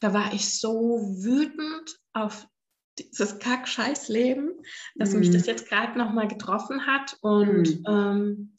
da 0.00 0.12
war 0.12 0.32
ich 0.34 0.58
so 0.58 1.00
wütend 1.22 1.98
auf 2.12 2.46
dieses 2.98 3.38
Kack-Scheiß-Leben, 3.38 4.50
dass 4.96 5.12
mich 5.12 5.28
Mhm. 5.28 5.32
das 5.34 5.46
jetzt 5.46 5.68
gerade 5.68 5.96
nochmal 5.98 6.28
getroffen 6.28 6.86
hat 6.86 7.16
und 7.20 7.80
Mhm. 7.80 7.84
ähm, 7.86 8.58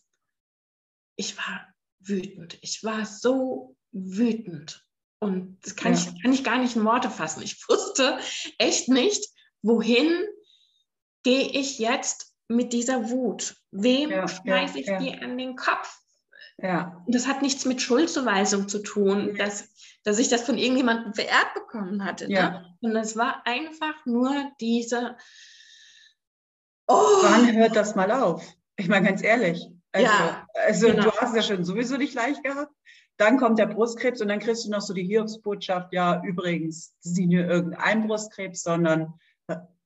ich 1.15 1.37
war 1.37 1.67
wütend. 1.99 2.57
Ich 2.61 2.83
war 2.83 3.05
so 3.05 3.75
wütend. 3.91 4.85
Und 5.19 5.57
das 5.65 5.75
kann, 5.75 5.93
Ja. 5.93 5.99
ich, 5.99 6.21
kann 6.21 6.33
ich 6.33 6.43
gar 6.43 6.59
nicht 6.59 6.75
in 6.75 6.85
Worte 6.85 7.09
fassen. 7.09 7.41
Ich 7.41 7.67
wusste 7.67 8.19
echt 8.59 8.87
nicht, 8.87 9.27
wohin 9.61 10.09
gehe 11.23 11.49
ich 11.49 11.79
jetzt 11.79 12.33
mit 12.47 12.73
dieser 12.73 13.09
Wut? 13.09 13.57
Wem 13.71 14.09
Ja, 14.11 14.27
schmeiße 14.27 14.79
ich 14.79 14.87
ja. 14.87 14.99
die 14.99 15.13
an 15.13 15.37
den 15.37 15.55
Kopf? 15.55 15.99
Ja, 16.59 17.03
das 17.07 17.27
hat 17.27 17.41
nichts 17.41 17.65
mit 17.65 17.81
Schuldzuweisung 17.81 18.67
zu 18.67 18.79
tun, 18.79 19.35
dass, 19.37 19.69
dass 20.03 20.17
ich 20.17 20.27
das 20.27 20.41
von 20.41 20.57
irgendjemandem 20.57 21.13
verehrt 21.13 21.53
bekommen 21.53 22.03
hatte. 22.03 22.25
Ja. 22.31 22.49
Ne? 22.49 22.77
Und 22.81 22.95
es 22.95 23.15
war 23.15 23.45
einfach 23.45 24.05
nur 24.05 24.33
diese. 24.59 25.17
Oh, 26.87 27.21
wann 27.21 27.53
hört 27.55 27.75
das 27.75 27.95
mal 27.95 28.11
auf? 28.11 28.43
Ich 28.75 28.87
meine, 28.87 29.05
ganz 29.07 29.21
ehrlich. 29.21 29.67
Also, 29.91 30.07
Ja, 30.07 30.47
also 30.53 30.87
genau. 30.87 31.03
du 31.03 31.11
hast 31.17 31.35
ja 31.35 31.43
schon 31.43 31.63
sowieso 31.63 31.97
nicht 31.97 32.13
leicht 32.13 32.43
gehabt. 32.43 32.71
Dann 33.17 33.37
kommt 33.37 33.59
der 33.59 33.65
Brustkrebs 33.65 34.21
und 34.21 34.27
dann 34.27 34.39
kriegst 34.39 34.65
du 34.65 34.69
noch 34.69 34.81
so 34.81 34.93
die 34.93 35.03
Hiobsbotschaft, 35.03 35.91
ja, 35.91 36.21
übrigens, 36.23 36.95
das 37.01 37.11
ist 37.11 37.17
nicht 37.17 37.29
nur 37.29 37.45
irgendein 37.45 38.07
Brustkrebs, 38.07 38.61
sondern 38.61 39.13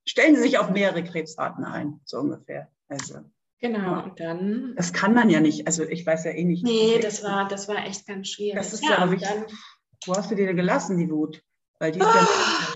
stellen 0.06 0.36
Sie 0.36 0.42
sich 0.42 0.58
auf 0.58 0.70
mehrere 0.72 1.04
Krebsarten 1.04 1.64
ein, 1.64 2.00
so 2.06 2.20
ungefähr. 2.20 2.70
Also, 2.88 3.20
genau. 3.60 4.04
Und 4.04 4.20
dann. 4.20 4.74
das 4.76 4.94
kann 4.94 5.14
man 5.14 5.30
ja 5.30 5.40
nicht. 5.40 5.68
Also, 5.68 5.84
ich 5.84 6.06
weiß 6.06 6.26
ja 6.26 6.32
eh 6.32 6.44
nicht. 6.44 6.64
Nee, 6.64 7.00
das 7.00 7.24
war, 7.24 7.48
das 7.48 7.68
war 7.68 7.86
echt 7.86 8.08
ganz 8.08 8.30
schwierig. 8.30 8.56
Das 8.56 8.74
ist 8.74 8.84
ja 8.84 9.04
und 9.04 9.12
wirklich- 9.12 9.30
dann, 9.30 9.46
Wo 10.06 10.16
hast 10.16 10.32
du 10.32 10.36
die 10.36 10.46
denn 10.46 10.56
gelassen, 10.56 10.98
die 10.98 11.10
Wut? 11.10 11.44
Weil 11.80 11.92
die 11.92 12.00
ist 12.00 12.06
ja 12.06 12.12
Ah. 12.22 12.74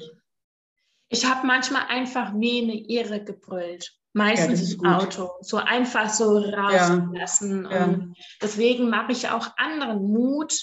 ich 1.09 1.25
habe 1.25 1.45
manchmal 1.47 1.83
einfach 1.89 2.33
wie 2.35 2.61
eine 2.63 2.75
Irre 2.75 3.23
gebrüllt. 3.23 3.85
Ja, 3.85 4.23
Meistens 4.23 4.61
ist 4.61 4.75
im. 4.75 4.85
Auto. 4.85 5.31
So 5.41 5.57
einfach 5.57 6.09
so 6.09 6.37
rauslassen. 6.37 7.67
Ja. 7.69 7.83
Und 7.85 8.15
deswegen 8.41 8.89
mache 8.89 9.11
ich 9.11 9.29
auch 9.29 9.49
anderen 9.57 10.03
Mut, 10.11 10.53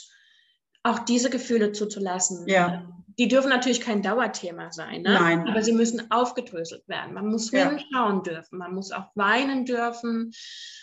auch 0.82 1.00
diese 1.00 1.28
Gefühle 1.30 1.72
zuzulassen. 1.72 2.48
Ja. 2.48 2.88
Die 3.18 3.28
dürfen 3.28 3.50
natürlich 3.50 3.80
kein 3.80 4.02
Dauerthema 4.02 4.70
sein, 4.72 5.02
ne? 5.02 5.14
Nein. 5.14 5.48
aber 5.48 5.62
sie 5.62 5.72
müssen 5.72 6.10
aufgedröselt 6.10 6.88
werden. 6.88 7.14
Man 7.14 7.26
muss 7.28 7.50
Ja. 7.50 7.68
hinschauen 7.68 8.22
dürfen, 8.22 8.58
man 8.58 8.74
muss 8.74 8.90
auch 8.92 9.10
weinen 9.14 9.64
dürfen, 9.64 10.32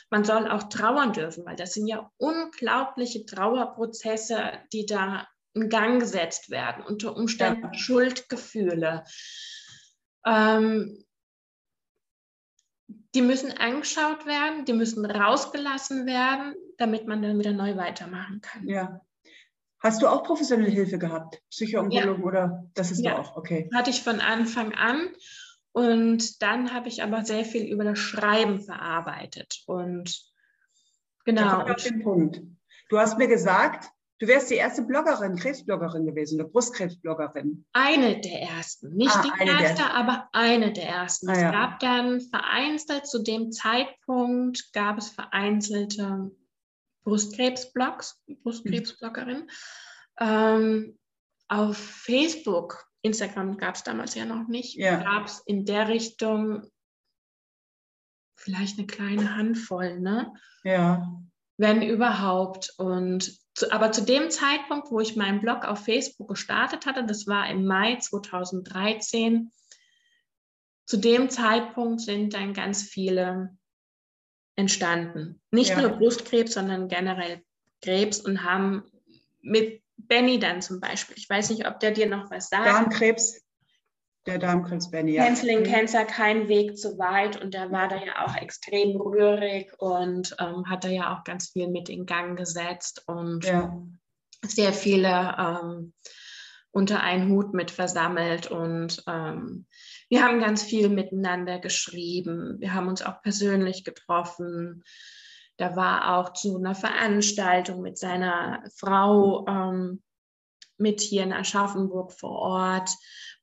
man 0.10 0.24
soll 0.24 0.48
auch 0.48 0.64
trauern 0.70 1.14
dürfen, 1.14 1.46
weil 1.46 1.56
das 1.56 1.74
sind 1.74 1.88
ja 1.88 2.12
unglaubliche 2.18 3.26
Trauerprozesse, 3.26 4.52
die 4.74 4.86
da 4.86 5.28
in 5.54 5.70
Gang 5.70 6.00
gesetzt 6.00 6.50
werden, 6.50 6.84
unter 6.84 7.16
Umständen 7.16 7.64
Ja. 7.64 7.74
Schuldgefühle. 7.74 9.04
Ähm, 10.26 11.04
die 13.16 13.22
müssen 13.22 13.52
angeschaut 13.58 14.26
werden, 14.26 14.66
die 14.66 14.74
müssen 14.74 15.06
rausgelassen 15.06 16.06
werden, 16.06 16.54
damit 16.78 17.08
man 17.08 17.22
dann 17.22 17.40
wieder 17.40 17.54
neu 17.54 17.76
weitermachen 17.76 18.42
kann. 18.42 18.68
Ja. 18.68 19.02
Hast 19.82 20.02
du 20.02 20.08
auch 20.08 20.24
professionelle 20.24 20.70
Hilfe 20.70 20.98
gehabt? 21.00 21.42
Psychoonkologen 21.50 22.24
oder 22.24 22.66
das 22.74 22.92
ist 22.92 23.04
Ja. 23.04 23.16
du 23.16 23.22
auch? 23.22 23.38
Okay. 23.38 23.70
hatte 23.74 23.90
ich 23.90 24.04
von 24.04 24.20
Anfang 24.20 24.74
an. 24.74 25.10
Und 25.72 26.42
dann 26.42 26.74
habe 26.74 26.90
ich 26.90 27.04
aber 27.04 27.24
sehr 27.24 27.46
viel 27.46 27.64
über 27.72 27.84
das 27.84 28.00
Schreiben 28.00 28.60
verarbeitet. 28.60 29.62
Und 29.68 30.20
genau. 31.26 31.62
auf 31.62 31.84
den 31.84 32.02
Punkt. 32.04 32.42
Du 32.90 32.98
hast 32.98 33.18
mir 33.18 33.28
gesagt, 33.28 33.90
du 34.20 34.28
wärst 34.28 34.50
die 34.50 34.56
erste 34.56 34.82
Bloggerin, 34.82 35.36
Krebsbloggerin 35.36 36.08
gewesen, 36.08 36.40
eine 36.40 36.50
Brustkrebsbloggerin. 36.50 37.66
Eine 37.72 38.20
der 38.20 38.42
ersten. 38.42 38.96
Nicht 38.96 39.16
Ah, 39.16 39.22
die 39.22 39.32
eine 39.32 39.58
der 39.58 39.70
erste, 39.70 39.86
aber 39.92 40.28
eine 40.34 40.74
der 40.74 40.90
ersten. 40.90 41.30
Ah, 41.30 41.34
es 41.34 41.42
ja. 41.42 41.52
gab 41.52 41.80
dann 41.80 42.20
vereinzelt, 42.20 43.06
zu 43.06 43.24
dem 43.24 43.52
Zeitpunkt 43.52 44.74
gab 44.74 44.98
es 44.98 45.10
vereinzelte 45.10 46.32
Brustkrebsblogs, 47.10 48.22
Brustkrebsbloggerin. 48.44 49.50
Ähm, 50.20 50.98
auf 51.48 51.78
Facebook, 51.78 52.86
Instagram 53.02 53.58
gab 53.58 53.76
es 53.76 53.84
damals 53.84 54.16
ja 54.16 54.26
noch 54.26 54.48
nicht, 54.48 54.76
Ja. 54.76 55.02
gab 55.04 55.26
es 55.26 55.40
in 55.46 55.66
der 55.66 55.88
Richtung 55.88 56.70
vielleicht 58.38 58.78
eine 58.78 58.88
kleine 58.88 59.36
Handvoll, 59.36 60.00
ne? 60.00 60.34
Ja. 60.64 61.12
wenn 61.58 61.82
überhaupt. 61.82 62.74
Und 62.78 63.38
zu, 63.54 63.70
aber 63.74 63.92
zu 63.92 64.02
dem 64.06 64.30
Zeitpunkt, 64.30 64.92
wo 64.92 65.02
ich 65.02 65.18
meinen 65.18 65.42
Blog 65.42 65.66
auf 65.66 65.84
Facebook 65.84 66.30
gestartet 66.30 66.86
hatte, 66.86 67.04
das 67.06 67.28
war 67.28 67.50
im 67.50 67.66
Mai 67.66 67.98
2013, 67.98 69.52
zu 70.86 70.96
dem 70.98 71.30
Zeitpunkt 71.30 72.00
sind 72.00 72.34
dann 72.34 72.54
ganz 72.54 72.84
viele 72.84 73.58
entstanden. 74.60 75.40
Nicht 75.52 75.72
Ja. 75.72 75.82
nur 75.82 75.92
Brustkrebs, 75.92 76.54
sondern 76.54 76.90
generell 76.90 77.42
Krebs 77.82 78.20
und 78.20 78.44
haben 78.44 78.84
mit 79.42 79.82
Benny 79.96 80.38
dann 80.38 80.62
zum 80.62 80.80
Beispiel, 80.82 81.16
ich 81.18 81.30
weiß 81.30 81.50
nicht, 81.52 81.66
ob 81.66 81.80
der 81.80 81.92
dir 81.92 82.08
noch 82.08 82.30
was 82.30 82.50
sagt. 82.50 82.66
Darmkrebs, 82.68 83.42
der 84.26 84.38
Darmkrebs 84.38 84.92
Benny. 84.92 85.14
Ja. 85.14 85.24
Canceling 85.26 85.64
Cancer 85.64 86.04
kein 86.04 86.50
Weg 86.50 86.78
zu 86.78 86.98
weit 86.98 87.42
und 87.42 87.54
der 87.54 87.72
war 87.72 87.88
da 87.88 88.04
ja 88.04 88.26
auch 88.26 88.36
extrem 88.36 89.00
rührig 89.00 89.72
und 89.80 90.36
ähm, 90.40 90.70
hat 90.70 90.84
da 90.84 90.90
ja 90.90 91.16
auch 91.18 91.24
ganz 91.24 91.52
viel 91.52 91.70
mit 91.70 91.88
in 91.90 92.06
Gang 92.06 92.38
gesetzt 92.38 93.04
und 93.08 93.46
Ja. 93.46 93.74
sehr 94.44 94.74
viele 94.74 95.36
ähm, 95.40 95.94
unter 96.72 97.02
einen 97.02 97.32
Hut 97.32 97.54
mit 97.54 97.72
versammelt 97.72 98.48
und 98.48 99.04
ähm, 99.08 99.66
wir 100.10 100.24
haben 100.24 100.40
ganz 100.40 100.64
viel 100.64 100.90
miteinander 100.90 101.60
geschrieben. 101.60 102.58
Wir 102.60 102.74
haben 102.74 102.88
uns 102.88 103.02
auch 103.02 103.22
persönlich 103.22 103.84
getroffen. 103.84 104.84
Da 105.58 105.76
war 105.76 106.18
auch 106.18 106.34
zu 106.34 106.58
einer 106.58 106.76
Veranstaltung 106.76 107.82
mit 107.82 107.98
seiner 107.98 108.64
Frau 108.76 109.46
ähm, 109.48 110.02
mit 110.78 111.02
hier 111.02 111.24
in 111.24 111.34
Aschaffenburg 111.34 112.14
vor 112.14 112.32
Ort, 112.32 112.90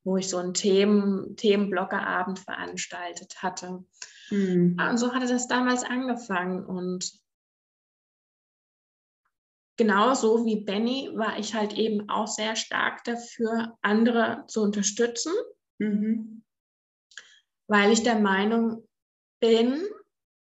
wo 0.02 0.16
ich 0.16 0.28
so 0.28 0.38
einen 0.38 0.54
Themen, 0.54 1.36
Themenbloggerabend 1.36 2.38
veranstaltet 2.38 3.42
hatte. 3.42 3.84
Hm. 4.28 4.76
Ja, 4.78 4.90
Und 4.90 4.98
so 4.98 5.12
hatte 5.12 5.26
das 5.28 5.46
damals 5.46 5.84
angefangen. 5.84 6.64
Und 6.64 7.12
genauso 9.76 10.46
wie 10.46 10.64
Benny 10.64 11.10
war 11.14 11.38
ich 11.38 11.54
halt 11.54 11.74
eben 11.74 12.08
auch 12.08 12.26
sehr 12.26 12.56
stark 12.56 13.04
dafür, 13.04 13.76
andere 13.82 14.44
zu 14.48 14.62
unterstützen, 14.62 15.32
Mhm. 15.78 16.42
Weil 17.68 17.92
ich 17.92 18.02
der 18.02 18.18
Meinung 18.18 18.86
bin, 19.40 19.82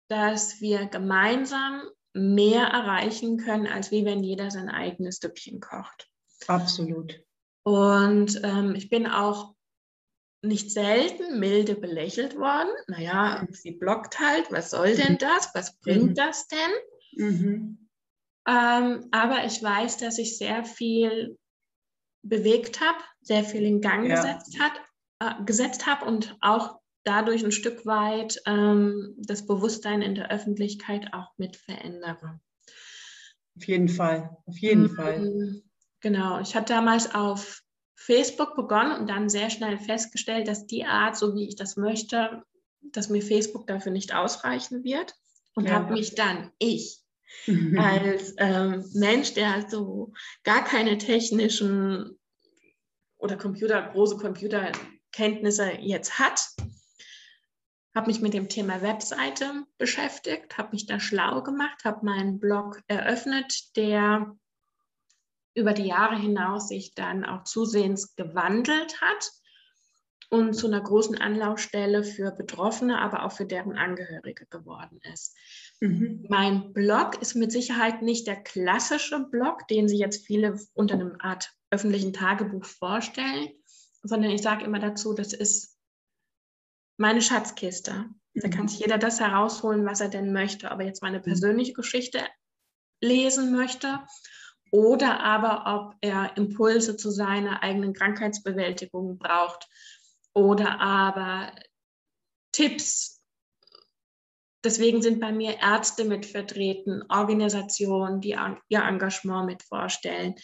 dass 0.08 0.60
wir 0.60 0.86
gemeinsam 0.86 1.82
mehr 2.14 2.64
erreichen 2.66 3.38
können, 3.38 3.66
als 3.66 3.90
wie 3.90 4.04
wenn 4.04 4.24
jeder 4.24 4.50
sein 4.50 4.68
eigenes 4.68 5.16
Süppchen 5.18 5.60
kocht. 5.60 6.08
Absolut. 6.46 7.20
Und 7.64 8.40
ähm, 8.44 8.74
ich 8.74 8.88
bin 8.88 9.06
auch 9.06 9.54
nicht 10.42 10.70
selten 10.70 11.38
milde 11.40 11.74
belächelt 11.74 12.36
worden. 12.36 12.68
Naja, 12.86 13.46
sie 13.50 13.72
blockt 13.72 14.18
halt, 14.20 14.50
was 14.50 14.70
soll 14.70 14.94
denn 14.94 15.18
das? 15.18 15.54
Was 15.54 15.76
bringt 15.78 16.10
Mhm. 16.10 16.14
das 16.14 16.46
denn? 16.48 16.70
Mhm. 17.12 17.88
Ähm, 18.46 19.08
aber 19.10 19.44
ich 19.44 19.62
weiß, 19.62 19.98
dass 19.98 20.18
ich 20.18 20.38
sehr 20.38 20.64
viel 20.64 21.36
bewegt 22.22 22.80
habe, 22.80 22.98
sehr 23.20 23.44
viel 23.44 23.64
in 23.64 23.80
Gang 23.80 24.06
Ja. 24.08 24.14
gesetzt, 24.14 24.58
hat, 24.60 24.72
äh, 25.20 25.44
gesetzt 25.44 25.86
habe 25.86 26.06
und 26.06 26.36
auch 26.40 26.77
dadurch 27.04 27.44
ein 27.44 27.52
Stück 27.52 27.86
weit 27.86 28.40
ähm, 28.46 29.14
das 29.18 29.46
Bewusstsein 29.46 30.02
in 30.02 30.14
der 30.14 30.30
Öffentlichkeit 30.30 31.12
auch 31.12 31.32
mit 31.38 31.56
verändere. 31.56 32.40
Auf 33.56 33.64
jeden 33.66 33.88
Fall. 33.88 34.36
Auf 34.46 34.58
jeden 34.58 34.82
Mhm. 34.84 34.90
Fall. 34.94 35.62
Genau, 36.00 36.40
ich 36.40 36.54
hatte 36.54 36.74
damals 36.74 37.14
auf 37.14 37.62
Facebook 37.96 38.54
begonnen 38.54 38.92
und 38.92 39.08
dann 39.10 39.28
sehr 39.28 39.50
schnell 39.50 39.78
festgestellt, 39.78 40.46
dass 40.46 40.66
die 40.66 40.84
Art, 40.84 41.16
so 41.16 41.34
wie 41.34 41.48
ich 41.48 41.56
das 41.56 41.76
möchte, 41.76 42.42
dass 42.92 43.08
mir 43.08 43.22
Facebook 43.22 43.66
dafür 43.66 43.90
nicht 43.90 44.14
ausreichen 44.14 44.84
wird 44.84 45.14
und 45.54 45.68
ja. 45.68 45.72
habe 45.74 45.94
mich 45.94 46.14
dann, 46.14 46.52
ich, 46.58 47.00
als 47.76 48.34
ähm, 48.38 48.84
Mensch, 48.94 49.34
der 49.34 49.52
halt 49.52 49.70
so 49.70 50.12
gar 50.44 50.64
keine 50.64 50.96
technischen 50.98 52.18
oder 53.18 53.36
Computer, 53.36 53.82
große 53.82 54.16
Computerkenntnisse 54.16 55.72
jetzt 55.80 56.18
hat, 56.18 56.40
habe 57.98 58.06
mich 58.06 58.20
mit 58.20 58.32
dem 58.32 58.48
Thema 58.48 58.80
Webseite 58.80 59.64
beschäftigt, 59.76 60.56
habe 60.56 60.68
mich 60.70 60.86
da 60.86 61.00
schlau 61.00 61.42
gemacht, 61.42 61.84
habe 61.84 62.06
meinen 62.06 62.38
Blog 62.38 62.80
eröffnet, 62.86 63.76
der 63.76 64.36
über 65.54 65.72
die 65.72 65.88
Jahre 65.88 66.16
hinaus 66.16 66.68
sich 66.68 66.94
dann 66.94 67.24
auch 67.24 67.42
zusehends 67.42 68.14
gewandelt 68.14 69.00
hat 69.00 69.32
und 70.30 70.54
zu 70.54 70.68
einer 70.68 70.80
großen 70.80 71.18
Anlaufstelle 71.20 72.04
für 72.04 72.30
Betroffene, 72.30 73.00
aber 73.00 73.24
auch 73.24 73.32
für 73.32 73.46
deren 73.46 73.76
Angehörige 73.76 74.46
geworden 74.46 75.00
ist. 75.12 75.36
Mhm. 75.80 76.24
Mein 76.28 76.72
Blog 76.72 77.20
ist 77.20 77.34
mit 77.34 77.50
Sicherheit 77.50 78.02
nicht 78.02 78.28
der 78.28 78.40
klassische 78.40 79.26
Blog, 79.28 79.66
den 79.66 79.88
Sie 79.88 79.98
jetzt 79.98 80.24
viele 80.24 80.56
unter 80.72 80.94
einem 80.94 81.16
Art 81.18 81.52
öffentlichen 81.72 82.12
Tagebuch 82.12 82.64
vorstellen, 82.64 83.48
sondern 84.04 84.30
ich 84.30 84.42
sage 84.42 84.64
immer 84.64 84.78
dazu, 84.78 85.14
das 85.14 85.32
ist 85.32 85.77
meine 86.98 87.22
Schatzkiste. 87.22 88.06
Da 88.34 88.48
kann 88.48 88.64
mhm. 88.64 88.68
sich 88.68 88.80
jeder 88.80 88.98
das 88.98 89.20
herausholen, 89.20 89.86
was 89.86 90.00
er 90.00 90.08
denn 90.08 90.32
möchte, 90.32 90.70
ob 90.70 90.80
er 90.80 90.86
jetzt 90.86 91.02
meine 91.02 91.18
mhm. 91.18 91.22
persönliche 91.22 91.72
Geschichte 91.72 92.20
lesen 93.00 93.52
möchte 93.52 94.00
oder 94.70 95.20
aber 95.20 95.64
ob 95.66 95.94
er 96.02 96.36
Impulse 96.36 96.96
zu 96.96 97.10
seiner 97.10 97.62
eigenen 97.62 97.94
Krankheitsbewältigung 97.94 99.18
braucht 99.18 99.66
oder 100.34 100.80
aber 100.80 101.52
Tipps. 102.52 103.22
Deswegen 104.64 105.00
sind 105.00 105.20
bei 105.20 105.32
mir 105.32 105.58
Ärzte 105.58 106.04
mit 106.04 106.26
vertreten, 106.26 107.02
Organisationen, 107.08 108.20
die 108.20 108.36
ihr 108.68 108.82
Engagement 108.82 109.46
mit 109.46 109.62
vorstellen, 109.62 110.34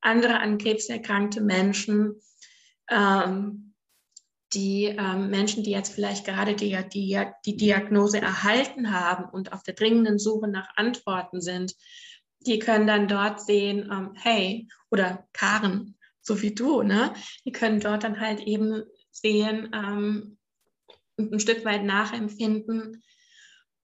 andere 0.00 0.40
an 0.40 0.56
Krebs 0.56 0.88
erkrankte 0.88 1.42
Menschen, 1.42 2.20
ähm, 2.88 3.69
die 4.52 4.86
ähm, 4.86 5.30
Menschen, 5.30 5.62
die 5.62 5.70
jetzt 5.70 5.94
vielleicht 5.94 6.24
gerade 6.24 6.54
die, 6.54 6.76
die, 6.92 7.20
die 7.46 7.56
Diagnose 7.56 8.20
erhalten 8.20 8.92
haben 8.92 9.24
und 9.30 9.52
auf 9.52 9.62
der 9.62 9.74
dringenden 9.74 10.18
Suche 10.18 10.48
nach 10.48 10.68
Antworten 10.76 11.40
sind, 11.40 11.74
die 12.40 12.58
können 12.58 12.86
dann 12.86 13.06
dort 13.06 13.40
sehen, 13.40 13.88
ähm, 13.92 14.12
hey, 14.14 14.68
oder 14.90 15.26
Karen, 15.32 15.96
so 16.20 16.42
wie 16.42 16.54
du, 16.54 16.82
ne? 16.82 17.14
Die 17.44 17.52
können 17.52 17.80
dort 17.80 18.04
dann 18.04 18.20
halt 18.20 18.40
eben 18.40 18.82
sehen 19.10 19.70
ähm, 19.74 20.38
und 21.16 21.32
ein 21.32 21.40
Stück 21.40 21.64
weit 21.64 21.84
nachempfinden, 21.84 23.02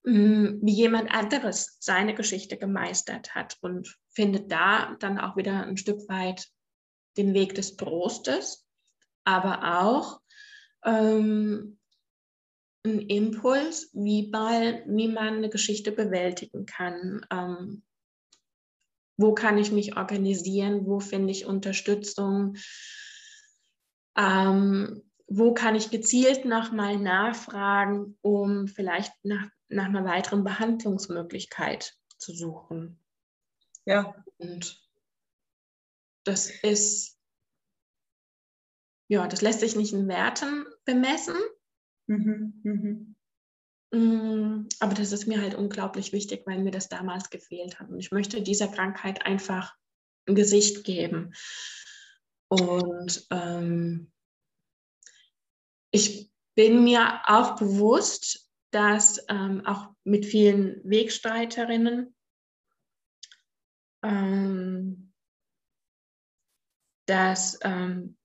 ähm, 0.05 0.59
wie 0.61 0.73
jemand 0.73 1.11
anderes 1.13 1.77
seine 1.79 2.13
Geschichte 2.13 2.57
gemeistert 2.57 3.35
hat 3.35 3.57
und 3.61 3.95
findet 4.09 4.51
da 4.51 4.95
dann 4.99 5.19
auch 5.19 5.37
wieder 5.37 5.63
ein 5.63 5.77
Stück 5.77 6.07
weit 6.09 6.47
den 7.15 7.33
Weg 7.33 7.55
des 7.55 7.75
Trostes, 7.77 8.65
aber 9.23 9.81
auch 9.81 10.19
ähm, 10.87 11.77
ein 12.85 13.01
Impuls, 13.01 13.89
wie, 13.93 14.29
mal, 14.29 14.83
wie 14.87 15.09
man 15.09 15.35
eine 15.35 15.49
Geschichte 15.49 15.91
bewältigen 15.91 16.65
kann, 16.65 17.25
ähm, 17.29 17.83
wo 19.17 19.33
kann 19.33 19.57
ich 19.57 19.71
mich 19.71 19.97
organisieren, 19.97 20.85
wo 20.85 20.99
finde 20.99 21.31
ich 21.31 21.45
Unterstützung, 21.45 22.55
ähm, 24.15 25.03
wo 25.27 25.53
kann 25.53 25.75
ich 25.75 25.89
gezielt 25.89 26.45
nochmal 26.45 26.97
nachfragen, 26.97 28.17
um 28.21 28.67
vielleicht 28.67 29.11
nach, 29.23 29.49
nach 29.67 29.85
einer 29.85 30.05
weiteren 30.05 30.43
Behandlungsmöglichkeit 30.43 31.95
zu 32.17 32.33
suchen. 32.33 33.03
Ja. 33.85 34.23
Und 34.37 34.81
das 36.23 36.49
ist, 36.49 37.17
ja, 39.09 39.27
das 39.27 39.41
lässt 39.41 39.59
sich 39.61 39.75
nicht 39.75 39.93
in 39.93 40.07
Werten 40.07 40.65
bemessen. 40.87 41.35
Mhm, 42.07 42.61
mhm. 42.63 43.15
Mm, 43.91 44.67
aber 44.79 44.95
das 44.95 45.11
ist 45.11 45.27
mir 45.27 45.41
halt 45.41 45.53
unglaublich 45.53 46.11
wichtig, 46.11 46.43
weil 46.45 46.59
mir 46.63 46.71
das 46.71 46.89
damals 46.89 47.29
gefehlt 47.29 47.79
hat. 47.79 47.89
Und 47.89 47.99
ich 47.99 48.11
möchte 48.11 48.41
dieser 48.41 48.67
Krankheit 48.67 49.25
einfach 49.25 49.75
ein 50.25 50.35
Gesicht 50.35 50.83
geben. 50.83 51.33
Und 52.47 53.27
ähm, 53.29 54.11
ich 55.91 56.31
bin 56.55 56.83
mir 56.83 57.21
auch 57.25 57.55
bewusst, 57.55 58.49
dass 58.71 59.23
ähm, 59.29 59.65
auch 59.65 59.93
mit 60.03 60.25
vielen 60.25 60.81
Wegstreiterinnen 60.83 62.15
ähm, 64.03 65.13
dass 67.07 67.57
ähm, 67.63 68.16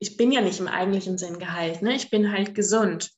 ich 0.00 0.16
bin 0.16 0.32
ja 0.32 0.40
nicht 0.40 0.58
im 0.58 0.66
eigentlichen 0.66 1.18
Sinn 1.18 1.38
geheilt, 1.38 1.82
ne? 1.82 1.94
ich 1.94 2.10
bin 2.10 2.32
halt 2.32 2.54
gesund. 2.54 3.12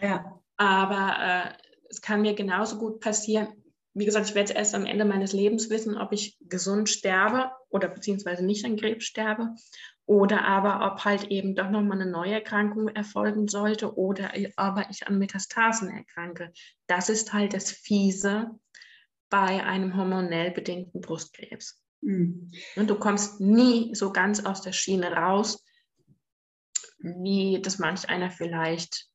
Ja. 0.00 0.40
Aber 0.56 1.16
äh, 1.18 1.52
es 1.90 2.00
kann 2.00 2.22
mir 2.22 2.34
genauso 2.34 2.78
gut 2.78 3.00
passieren. 3.00 3.48
Wie 3.92 4.04
gesagt, 4.04 4.28
ich 4.28 4.36
werde 4.36 4.52
erst 4.52 4.76
am 4.76 4.86
Ende 4.86 5.04
meines 5.04 5.32
Lebens 5.32 5.68
wissen, 5.68 5.98
ob 5.98 6.12
ich 6.12 6.38
gesund 6.40 6.88
sterbe 6.88 7.50
oder 7.68 7.88
beziehungsweise 7.88 8.44
nicht 8.44 8.64
an 8.64 8.76
Krebs 8.76 9.04
sterbe 9.04 9.56
oder 10.06 10.44
aber 10.44 10.86
ob 10.86 11.04
halt 11.04 11.24
eben 11.24 11.56
doch 11.56 11.68
nochmal 11.68 12.00
eine 12.00 12.10
neue 12.10 12.34
Erkrankung 12.34 12.88
erfolgen 12.88 13.48
sollte 13.48 13.96
oder 13.96 14.32
aber 14.54 14.88
ich 14.90 15.08
an 15.08 15.18
Metastasen 15.18 15.90
erkranke. 15.90 16.52
Das 16.86 17.08
ist 17.08 17.32
halt 17.32 17.52
das 17.52 17.72
Fiese 17.72 18.50
bei 19.28 19.64
einem 19.64 19.96
hormonell 19.96 20.52
bedingten 20.52 21.00
Brustkrebs. 21.00 21.82
Mhm. 22.02 22.52
Und 22.76 22.88
du 22.88 22.94
kommst 22.94 23.40
nie 23.40 23.94
so 23.96 24.12
ganz 24.12 24.44
aus 24.44 24.62
der 24.62 24.72
Schiene 24.72 25.12
raus, 25.12 25.64
wie 27.00 27.60
das 27.62 27.78
manch 27.78 28.08
einer 28.08 28.30
vielleicht 28.30 29.08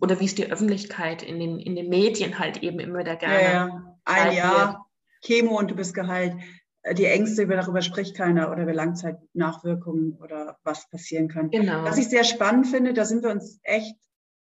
oder 0.00 0.18
wie 0.20 0.24
es 0.24 0.34
die 0.34 0.50
Öffentlichkeit 0.50 1.22
in 1.22 1.38
den, 1.38 1.58
in 1.58 1.76
den 1.76 1.88
Medien 1.88 2.38
halt 2.38 2.62
eben 2.62 2.78
immer 2.80 3.00
wieder 3.00 3.16
gerne. 3.16 3.42
Ja, 3.42 3.66
ja. 3.66 3.98
Ein 4.04 4.32
Jahr 4.34 4.86
Chemo 5.24 5.58
und 5.58 5.70
du 5.70 5.74
bist 5.74 5.94
geheilt. 5.94 6.34
Die 6.96 7.06
Ängste, 7.06 7.46
darüber 7.46 7.80
spricht 7.80 8.14
keiner 8.14 8.50
oder 8.50 8.64
über 8.64 8.74
Langzeitnachwirkungen 8.74 10.18
oder 10.20 10.58
was 10.64 10.88
passieren 10.90 11.28
kann. 11.28 11.50
Genau. 11.50 11.82
Was 11.82 11.96
ich 11.96 12.08
sehr 12.08 12.24
spannend 12.24 12.66
finde, 12.66 12.92
da 12.92 13.06
sind 13.06 13.22
wir 13.22 13.30
uns 13.30 13.58
echt 13.62 13.96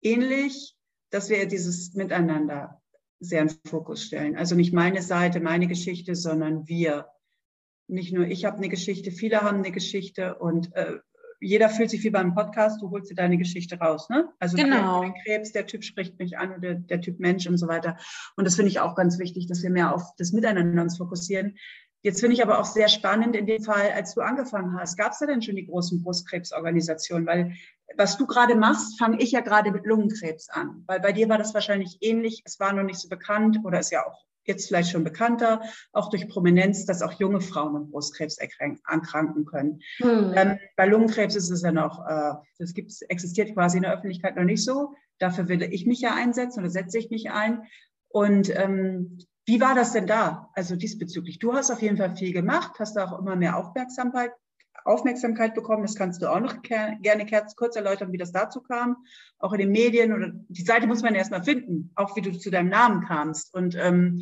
ähnlich, 0.01 0.75
dass 1.09 1.29
wir 1.29 1.47
dieses 1.47 1.93
Miteinander 1.93 2.81
sehr 3.19 3.43
in 3.43 3.49
Fokus 3.65 4.03
stellen. 4.03 4.35
Also 4.35 4.55
nicht 4.55 4.73
meine 4.73 5.01
Seite, 5.01 5.39
meine 5.39 5.67
Geschichte, 5.67 6.15
sondern 6.15 6.67
wir. 6.67 7.07
Nicht 7.89 8.11
nur 8.11 8.25
ich 8.25 8.43
habe 8.43 8.57
eine 8.57 8.67
Geschichte, 8.67 9.11
viele 9.11 9.39
haben 9.41 9.59
eine 9.59 9.71
Geschichte 9.71 10.35
und 10.35 10.75
äh, 10.75 10.97
jeder 11.39 11.69
fühlt 11.69 11.89
sich 11.89 12.03
wie 12.03 12.09
beim 12.09 12.33
Podcast, 12.33 12.81
du 12.81 12.89
holst 12.89 13.11
dir 13.11 13.15
deine 13.15 13.37
Geschichte 13.37 13.77
raus. 13.77 14.09
Ne? 14.09 14.29
Also 14.39 14.57
genau. 14.57 15.03
der, 15.03 15.13
Krebs, 15.23 15.51
der 15.51 15.65
Typ 15.65 15.83
spricht 15.83 16.17
mich 16.19 16.37
an 16.37 16.55
oder 16.55 16.75
der 16.75 17.01
Typ 17.01 17.19
Mensch 17.19 17.47
und 17.47 17.57
so 17.57 17.67
weiter. 17.67 17.97
Und 18.35 18.45
das 18.45 18.55
finde 18.55 18.71
ich 18.71 18.79
auch 18.79 18.95
ganz 18.95 19.19
wichtig, 19.19 19.47
dass 19.47 19.63
wir 19.63 19.69
mehr 19.69 19.93
auf 19.93 20.03
das 20.17 20.31
Miteinander 20.31 20.81
uns 20.81 20.97
fokussieren. 20.97 21.57
Jetzt 22.03 22.19
finde 22.19 22.35
ich 22.35 22.43
aber 22.43 22.59
auch 22.59 22.65
sehr 22.65 22.87
spannend 22.87 23.35
in 23.35 23.47
dem 23.47 23.63
Fall, 23.63 23.91
als 23.91 24.13
du 24.13 24.21
angefangen 24.21 24.79
hast, 24.79 24.97
gab 24.97 25.11
es 25.11 25.19
da 25.19 25.25
denn 25.25 25.41
schon 25.41 25.55
die 25.55 25.65
großen 25.65 26.01
Brustkrebsorganisationen? 26.03 27.27
Weil 27.27 27.53
was 27.97 28.17
du 28.17 28.27
gerade 28.27 28.55
machst, 28.55 28.97
fange 28.99 29.19
ich 29.19 29.31
ja 29.31 29.41
gerade 29.41 29.71
mit 29.71 29.85
Lungenkrebs 29.85 30.49
an. 30.49 30.83
Weil 30.87 30.99
bei 30.99 31.11
dir 31.11 31.27
war 31.27 31.37
das 31.37 31.53
wahrscheinlich 31.53 31.97
ähnlich. 32.01 32.43
Es 32.45 32.59
war 32.59 32.73
noch 32.73 32.83
nicht 32.83 32.99
so 32.99 33.09
bekannt 33.09 33.59
oder 33.63 33.79
ist 33.79 33.91
ja 33.91 34.05
auch 34.05 34.26
jetzt 34.47 34.67
vielleicht 34.67 34.91
schon 34.91 35.03
bekannter, 35.03 35.61
auch 35.91 36.09
durch 36.09 36.27
Prominenz, 36.27 36.85
dass 36.85 37.01
auch 37.01 37.13
junge 37.13 37.41
Frauen 37.41 37.73
mit 37.73 37.91
Brustkrebs 37.91 38.37
erkranken 38.37 39.45
können. 39.45 39.81
Hm. 39.97 40.33
Ähm, 40.35 40.59
bei 40.75 40.87
Lungenkrebs 40.87 41.35
ist 41.35 41.49
es 41.49 41.61
ja 41.61 41.71
noch, 41.71 42.05
äh, 42.07 42.33
das 42.57 42.73
gibt's, 42.73 43.01
existiert 43.03 43.53
quasi 43.53 43.77
in 43.77 43.83
der 43.83 43.93
Öffentlichkeit 43.93 44.35
noch 44.35 44.43
nicht 44.43 44.63
so. 44.63 44.95
Dafür 45.19 45.47
will 45.47 45.61
ich 45.63 45.85
mich 45.85 46.01
ja 46.01 46.15
einsetzen 46.15 46.61
oder 46.61 46.69
setze 46.69 46.97
ich 46.97 47.09
mich 47.09 47.31
ein. 47.31 47.63
Und 48.09 48.49
ähm, 48.55 49.19
wie 49.45 49.61
war 49.61 49.75
das 49.75 49.93
denn 49.93 50.07
da? 50.07 50.49
Also 50.53 50.75
diesbezüglich. 50.75 51.39
Du 51.39 51.53
hast 51.53 51.71
auf 51.71 51.81
jeden 51.81 51.97
Fall 51.97 52.15
viel 52.15 52.33
gemacht, 52.33 52.73
hast 52.79 52.95
da 52.95 53.05
auch 53.05 53.19
immer 53.19 53.35
mehr 53.35 53.57
Aufmerksamkeit, 53.57 54.31
Aufmerksamkeit 54.87 55.53
bekommen. 55.53 55.83
Das 55.83 55.95
kannst 55.95 56.21
du 56.21 56.31
auch 56.31 56.39
noch 56.39 56.61
gerne 56.61 57.25
kurz 57.55 57.75
erläutern, 57.75 58.11
wie 58.11 58.17
das 58.17 58.31
dazu 58.31 58.61
kam. 58.61 58.97
Auch 59.39 59.53
in 59.53 59.59
den 59.59 59.71
Medien 59.71 60.13
oder 60.13 60.31
die 60.49 60.63
Seite 60.63 60.87
muss 60.87 61.03
man 61.03 61.15
erstmal 61.15 61.43
finden, 61.43 61.91
auch 61.95 62.15
wie 62.15 62.21
du 62.21 62.31
zu 62.37 62.49
deinem 62.49 62.69
Namen 62.69 63.05
kamst. 63.05 63.53
Und 63.53 63.75
ähm, 63.75 64.21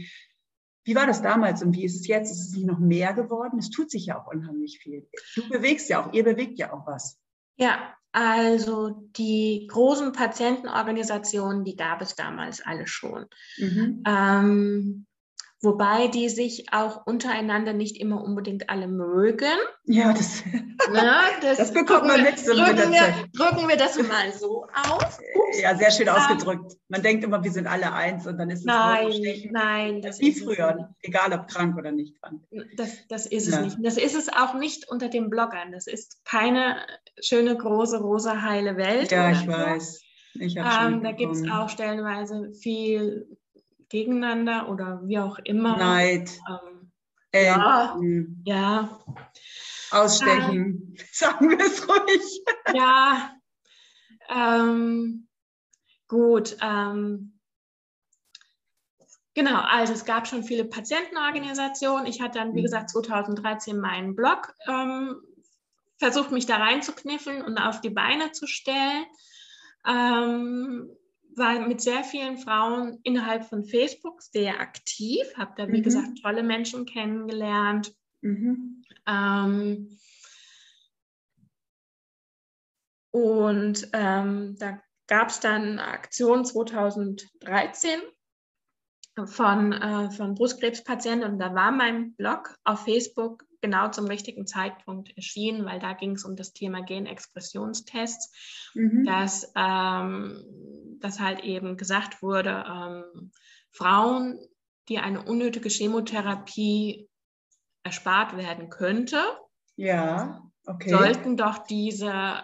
wie 0.83 0.95
war 0.95 1.07
das 1.07 1.21
damals 1.21 1.63
und 1.63 1.75
wie 1.75 1.83
ist 1.83 1.99
es 1.99 2.07
jetzt? 2.07 2.31
Ist 2.31 2.49
es 2.49 2.53
nicht 2.53 2.67
noch 2.67 2.79
mehr 2.79 3.13
geworden? 3.13 3.57
Es 3.57 3.71
tut 3.71 3.89
sich 3.89 4.05
ja 4.05 4.21
auch 4.21 4.27
unheimlich 4.27 4.79
viel. 4.79 5.07
Du 5.35 5.49
bewegst 5.49 5.89
ja 5.89 6.03
auch, 6.03 6.13
ihr 6.13 6.23
bewegt 6.23 6.59
ja 6.59 6.73
auch 6.73 6.85
was. 6.85 7.19
Ja, 7.57 7.95
also 8.11 9.09
die 9.17 9.67
großen 9.69 10.13
Patientenorganisationen, 10.13 11.63
die 11.65 11.75
gab 11.75 12.01
es 12.01 12.15
damals 12.15 12.61
alle 12.61 12.87
schon. 12.87 13.25
Mhm. 13.57 14.03
Ähm, 14.07 15.05
wobei 15.61 16.07
die 16.07 16.29
sich 16.29 16.67
auch 16.71 17.05
untereinander 17.05 17.73
nicht 17.73 17.97
immer 17.97 18.23
unbedingt 18.23 18.69
alle 18.69 18.87
mögen. 18.87 19.57
Ja, 19.85 20.13
das, 20.13 20.43
Na, 20.91 21.23
das, 21.41 21.57
das 21.57 21.73
bekommt 21.73 22.05
man 22.05 22.21
mit. 22.23 22.45
Drücken 22.45 22.91
wir, 22.91 23.29
drücken 23.33 23.67
wir 23.67 23.77
das 23.77 23.97
mal 23.97 24.31
so 24.31 24.65
aus. 24.73 25.19
Ups. 25.35 25.61
Ja, 25.61 25.75
sehr 25.75 25.91
schön 25.91 26.09
ausgedrückt. 26.09 26.73
Man 26.89 27.01
denkt 27.01 27.23
immer, 27.23 27.43
wir 27.43 27.51
sind 27.51 27.67
alle 27.67 27.91
eins 27.93 28.27
und 28.27 28.37
dann 28.37 28.49
ist 28.49 28.59
es 28.59 28.65
Nein, 28.65 29.49
nein. 29.51 30.01
Das 30.01 30.19
Wie 30.19 30.33
früher, 30.33 30.89
egal 31.01 31.33
ob 31.33 31.47
krank 31.47 31.77
oder 31.77 31.91
nicht 31.91 32.19
krank. 32.21 32.41
Das, 32.77 33.07
das 33.07 33.25
ist 33.25 33.47
es 33.47 33.55
ja. 33.55 33.61
nicht. 33.61 33.77
Das 33.81 33.97
ist 33.97 34.15
es 34.15 34.29
auch 34.29 34.53
nicht 34.55 34.89
unter 34.89 35.09
den 35.09 35.29
Bloggern. 35.29 35.71
Das 35.71 35.87
ist 35.87 36.23
keine 36.25 36.77
schöne, 37.21 37.55
große, 37.55 37.99
rosa, 37.99 38.41
heile 38.41 38.77
Welt. 38.77 39.11
Ja, 39.11 39.31
ich 39.31 39.47
weiß. 39.47 40.01
Ich 40.37 40.57
ähm, 40.57 41.01
da 41.01 41.13
gibt 41.13 41.33
es 41.33 41.49
auch 41.49 41.69
stellenweise 41.69 42.51
viel 42.53 43.37
gegeneinander 43.89 44.69
oder 44.69 45.01
wie 45.05 45.19
auch 45.19 45.39
immer. 45.39 45.77
Neid. 45.77 46.39
Ähm, 46.49 46.91
ja, 47.33 47.99
ja. 48.45 48.99
Ausstechen, 49.91 50.95
äh, 50.97 51.03
sagen 51.11 51.49
wir 51.49 51.59
es 51.59 51.87
ruhig. 51.87 52.43
Ja, 52.73 53.33
ähm, 54.29 55.27
gut. 56.07 56.57
Ähm, 56.61 57.39
genau, 59.33 59.61
also 59.61 59.93
es 59.93 60.05
gab 60.05 60.27
schon 60.27 60.43
viele 60.43 60.65
Patientenorganisationen. 60.65 62.07
Ich 62.07 62.21
hatte 62.21 62.39
dann, 62.39 62.55
wie 62.55 62.59
mhm. 62.59 62.63
gesagt, 62.63 62.89
2013 62.89 63.77
meinen 63.79 64.15
Blog 64.15 64.53
ähm, 64.67 65.21
versucht, 65.97 66.31
mich 66.31 66.45
da 66.45 66.57
reinzukniffeln 66.57 67.41
und 67.41 67.57
auf 67.57 67.81
die 67.81 67.89
Beine 67.89 68.31
zu 68.31 68.47
stellen. 68.47 69.05
Ähm, 69.87 70.89
war 71.37 71.67
mit 71.67 71.81
sehr 71.81 72.03
vielen 72.03 72.37
Frauen 72.37 72.99
innerhalb 73.03 73.45
von 73.45 73.65
Facebook 73.65 74.21
sehr 74.21 74.59
aktiv, 74.59 75.25
habe 75.35 75.53
da, 75.57 75.67
wie 75.67 75.79
mhm. 75.79 75.83
gesagt, 75.83 76.21
tolle 76.21 76.43
Menschen 76.43 76.85
kennengelernt. 76.85 77.93
Mhm. 78.21 78.83
Ähm, 79.07 79.97
und 83.11 83.87
ähm, 83.93 84.55
da 84.59 84.81
gab 85.07 85.29
es 85.29 85.39
dann 85.39 85.79
eine 85.79 85.83
Aktion 85.85 86.45
2013 86.45 87.99
von, 89.25 89.71
äh, 89.71 90.11
von 90.11 90.35
Brustkrebspatienten 90.35 91.31
und 91.31 91.39
da 91.39 91.53
war 91.55 91.71
mein 91.71 92.15
Blog 92.15 92.57
auf 92.63 92.83
Facebook 92.83 93.45
genau 93.65 93.89
zum 93.89 94.05
richtigen 94.05 94.45
Zeitpunkt 94.45 95.15
erschienen, 95.17 95.65
weil 95.65 95.79
da 95.79 95.93
ging 95.93 96.11
es 96.11 96.23
um 96.23 96.35
das 96.35 96.53
Thema 96.53 96.83
Genexpressionstests, 96.83 98.31
mhm. 98.75 99.03
dass, 99.05 99.51
ähm, 99.55 100.43
dass 100.99 101.19
halt 101.19 101.43
eben 101.43 101.75
gesagt 101.75 102.21
wurde, 102.21 102.63
ähm, 102.69 103.31
Frauen, 103.71 104.39
die 104.87 104.99
eine 104.99 105.23
unnötige 105.23 105.69
Chemotherapie 105.69 107.09
erspart 107.81 108.37
werden 108.37 108.69
könnte, 108.69 109.17
ja, 109.77 110.43
okay. 110.67 110.91
sollten 110.91 111.35
doch 111.35 111.65
diese 111.65 112.43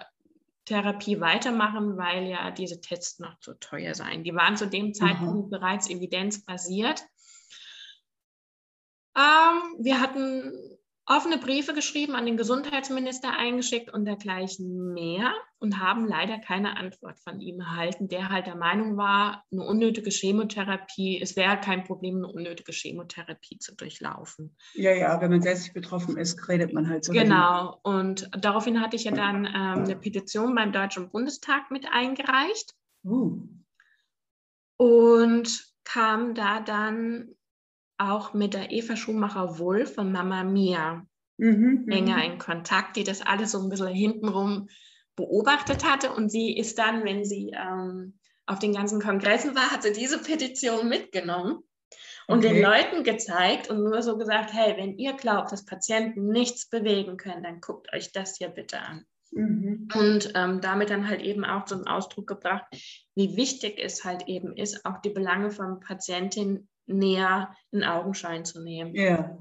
Therapie 0.66 1.20
weitermachen, 1.20 1.98
weil 1.98 2.26
ja 2.28 2.50
diese 2.50 2.82
Tests 2.82 3.20
noch 3.20 3.38
zu 3.40 3.54
teuer 3.60 3.94
seien. 3.94 4.24
Die 4.24 4.34
waren 4.34 4.58
zu 4.58 4.68
dem 4.68 4.96
Zeitpunkt 4.96 5.46
mhm. 5.46 5.50
bereits 5.52 5.88
evidenzbasiert. 5.88 7.06
Ähm, 9.16 9.76
wir 9.80 10.00
hatten 10.00 10.71
offene 11.12 11.38
Briefe 11.38 11.74
geschrieben, 11.74 12.16
an 12.16 12.26
den 12.26 12.38
Gesundheitsminister 12.38 13.38
eingeschickt 13.38 13.94
und 13.94 14.06
dergleichen 14.06 14.94
mehr 14.94 15.34
und 15.60 15.80
haben 15.80 16.08
leider 16.08 16.40
keine 16.40 16.78
Antwort 16.78 17.20
von 17.20 17.42
ihm 17.42 17.60
erhalten, 17.60 18.08
der 18.08 18.30
halt 18.30 18.48
der 18.48 18.56
Meinung 18.56 18.96
war, 18.96 19.44
eine 19.52 19.64
unnötige 19.64 20.10
Chemotherapie, 20.10 21.20
es 21.22 21.36
wäre 21.36 21.60
kein 21.60 21.84
Problem, 21.84 22.18
eine 22.18 22.28
unnötige 22.28 22.72
Chemotherapie 22.72 23.60
zu 23.60 23.76
durchlaufen. 23.76 24.56
Ja, 24.74 24.94
ja, 24.94 25.20
wenn 25.20 25.32
man 25.32 25.42
selbst 25.42 25.74
betroffen 25.74 26.18
ist, 26.18 26.48
redet 26.48 26.74
man 26.74 26.88
halt 26.88 27.04
so. 27.04 27.12
Genau, 27.12 27.80
und 27.84 28.30
daraufhin 28.40 28.80
hatte 28.80 28.96
ich 28.96 29.04
ja 29.04 29.12
dann 29.12 29.46
ähm, 29.46 29.84
eine 29.84 29.96
Petition 29.98 30.56
beim 30.56 30.72
Deutschen 30.72 31.12
Bundestag 31.12 31.72
mit 31.72 31.86
eingereicht. 31.92 32.74
Uh. 33.04 33.42
Und 34.78 35.72
kam 35.84 36.34
da 36.36 36.62
dann 36.62 37.36
auch 38.02 38.34
mit 38.34 38.54
der 38.54 38.72
Eva 38.72 38.96
Schumacher-Wolf 38.96 39.96
von 39.96 40.12
Mama 40.12 40.44
Mia 40.44 41.06
mhm, 41.38 41.88
enger 41.90 42.18
mhm. 42.18 42.34
in 42.34 42.38
Kontakt, 42.38 42.96
die 42.96 43.04
das 43.04 43.22
alles 43.22 43.52
so 43.52 43.62
ein 43.62 43.70
bisschen 43.70 43.88
hintenrum 43.88 44.70
beobachtet 45.16 45.84
hatte. 45.84 46.12
Und 46.12 46.30
sie 46.30 46.58
ist 46.58 46.78
dann, 46.78 47.04
wenn 47.04 47.26
sie 47.26 47.52
ähm, 47.54 48.18
auf 48.46 48.60
den 48.60 48.74
ganzen 48.74 49.02
Kongressen 49.02 49.56
war, 49.56 49.72
hat 49.72 49.84
sie 49.84 49.94
diese 49.94 50.20
Petition 50.20 50.90
mitgenommen 50.90 51.64
und 52.28 52.40
okay. 52.46 52.54
den 52.54 52.64
Leuten 52.64 53.04
gezeigt 53.04 53.70
und 53.70 53.84
nur 53.84 54.02
so 54.02 54.18
gesagt, 54.18 54.54
hey, 54.54 54.76
wenn 54.78 54.98
ihr 54.98 55.14
glaubt, 55.14 55.52
dass 55.52 55.66
Patienten 55.66 56.28
nichts 56.28 56.70
bewegen 56.70 57.18
können, 57.18 57.44
dann 57.44 57.62
guckt 57.62 57.94
euch 57.94 58.12
das 58.12 58.38
hier 58.38 58.50
bitte 58.50 58.80
an. 58.80 59.06
Mhm. 59.32 59.88
Und 59.96 60.34
ähm, 60.36 60.62
damit 60.62 60.90
dann 60.90 61.08
halt 61.08 61.22
eben 61.22 61.46
auch 61.46 61.66
zum 61.66 61.88
Ausdruck 61.88 62.28
gebracht, 62.28 62.66
wie 63.16 63.36
wichtig 63.38 63.80
es 63.82 64.04
halt 64.04 64.28
eben 64.28 64.56
ist, 64.56 64.86
auch 64.86 65.02
die 65.02 65.10
Belange 65.10 65.52
von 65.52 65.80
Patientinnen 65.80 66.68
näher 66.98 67.56
in 67.72 67.84
Augenschein 67.84 68.46
zu 68.46 68.62
nehmen. 68.62 68.96
Ja. 68.96 69.38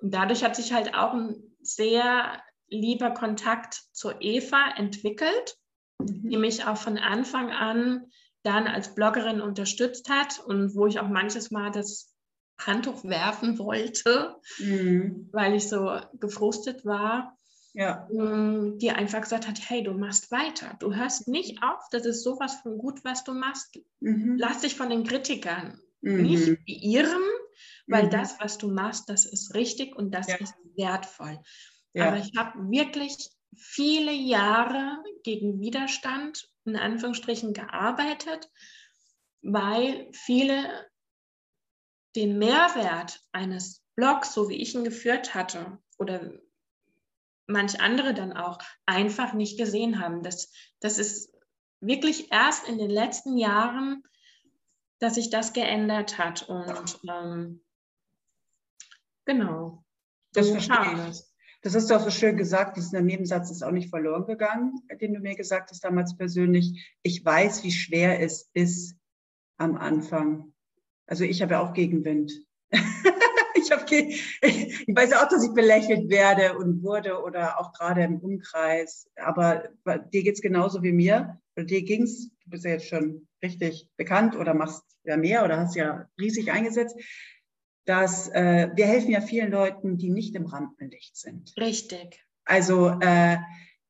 Und 0.00 0.12
dadurch 0.12 0.42
hat 0.44 0.56
sich 0.56 0.72
halt 0.72 0.94
auch 0.94 1.12
ein 1.12 1.36
sehr 1.60 2.42
lieber 2.68 3.10
Kontakt 3.10 3.82
zur 3.92 4.20
Eva 4.20 4.74
entwickelt, 4.76 5.56
mhm. 5.98 6.30
die 6.30 6.36
mich 6.36 6.64
auch 6.64 6.76
von 6.76 6.98
Anfang 6.98 7.50
an 7.50 8.06
dann 8.42 8.66
als 8.66 8.94
Bloggerin 8.94 9.40
unterstützt 9.40 10.08
hat 10.10 10.40
und 10.44 10.74
wo 10.74 10.86
ich 10.86 10.98
auch 10.98 11.08
manches 11.08 11.50
Mal 11.52 11.70
das 11.70 12.12
Handtuch 12.58 13.04
werfen 13.04 13.58
wollte, 13.58 14.36
mhm. 14.58 15.28
weil 15.32 15.54
ich 15.54 15.68
so 15.68 16.00
gefrustet 16.14 16.84
war. 16.84 17.36
Ja. 17.74 18.06
Mm, 18.12 18.78
die 18.78 18.90
einfach 18.90 19.22
gesagt 19.22 19.48
hat, 19.48 19.58
hey, 19.70 19.82
du 19.82 19.94
machst 19.94 20.30
weiter. 20.30 20.76
Du 20.78 20.94
hörst 20.94 21.26
nicht 21.26 21.62
auf, 21.62 21.80
das 21.90 22.04
ist 22.04 22.22
sowas 22.22 22.56
von 22.56 22.76
gut, 22.76 23.02
was 23.02 23.24
du 23.24 23.32
machst. 23.32 23.78
Mhm. 24.00 24.36
Lass 24.38 24.60
dich 24.60 24.76
von 24.76 24.90
den 24.90 25.04
Kritikern 25.04 25.80
mhm. 26.02 26.22
nicht 26.22 26.64
beirren, 26.66 27.22
weil 27.86 28.06
mhm. 28.06 28.10
das, 28.10 28.38
was 28.40 28.58
du 28.58 28.68
machst, 28.68 29.08
das 29.08 29.24
ist 29.24 29.54
richtig 29.54 29.96
und 29.96 30.12
das 30.12 30.28
ja. 30.28 30.36
ist 30.36 30.54
wertvoll. 30.76 31.40
Ja. 31.94 32.08
Aber 32.08 32.18
ich 32.18 32.32
habe 32.36 32.70
wirklich 32.70 33.30
viele 33.56 34.12
Jahre 34.12 35.02
gegen 35.24 35.60
Widerstand 35.60 36.48
in 36.64 36.76
Anführungsstrichen 36.76 37.52
gearbeitet, 37.52 38.50
weil 39.42 40.08
viele 40.12 40.86
den 42.14 42.38
Mehrwert 42.38 43.20
eines 43.32 43.82
Blogs, 43.94 44.32
so 44.32 44.48
wie 44.48 44.56
ich 44.56 44.74
ihn 44.74 44.84
geführt 44.84 45.34
hatte, 45.34 45.78
oder 45.98 46.32
manch 47.46 47.80
andere 47.80 48.14
dann 48.14 48.32
auch 48.32 48.58
einfach 48.86 49.32
nicht 49.34 49.58
gesehen 49.58 50.00
haben. 50.00 50.22
Das, 50.22 50.52
das 50.80 50.98
ist 50.98 51.32
wirklich 51.80 52.30
erst 52.30 52.68
in 52.68 52.78
den 52.78 52.90
letzten 52.90 53.36
Jahren 53.36 54.02
dass 55.02 55.16
sich 55.16 55.30
das 55.30 55.52
geändert 55.52 56.16
hat. 56.16 56.48
Und 56.48 57.00
ähm, 57.10 57.60
genau. 59.24 59.84
Das 60.32 60.48
verstehe 60.48 61.08
ich. 61.10 61.22
Das 61.62 61.74
hast 61.74 61.90
du 61.90 61.96
auch 61.96 62.04
so 62.04 62.10
schön 62.10 62.36
gesagt, 62.36 62.76
dieser 62.76 63.00
Nebensatz 63.00 63.50
ist 63.50 63.62
auch 63.62 63.72
nicht 63.72 63.90
verloren 63.90 64.26
gegangen, 64.26 64.80
den 65.00 65.14
du 65.14 65.20
mir 65.20 65.34
gesagt 65.34 65.70
hast 65.70 65.82
damals 65.82 66.16
persönlich. 66.16 66.96
Ich 67.02 67.24
weiß, 67.24 67.64
wie 67.64 67.72
schwer 67.72 68.20
es 68.20 68.48
ist 68.54 68.96
am 69.56 69.76
Anfang. 69.76 70.52
Also 71.06 71.24
ich 71.24 71.42
habe 71.42 71.54
ja 71.54 71.60
auch 71.60 71.72
Gegenwind. 71.72 72.32
ich, 73.62 73.70
habe, 73.72 73.84
ich 73.90 74.86
weiß 74.88 75.12
auch, 75.14 75.28
dass 75.28 75.44
ich 75.44 75.54
belächelt 75.54 76.10
werde 76.10 76.56
und 76.58 76.82
wurde 76.82 77.22
oder 77.22 77.58
auch 77.60 77.72
gerade 77.72 78.02
im 78.02 78.18
Umkreis. 78.18 79.08
Aber 79.16 79.68
dir 80.12 80.22
geht 80.22 80.34
es 80.34 80.42
genauso 80.42 80.82
wie 80.82 80.92
mir. 80.92 81.40
Oder 81.56 81.66
dir 81.66 81.82
ging 81.82 82.02
es, 82.02 82.30
du 82.44 82.50
bist 82.50 82.64
ja 82.64 82.72
jetzt 82.72 82.88
schon 82.88 83.26
richtig 83.42 83.88
bekannt 83.96 84.36
oder 84.36 84.54
machst 84.54 84.84
ja 85.04 85.16
mehr 85.16 85.44
oder 85.44 85.58
hast 85.58 85.74
ja 85.76 86.06
riesig 86.20 86.50
eingesetzt, 86.50 86.96
dass 87.84 88.28
äh, 88.28 88.70
wir 88.74 88.86
helfen 88.86 89.10
ja 89.10 89.20
vielen 89.20 89.50
Leuten, 89.50 89.98
die 89.98 90.10
nicht 90.10 90.34
im 90.34 90.46
Rampenlicht 90.46 91.16
sind. 91.16 91.52
Richtig. 91.58 92.24
Also 92.44 92.88
äh, 93.00 93.38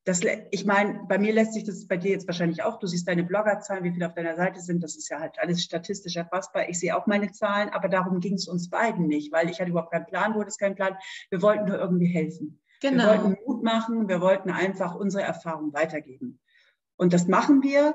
das, 0.05 0.21
ich 0.51 0.67
meine, 0.67 1.01
bei 1.07 1.17
mir 1.17 1.33
lässt 1.33 1.55
sich 1.55 1.63
das 1.63 1.87
bei 1.87 1.97
dir 1.97 2.11
jetzt 2.11 2.27
wahrscheinlich 2.27 2.65
auch. 2.65 2.81
Du 2.81 2.89
siehst 2.89 3.07
deine 3.07 3.23
Bloggerzahlen, 3.23 3.85
wie 3.85 3.93
viele 3.93 4.09
auf 4.09 4.15
deiner 4.15 4.35
Seite 4.35 4.61
sind. 4.61 4.83
Das 4.83 4.97
ist 4.97 5.09
ja 5.09 5.21
halt 5.21 5.39
alles 5.39 5.63
statistisch 5.63 6.17
erfassbar. 6.17 6.69
Ich 6.69 6.81
sehe 6.81 6.97
auch 6.97 7.07
meine 7.07 7.31
Zahlen, 7.31 7.69
aber 7.69 7.89
darum 7.89 8.19
ging 8.19 8.35
es 8.35 8.49
uns 8.49 8.69
beiden 8.69 9.07
nicht, 9.07 9.33
weil 9.33 9.49
ich 9.49 9.61
hatte 9.61 9.71
überhaupt 9.71 9.93
keinen 9.93 10.07
Plan, 10.07 10.35
wurde 10.35 10.49
es 10.49 10.59
kein 10.59 10.75
Plan. 10.75 10.97
Wir 11.31 11.41
wollten 11.41 11.67
nur 11.67 11.79
irgendwie 11.79 12.07
helfen. 12.07 12.61
Genau. 12.81 13.05
Wir 13.05 13.11
wollten 13.11 13.37
Mut 13.47 13.63
machen. 13.63 14.09
Wir 14.09 14.21
wollten 14.21 14.51
einfach 14.51 14.97
unsere 14.97 15.23
Erfahrung 15.23 15.73
weitergeben. 15.73 16.41
Und 16.97 17.13
das 17.13 17.29
machen 17.29 17.63
wir. 17.63 17.95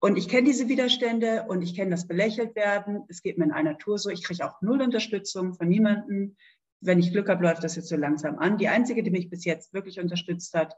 Und 0.00 0.16
ich 0.16 0.28
kenne 0.28 0.48
diese 0.48 0.68
Widerstände 0.68 1.44
und 1.48 1.60
ich 1.60 1.76
kenne 1.76 1.90
das 1.90 2.08
belächelt 2.08 2.56
werden. 2.56 3.04
Es 3.08 3.22
geht 3.22 3.36
mir 3.36 3.44
in 3.44 3.52
einer 3.52 3.76
Tour 3.76 3.98
so. 3.98 4.08
Ich 4.08 4.24
kriege 4.24 4.44
auch 4.46 4.60
null 4.62 4.80
Unterstützung 4.80 5.52
von 5.52 5.68
niemandem. 5.68 6.34
Wenn 6.80 6.98
ich 6.98 7.12
Glück 7.12 7.28
habe, 7.28 7.44
läuft 7.44 7.62
das 7.62 7.76
jetzt 7.76 7.88
so 7.88 7.96
langsam 7.96 8.38
an. 8.38 8.56
Die 8.56 8.68
einzige, 8.68 9.02
die 9.02 9.10
mich 9.10 9.28
bis 9.28 9.44
jetzt 9.44 9.74
wirklich 9.74 10.00
unterstützt 10.00 10.54
hat, 10.54 10.74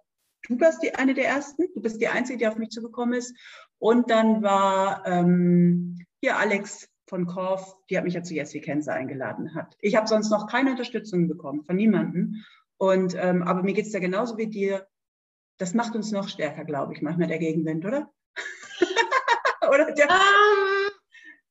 du 0.49 0.61
warst 0.61 0.82
die 0.82 0.95
eine 0.95 1.14
der 1.14 1.26
ersten. 1.26 1.64
Du 1.74 1.80
bist 1.80 2.01
die 2.01 2.09
einzige, 2.09 2.38
die 2.38 2.47
auf 2.47 2.57
mich 2.57 2.70
zugekommen 2.70 3.14
ist. 3.14 3.36
Und 3.78 4.11
dann 4.11 4.42
war 4.42 5.07
ähm, 5.07 5.99
hier 6.20 6.36
Alex 6.38 6.88
von 7.07 7.26
Korf, 7.26 7.76
die 7.90 7.97
hat 7.97 8.05
mich 8.05 8.14
ja 8.14 8.22
zu 8.22 8.34
Yes 8.34 8.53
Kenza 8.53 8.92
eingeladen 8.92 9.55
hat. 9.55 9.76
Ich 9.80 9.97
habe 9.97 10.07
sonst 10.07 10.30
noch 10.30 10.47
keine 10.47 10.70
Unterstützung 10.70 11.28
bekommen 11.28 11.64
von 11.64 11.76
niemandem. 11.76 12.45
Und 12.76 13.14
ähm, 13.16 13.42
aber 13.42 13.62
mir 13.62 13.74
geht 13.74 13.86
es 13.86 13.92
ja 13.92 14.01
genauso 14.01 14.36
wie 14.36 14.49
dir. 14.49 14.86
Das 15.59 15.74
macht 15.74 15.95
uns 15.95 16.11
noch 16.11 16.28
stärker, 16.28 16.64
glaube 16.64 16.95
ich, 16.95 17.03
manchmal 17.03 17.28
der 17.28 17.38
Gegenwind, 17.38 17.84
oder? 17.84 18.11
oder 19.68 19.92
der, 19.92 20.09
um, 20.09 20.90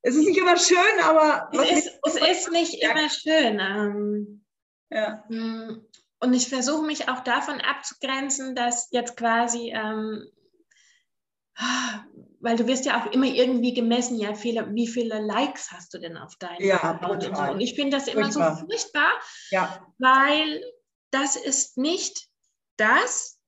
es 0.01 0.15
ist 0.15 0.27
nicht 0.27 0.37
immer 0.37 0.57
schön, 0.57 0.99
aber 1.03 1.49
es 1.53 1.85
ist, 1.85 1.99
es 2.05 2.15
ist 2.15 2.51
nicht 2.51 2.83
immer 2.83 3.09
schön. 3.09 3.59
Ähm, 3.59 4.45
ja. 4.89 5.23
Und 6.24 6.34
ich 6.34 6.47
versuche 6.47 6.86
mich 6.86 7.09
auch 7.09 7.19
davon 7.19 7.61
abzugrenzen, 7.61 8.55
dass 8.55 8.88
jetzt 8.91 9.17
quasi 9.17 9.74
ähm, 9.76 10.26
weil 12.39 12.57
du 12.57 12.67
wirst 12.67 12.86
ja 12.86 13.01
auch 13.01 13.11
immer 13.11 13.26
irgendwie 13.26 13.74
gemessen, 13.74 14.19
ja, 14.19 14.34
viele, 14.34 14.74
wie 14.76 14.88
viele 14.88 15.19
Likes 15.19 15.71
hast 15.71 15.93
du 15.93 15.97
denn 15.97 16.17
auf 16.17 16.36
deinem 16.36 16.61
ja, 16.61 16.84
Account 16.84 17.26
und 17.26 17.38
so. 17.38 17.43
Und 17.43 17.61
ich 17.61 17.74
finde 17.76 17.97
das 17.97 18.07
immer 18.07 18.24
furchtbar. 18.24 18.57
so 18.57 18.65
furchtbar, 18.65 19.11
ja. 19.51 19.93
weil 19.97 20.61
das 21.11 21.38
ist 21.38 21.78
nicht 21.78 22.28
das, 22.76 23.39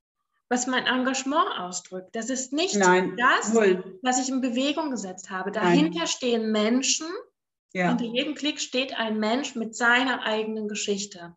was 0.48 0.68
mein 0.68 0.86
Engagement 0.86 1.50
ausdrückt. 1.58 2.16
Das 2.16 2.30
ist 2.30 2.54
nicht 2.54 2.76
Nein, 2.76 3.18
das, 3.18 3.52
null. 3.54 4.00
was 4.02 4.20
ich 4.22 4.30
in 4.30 4.40
Bewegung 4.40 4.92
gesetzt 4.92 5.30
habe. 5.30 5.52
Dahinter 5.52 6.00
Nein. 6.00 6.08
stehen 6.08 6.52
Menschen. 6.52 7.08
Ja. 7.74 7.92
Unter 7.92 8.06
jedem 8.06 8.36
Klick 8.36 8.62
steht 8.62 8.98
ein 8.98 9.20
Mensch 9.20 9.56
mit 9.56 9.76
seiner 9.76 10.24
eigenen 10.24 10.70
Geschichte. 10.70 11.36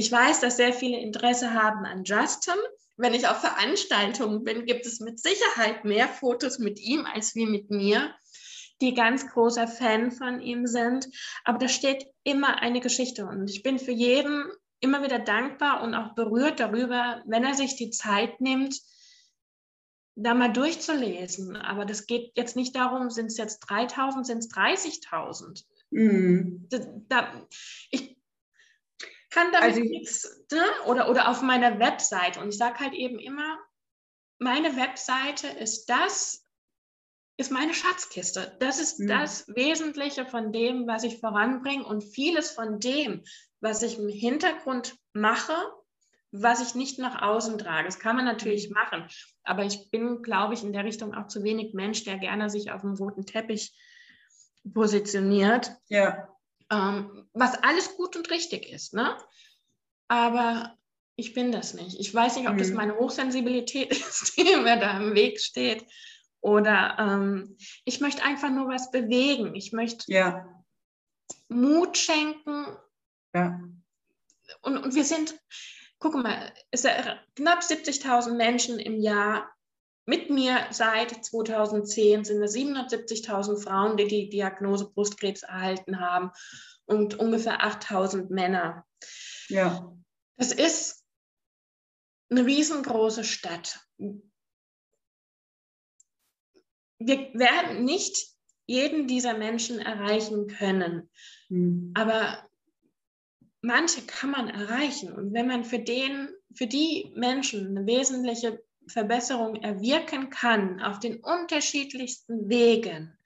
Ich 0.00 0.10
weiß, 0.10 0.40
dass 0.40 0.56
sehr 0.56 0.72
viele 0.72 0.98
Interesse 0.98 1.52
haben 1.52 1.84
an 1.84 2.04
Justin 2.04 2.54
wenn 3.00 3.14
ich 3.14 3.26
auf 3.26 3.40
Veranstaltungen 3.40 4.44
bin, 4.44 4.66
gibt 4.66 4.84
es 4.84 5.00
mit 5.00 5.18
Sicherheit 5.18 5.86
mehr 5.86 6.06
Fotos 6.06 6.58
mit 6.58 6.78
ihm 6.78 7.06
als 7.06 7.34
wie 7.34 7.46
mit 7.46 7.70
mir, 7.70 8.14
die 8.82 8.92
ganz 8.92 9.26
großer 9.26 9.66
Fan 9.66 10.12
von 10.12 10.42
ihm 10.42 10.66
sind. 10.66 11.08
Aber 11.44 11.58
da 11.58 11.68
steht 11.68 12.06
immer 12.24 12.60
eine 12.60 12.80
Geschichte 12.80 13.24
und 13.24 13.48
ich 13.48 13.62
bin 13.62 13.78
für 13.78 13.92
jeden 13.92 14.44
immer 14.80 15.02
wieder 15.02 15.18
dankbar 15.18 15.82
und 15.82 15.94
auch 15.94 16.14
berührt 16.14 16.60
darüber, 16.60 17.22
wenn 17.26 17.44
er 17.44 17.54
sich 17.54 17.76
die 17.76 17.90
Zeit 17.90 18.40
nimmt, 18.40 18.78
da 20.14 20.34
mal 20.34 20.52
durchzulesen. 20.52 21.56
Aber 21.56 21.86
das 21.86 22.06
geht 22.06 22.32
jetzt 22.36 22.54
nicht 22.54 22.76
darum, 22.76 23.08
sind 23.08 23.26
es 23.26 23.38
jetzt 23.38 23.60
3000, 23.60 24.26
sind 24.26 24.38
es 24.38 24.50
30.000. 24.50 25.64
Mhm. 25.90 26.68
ich 27.90 28.19
kann 29.40 29.52
damit 29.52 29.68
also, 29.68 29.80
nichts, 29.80 30.44
ne? 30.52 30.64
oder, 30.86 31.08
oder 31.08 31.28
auf 31.28 31.42
meiner 31.42 31.78
Webseite. 31.78 32.40
Und 32.40 32.48
ich 32.48 32.58
sage 32.58 32.78
halt 32.80 32.94
eben 32.94 33.18
immer, 33.18 33.58
meine 34.38 34.76
Webseite 34.76 35.48
ist 35.48 35.86
das, 35.86 36.46
ist 37.36 37.50
meine 37.50 37.74
Schatzkiste. 37.74 38.56
Das 38.60 38.80
ist 38.80 39.00
mhm. 39.00 39.08
das 39.08 39.48
Wesentliche 39.48 40.26
von 40.26 40.52
dem, 40.52 40.86
was 40.86 41.04
ich 41.04 41.20
voranbringe 41.20 41.84
und 41.84 42.02
vieles 42.02 42.50
von 42.50 42.80
dem, 42.80 43.22
was 43.60 43.82
ich 43.82 43.98
im 43.98 44.08
Hintergrund 44.08 44.96
mache, 45.12 45.54
was 46.32 46.62
ich 46.62 46.74
nicht 46.74 46.98
nach 46.98 47.22
außen 47.22 47.58
trage. 47.58 47.86
Das 47.86 47.98
kann 47.98 48.16
man 48.16 48.24
natürlich 48.24 48.68
mhm. 48.68 48.74
machen, 48.74 49.08
aber 49.42 49.64
ich 49.64 49.90
bin, 49.90 50.22
glaube 50.22 50.54
ich, 50.54 50.62
in 50.62 50.72
der 50.72 50.84
Richtung 50.84 51.14
auch 51.14 51.28
zu 51.28 51.42
wenig 51.42 51.74
Mensch, 51.74 52.04
der 52.04 52.18
gerne 52.18 52.50
sich 52.50 52.70
auf 52.70 52.82
dem 52.82 52.94
roten 52.94 53.26
Teppich 53.26 53.74
positioniert. 54.72 55.72
Ja 55.88 56.28
ähm, 56.70 57.28
was 57.32 57.54
alles 57.62 57.96
gut 57.96 58.16
und 58.16 58.30
richtig 58.30 58.68
ist. 58.70 58.94
Ne? 58.94 59.16
Aber 60.08 60.76
ich 61.16 61.34
bin 61.34 61.52
das 61.52 61.74
nicht. 61.74 61.98
Ich 61.98 62.14
weiß 62.14 62.36
nicht, 62.36 62.48
ob 62.48 62.54
mhm. 62.54 62.58
das 62.58 62.70
meine 62.70 62.96
Hochsensibilität 62.96 63.90
ist, 63.90 64.36
die 64.36 64.44
mir 64.56 64.76
da 64.76 64.98
im 64.98 65.14
Weg 65.14 65.40
steht. 65.40 65.84
Oder 66.40 66.96
ähm, 66.98 67.56
ich 67.84 68.00
möchte 68.00 68.22
einfach 68.22 68.50
nur 68.50 68.68
was 68.68 68.90
bewegen. 68.90 69.54
Ich 69.54 69.72
möchte 69.72 70.10
ja. 70.10 70.46
Mut 71.48 71.98
schenken. 71.98 72.66
Ja. 73.34 73.60
Und, 74.62 74.78
und 74.78 74.94
wir 74.94 75.04
sind, 75.04 75.38
guck 75.98 76.14
mal, 76.14 76.52
es 76.70 76.82
sind 76.82 76.94
knapp 77.36 77.60
70.000 77.60 78.34
Menschen 78.34 78.78
im 78.78 79.00
Jahr 79.00 79.50
mit 80.10 80.28
mir 80.28 80.66
seit 80.72 81.24
2010 81.24 82.24
sind 82.24 82.42
es 82.42 82.56
770.000 82.56 83.62
Frauen, 83.62 83.96
die 83.96 84.08
die 84.08 84.28
Diagnose 84.28 84.90
Brustkrebs 84.90 85.44
erhalten 85.44 86.00
haben 86.00 86.32
und 86.84 87.14
ungefähr 87.20 87.60
8.000 87.60 88.28
Männer. 88.28 88.84
Ja. 89.48 89.96
Das 90.36 90.50
ist 90.50 91.04
eine 92.28 92.44
riesengroße 92.44 93.22
Stadt. 93.22 93.86
Wir 96.98 97.32
werden 97.34 97.84
nicht 97.84 98.34
jeden 98.66 99.06
dieser 99.06 99.38
Menschen 99.38 99.78
erreichen 99.78 100.48
können, 100.48 101.08
mhm. 101.48 101.92
aber 101.94 102.48
manche 103.62 104.02
kann 104.02 104.32
man 104.32 104.48
erreichen. 104.48 105.12
Und 105.12 105.32
wenn 105.32 105.46
man 105.46 105.64
für, 105.64 105.78
den, 105.78 106.30
für 106.52 106.66
die 106.66 107.12
Menschen 107.14 107.76
eine 107.76 107.86
wesentliche 107.86 108.60
Verbesserung 108.86 109.56
erwirken 109.56 110.30
kann 110.30 110.80
auf 110.80 110.98
den 110.98 111.20
unterschiedlichsten 111.20 112.48
Wegen, 112.48 113.16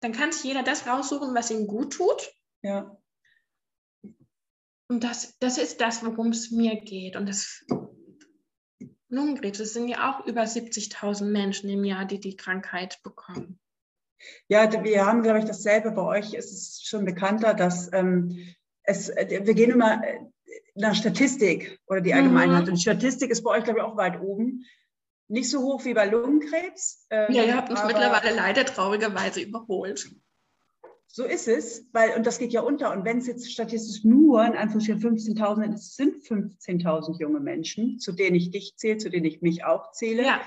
dann 0.00 0.12
kann 0.12 0.32
sich 0.32 0.44
jeder 0.44 0.62
das 0.62 0.86
raussuchen, 0.86 1.34
was 1.34 1.50
ihm 1.50 1.66
gut 1.66 1.94
tut. 1.94 2.34
Ja. 2.62 2.96
Und 4.88 5.04
das, 5.04 5.38
das 5.38 5.58
ist 5.58 5.80
das, 5.80 6.04
worum 6.04 6.28
es 6.28 6.50
mir 6.50 6.80
geht. 6.80 7.16
Und 7.16 7.28
das 7.28 7.64
Lungenkrebs, 9.08 9.60
es 9.60 9.74
sind 9.74 9.88
ja 9.88 10.10
auch 10.10 10.26
über 10.26 10.42
70.000 10.42 11.24
Menschen 11.24 11.70
im 11.70 11.84
Jahr, 11.84 12.04
die 12.04 12.18
die 12.18 12.36
Krankheit 12.36 13.00
bekommen. 13.02 13.60
Ja, 14.48 14.70
wir 14.84 15.06
haben, 15.06 15.22
glaube 15.22 15.40
ich, 15.40 15.44
dasselbe. 15.44 15.92
Bei 15.92 16.02
euch 16.02 16.34
ist 16.34 16.52
es 16.52 16.82
schon 16.82 17.04
bekannter, 17.04 17.54
dass 17.54 17.92
ähm, 17.92 18.54
es, 18.82 19.08
wir 19.08 19.54
gehen 19.54 19.70
immer 19.70 20.02
nach 20.74 20.94
Statistik 20.94 21.80
oder 21.86 22.00
die 22.00 22.14
Allgemeinheit. 22.14 22.64
Mhm. 22.64 22.72
Und 22.72 22.76
Statistik 22.78 23.30
ist 23.30 23.42
bei 23.42 23.50
euch, 23.50 23.64
glaube 23.64 23.80
ich, 23.80 23.84
auch 23.84 23.96
weit 23.96 24.20
oben. 24.20 24.64
Nicht 25.28 25.50
so 25.50 25.60
hoch 25.60 25.84
wie 25.84 25.94
bei 25.94 26.06
Lungenkrebs. 26.06 27.06
Ähm, 27.10 27.32
ja, 27.32 27.44
ihr 27.44 27.56
habt 27.56 27.70
uns 27.70 27.82
mittlerweile 27.84 28.34
leider 28.34 28.64
traurigerweise 28.64 29.40
überholt. 29.40 30.10
So 31.06 31.24
ist 31.24 31.46
es, 31.46 31.86
weil, 31.92 32.16
und 32.16 32.26
das 32.26 32.38
geht 32.38 32.54
ja 32.54 32.62
unter. 32.62 32.90
Und 32.90 33.04
wenn 33.04 33.18
es 33.18 33.26
jetzt 33.26 33.52
statistisch 33.52 34.02
nur 34.02 34.44
in 34.44 34.56
Anführungsstrichen 34.56 35.36
15.000 35.36 35.74
ist, 35.74 35.96
sind 35.96 36.16
15.000 36.24 37.20
junge 37.20 37.40
Menschen, 37.40 37.98
zu 37.98 38.12
denen 38.12 38.34
ich 38.34 38.50
dich 38.50 38.76
zähle, 38.76 38.96
zu 38.96 39.10
denen 39.10 39.26
ich 39.26 39.42
mich 39.42 39.64
auch 39.64 39.92
zähle. 39.92 40.24
Ja. 40.24 40.40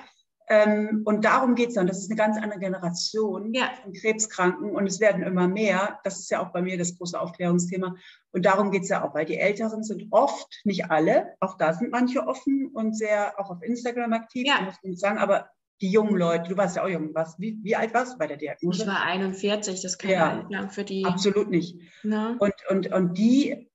Ähm, 0.48 1.02
und 1.06 1.26
darum 1.26 1.56
geht 1.56 1.70
es 1.70 1.76
dann. 1.76 1.88
Das 1.88 2.00
ist 2.00 2.12
eine 2.12 2.18
ganz 2.18 2.38
andere 2.38 2.60
Generation 2.60 3.54
ja. 3.54 3.72
von 3.82 3.94
Krebskranken 3.94 4.76
und 4.76 4.86
es 4.86 5.00
werden 5.00 5.24
immer 5.24 5.48
mehr. 5.48 6.00
Das 6.04 6.20
ist 6.20 6.30
ja 6.30 6.46
auch 6.46 6.52
bei 6.52 6.62
mir 6.62 6.78
das 6.78 6.98
große 6.98 7.20
Aufklärungsthema. 7.20 7.96
Und 8.32 8.46
darum 8.46 8.72
geht 8.72 8.84
es 8.84 8.90
ja 8.90 9.04
auch, 9.04 9.16
weil 9.16 9.26
die 9.26 9.38
Älteren 9.38 9.84
sind 9.84 10.08
oft, 10.12 10.62
nicht 10.64 10.92
alle, 10.92 11.36
auch 11.40 11.58
da 11.58 11.74
sind 11.74 11.92
manche 11.92 12.28
offen 12.28 12.70
und 12.74 12.96
sehr 12.96 13.40
auch 13.40 13.50
auf 13.50 13.64
Instagram 13.64 14.14
aktiv, 14.14 14.46
ja. 14.46 14.62
muss 14.62 14.76
man 14.84 14.96
sagen, 14.96 15.18
aber 15.18 15.50
die 15.82 15.90
jungen 15.90 16.16
Leute, 16.16 16.50
du 16.50 16.58
warst 16.58 16.78
ja 16.78 16.84
auch 16.84 16.88
jung, 16.88 17.14
was, 17.14 17.38
wie, 17.40 17.60
wie 17.64 17.76
alt 17.76 17.94
warst 17.94 18.14
du 18.14 18.18
bei 18.18 18.28
der 18.28 18.38
Diagnose? 18.38 18.84
Ich 18.84 18.88
war 18.88 19.02
41, 19.02 19.82
das 19.82 19.98
kann 19.98 20.12
ja 20.12 20.46
lang 20.50 20.70
für 20.70 20.84
die. 20.84 21.06
Absolut 21.06 21.50
nicht. 21.50 21.80
Und, 22.04 22.54
und, 22.70 22.94
und 22.94 23.18
die 23.18 23.70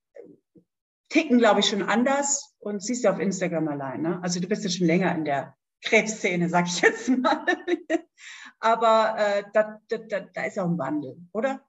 ticken, 1.09 1.37
glaube 1.37 1.59
ich, 1.59 1.67
schon 1.67 1.83
anders 1.83 2.55
und 2.59 2.81
siehst 2.81 3.03
du 3.03 3.09
auf 3.09 3.19
Instagram 3.19 3.67
allein. 3.67 4.01
Ne? 4.01 4.19
Also 4.23 4.39
du 4.39 4.47
bist 4.47 4.63
ja 4.63 4.69
schon 4.69 4.87
länger 4.87 5.13
in 5.13 5.25
der 5.25 5.55
Krebsszene, 5.81 6.49
sag 6.49 6.67
ich 6.67 6.81
jetzt 6.81 7.09
mal. 7.09 7.45
Aber 8.59 9.15
äh, 9.17 9.43
da, 9.53 9.81
da, 9.87 10.19
da 10.19 10.43
ist 10.45 10.59
auch 10.59 10.67
ein 10.67 10.77
Wandel, 10.77 11.17
oder? 11.33 11.65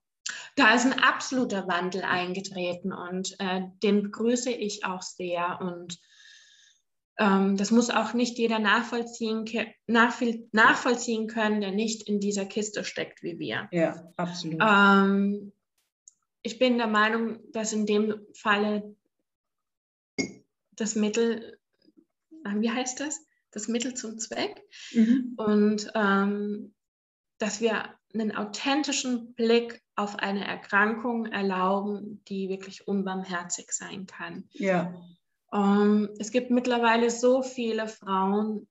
Da 0.57 0.75
ist 0.75 0.85
ein 0.85 0.99
absoluter 0.99 1.67
Wandel 1.67 2.03
eingetreten 2.03 2.93
und 2.93 3.35
äh, 3.39 3.63
den 3.83 4.03
begrüße 4.03 4.51
ich 4.51 4.85
auch 4.85 5.03
sehr. 5.03 5.59
Und 5.61 5.99
ähm, 7.19 7.57
das 7.57 7.71
muss 7.71 7.91
auch 7.91 8.13
nicht 8.13 8.39
jeder 8.39 8.59
nachvollziehen, 8.59 9.45
nachvollziehen 9.87 11.27
können, 11.27 11.61
der 11.63 11.73
nicht 11.73 12.07
in 12.09 12.21
dieser 12.21 12.45
Kiste 12.45 12.85
steckt 12.85 13.23
wie 13.23 13.39
wir. 13.39 13.69
Ja, 13.73 14.13
absolut. 14.17 14.61
Ähm, 14.63 15.53
ich 16.43 16.59
bin 16.59 16.77
der 16.77 16.89
Meinung, 16.89 17.41
dass 17.53 17.73
in 17.73 17.87
dem 17.87 18.27
Falle 18.35 18.95
das 20.73 20.95
Mittel, 20.95 21.59
wie 22.45 22.71
heißt 22.71 23.01
das? 23.01 23.25
Das 23.53 23.69
Mittel 23.69 23.95
zum 23.95 24.19
Zweck. 24.19 24.63
Mhm. 24.93 25.35
Und 25.37 25.91
ähm, 25.95 26.75
dass 27.39 27.61
wir 27.61 27.85
einen 28.15 28.35
authentischen 28.37 29.35
Blick 29.35 29.83
auf 29.95 30.17
eine 30.17 30.47
Erkrankung 30.47 31.27
erlauben, 31.27 32.23
die 32.29 32.49
wirklich 32.49 32.87
unbarmherzig 32.89 33.73
sein 33.73 34.07
kann. 34.07 34.49
Ja. 34.53 34.95
Ähm, 35.53 36.11
es 36.19 36.31
gibt 36.31 36.51
mittlerweile 36.51 37.11
so 37.11 37.43
viele 37.43 37.89
Frauen, 37.89 38.69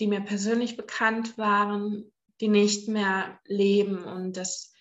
die 0.00 0.06
mir 0.06 0.20
persönlich 0.20 0.76
bekannt 0.76 1.38
waren, 1.38 2.12
die 2.40 2.48
nicht 2.48 2.88
mehr 2.88 3.40
leben 3.46 4.04
und 4.04 4.36
das 4.36 4.72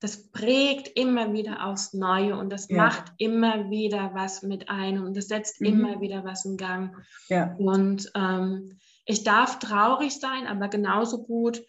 das 0.00 0.30
prägt 0.30 0.96
immer 0.96 1.32
wieder 1.32 1.66
aufs 1.66 1.92
Neue 1.92 2.36
und 2.36 2.50
das 2.50 2.68
ja. 2.68 2.76
macht 2.76 3.12
immer 3.18 3.70
wieder 3.70 4.14
was 4.14 4.42
mit 4.42 4.68
einem 4.68 5.04
und 5.04 5.16
das 5.16 5.26
setzt 5.26 5.60
mhm. 5.60 5.66
immer 5.66 6.00
wieder 6.00 6.24
was 6.24 6.44
in 6.44 6.56
Gang. 6.56 6.96
Ja. 7.28 7.54
Und 7.56 8.10
ähm, 8.14 8.78
ich 9.06 9.24
darf 9.24 9.58
traurig 9.58 10.20
sein, 10.20 10.46
aber 10.46 10.68
genauso 10.68 11.24
gut 11.24 11.64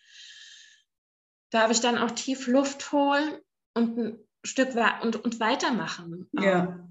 darf 1.49 1.71
ich 1.71 1.79
dann 1.79 1.97
auch 1.97 2.11
tief 2.11 2.47
Luft 2.47 2.91
holen 2.91 3.39
und 3.73 3.97
ein 3.97 4.19
Stück 4.43 4.69
und, 5.01 5.15
und 5.15 5.39
weitermachen. 5.39 6.29
Ja. 6.33 6.87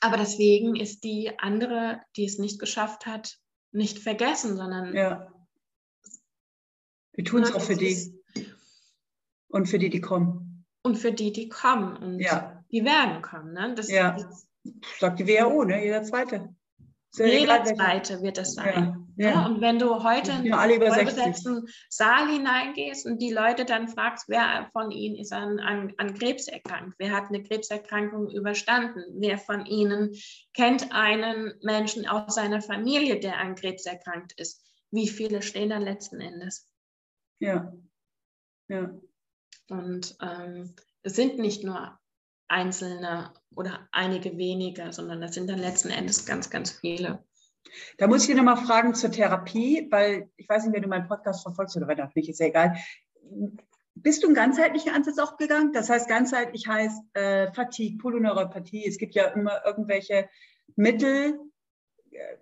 Aber 0.00 0.16
deswegen 0.16 0.76
ist 0.76 1.02
die 1.02 1.38
andere, 1.38 2.00
die 2.16 2.24
es 2.24 2.38
nicht 2.38 2.60
geschafft 2.60 3.06
hat, 3.06 3.38
nicht 3.72 3.98
vergessen, 3.98 4.56
sondern. 4.56 4.94
Ja. 4.94 5.32
Wir 7.12 7.24
tun 7.24 7.42
es 7.42 7.54
auch 7.54 7.60
für 7.60 7.76
die. 7.76 8.22
Und 9.48 9.66
für 9.66 9.78
die, 9.78 9.88
die 9.88 10.00
kommen. 10.00 10.43
Und 10.84 10.96
für 10.96 11.12
die, 11.12 11.32
die 11.32 11.48
kommen. 11.48 11.96
Und 11.96 12.20
ja. 12.20 12.62
die 12.70 12.84
werden 12.84 13.22
kommen. 13.22 13.52
Ne? 13.52 13.74
Das, 13.74 13.90
ja. 13.90 14.16
Sagt 14.98 15.18
die 15.18 15.26
WHO, 15.26 15.64
ne? 15.64 15.82
Jeder 15.82 16.02
Zweite. 16.04 16.54
Jeder 17.16 17.62
zweite 17.64 18.22
wird 18.22 18.38
es 18.38 18.54
sein. 18.54 19.06
Ja, 19.16 19.30
ja. 19.30 19.46
Und 19.46 19.60
wenn 19.60 19.78
du 19.78 20.02
heute 20.02 20.32
in 20.32 20.44
den 20.44 20.52
vollbesetzten 20.52 21.68
Saal 21.88 22.28
hineingehst 22.28 23.06
und 23.06 23.22
die 23.22 23.32
Leute 23.32 23.64
dann 23.64 23.88
fragst, 23.88 24.28
wer 24.28 24.68
von 24.72 24.90
ihnen 24.90 25.16
ist 25.16 25.32
an, 25.32 25.60
an, 25.60 25.92
an 25.98 26.14
Krebs 26.14 26.48
erkrankt, 26.48 26.96
wer 26.98 27.12
hat 27.12 27.28
eine 27.28 27.42
Krebserkrankung 27.42 28.30
überstanden, 28.30 29.04
wer 29.20 29.38
von 29.38 29.64
ihnen 29.66 30.16
kennt 30.54 30.92
einen 30.92 31.54
Menschen 31.62 32.08
aus 32.08 32.34
seiner 32.34 32.60
Familie, 32.60 33.20
der 33.20 33.38
an 33.38 33.54
Krebs 33.54 33.86
erkrankt 33.86 34.32
ist, 34.36 34.64
wie 34.90 35.08
viele 35.08 35.42
stehen 35.42 35.70
dann 35.70 35.82
letzten 35.82 36.20
Endes? 36.20 36.68
Ja. 37.38 37.72
Ja. 38.68 38.90
Und 39.68 40.16
ähm, 40.20 40.74
es 41.02 41.16
sind 41.16 41.38
nicht 41.38 41.64
nur 41.64 41.98
einzelne 42.48 43.32
oder 43.54 43.88
einige 43.92 44.36
wenige, 44.36 44.92
sondern 44.92 45.20
das 45.20 45.34
sind 45.34 45.48
dann 45.48 45.58
letzten 45.58 45.90
Endes 45.90 46.26
ganz, 46.26 46.50
ganz 46.50 46.70
viele. 46.70 47.24
Da 47.98 48.06
muss 48.06 48.22
ich 48.22 48.28
dir 48.28 48.36
nochmal 48.36 48.64
fragen 48.64 48.94
zur 48.94 49.10
Therapie, 49.10 49.88
weil 49.90 50.30
ich 50.36 50.48
weiß 50.48 50.64
nicht, 50.64 50.74
wenn 50.74 50.82
du 50.82 50.88
meinen 50.88 51.08
Podcast 51.08 51.42
verfolgst 51.42 51.76
oder 51.76 51.88
wenn 51.88 52.00
auch 52.00 52.14
nicht, 52.14 52.28
ist 52.28 52.40
ja 52.40 52.46
egal. 52.46 52.76
Bist 53.94 54.22
du 54.22 54.26
einen 54.26 54.36
ganzheitlichen 54.36 54.92
Ansatz 54.92 55.18
auch 55.18 55.36
gegangen? 55.36 55.72
Das 55.72 55.88
heißt, 55.88 56.08
ganzheitlich 56.08 56.66
heißt 56.66 57.02
äh, 57.14 57.52
Fatigue, 57.52 57.98
Polyneuropathie. 57.98 58.86
Es 58.86 58.98
gibt 58.98 59.14
ja 59.14 59.26
immer 59.28 59.64
irgendwelche 59.64 60.28
Mittel, 60.76 61.38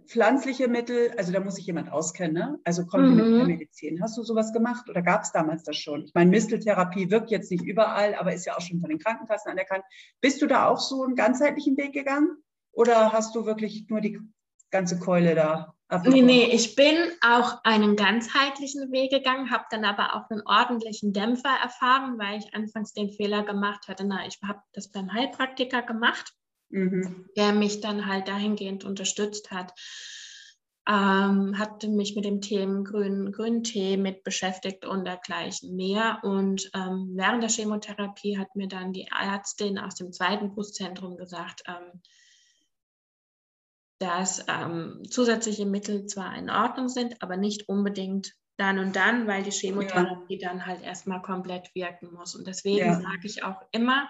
pflanzliche 0.06 0.68
Mittel, 0.68 1.12
also 1.16 1.32
da 1.32 1.40
muss 1.40 1.54
sich 1.54 1.66
jemand 1.66 1.90
auskennen, 1.90 2.34
ne? 2.34 2.60
also 2.64 2.86
Komplementärmedizin. 2.86 3.96
Mhm. 3.96 4.02
Hast 4.02 4.16
du 4.18 4.22
sowas 4.22 4.52
gemacht 4.52 4.88
oder 4.88 5.02
gab 5.02 5.22
es 5.22 5.32
damals 5.32 5.64
das 5.64 5.76
schon? 5.76 6.04
Ich 6.04 6.14
meine, 6.14 6.30
Misteltherapie 6.30 7.10
wirkt 7.10 7.30
jetzt 7.30 7.50
nicht 7.50 7.64
überall, 7.64 8.14
aber 8.14 8.34
ist 8.34 8.46
ja 8.46 8.56
auch 8.56 8.60
schon 8.60 8.80
von 8.80 8.90
den 8.90 8.98
Krankenkassen 8.98 9.50
anerkannt. 9.50 9.84
Bist 10.20 10.42
du 10.42 10.46
da 10.46 10.68
auch 10.68 10.80
so 10.80 11.02
einen 11.02 11.14
ganzheitlichen 11.14 11.76
Weg 11.76 11.92
gegangen 11.92 12.36
oder 12.72 13.12
hast 13.12 13.34
du 13.34 13.46
wirklich 13.46 13.86
nur 13.88 14.00
die 14.00 14.18
ganze 14.70 14.98
Keule 14.98 15.34
da? 15.34 15.74
Nee, 16.04 16.22
nee, 16.22 16.44
ich 16.46 16.74
bin 16.74 16.96
auch 17.20 17.62
einen 17.64 17.96
ganzheitlichen 17.96 18.90
Weg 18.92 19.10
gegangen, 19.10 19.50
habe 19.50 19.64
dann 19.70 19.84
aber 19.84 20.16
auch 20.16 20.30
einen 20.30 20.40
ordentlichen 20.46 21.12
Dämpfer 21.12 21.54
erfahren, 21.62 22.18
weil 22.18 22.38
ich 22.38 22.54
anfangs 22.54 22.94
den 22.94 23.10
Fehler 23.10 23.42
gemacht 23.42 23.88
hatte. 23.88 24.04
Na, 24.04 24.26
ich 24.26 24.38
habe 24.42 24.62
das 24.72 24.90
beim 24.90 25.12
Heilpraktiker 25.12 25.82
gemacht 25.82 26.32
mhm. 26.72 27.26
der 27.36 27.52
mich 27.52 27.80
dann 27.80 28.06
halt 28.06 28.28
dahingehend 28.28 28.84
unterstützt 28.84 29.50
hat. 29.50 29.72
Ähm, 30.88 31.56
hatte 31.58 31.86
mich 31.86 32.16
mit 32.16 32.24
dem 32.24 32.40
Thema 32.40 32.82
grünen, 32.82 33.30
grünen 33.30 33.62
Tee 33.62 33.96
mit 33.96 34.24
beschäftigt 34.24 34.84
und 34.84 35.04
dergleichen 35.04 35.76
mehr. 35.76 36.18
Und 36.24 36.68
ähm, 36.74 37.12
während 37.14 37.40
der 37.44 37.50
Chemotherapie 37.50 38.36
hat 38.36 38.56
mir 38.56 38.66
dann 38.66 38.92
die 38.92 39.06
Ärztin 39.06 39.78
aus 39.78 39.94
dem 39.94 40.12
zweiten 40.12 40.52
Brustzentrum 40.52 41.16
gesagt, 41.16 41.62
ähm, 41.68 42.02
dass 44.00 44.44
ähm, 44.48 45.02
zusätzliche 45.08 45.66
Mittel 45.66 46.06
zwar 46.06 46.36
in 46.36 46.50
Ordnung 46.50 46.88
sind, 46.88 47.22
aber 47.22 47.36
nicht 47.36 47.68
unbedingt 47.68 48.34
dann 48.56 48.80
und 48.80 48.96
dann, 48.96 49.28
weil 49.28 49.44
die 49.44 49.52
Chemotherapie 49.52 50.40
ja. 50.40 50.48
dann 50.48 50.66
halt 50.66 50.82
erstmal 50.82 51.22
komplett 51.22 51.72
wirken 51.76 52.12
muss. 52.12 52.34
Und 52.34 52.48
deswegen 52.48 52.78
ja. 52.78 52.94
sage 53.00 53.24
ich 53.24 53.44
auch 53.44 53.60
immer, 53.70 54.08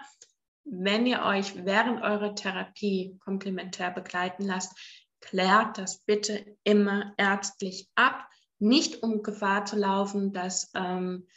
wenn 0.65 1.05
ihr 1.05 1.23
euch 1.23 1.65
während 1.65 2.01
eurer 2.01 2.35
Therapie 2.35 3.17
komplementär 3.23 3.91
begleiten 3.91 4.43
lasst, 4.43 4.77
klärt 5.19 5.77
das 5.77 5.99
bitte 5.99 6.57
immer 6.63 7.13
ärztlich 7.17 7.89
ab, 7.95 8.27
nicht 8.59 9.03
um 9.03 9.23
Gefahr 9.23 9.65
zu 9.65 9.77
laufen, 9.77 10.33
dass 10.33 10.71
ähm, 10.75 11.27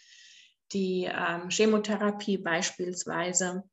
die 0.73 1.09
ähm, 1.11 1.49
Chemotherapie 1.51 2.39
beispielsweise 2.39 3.65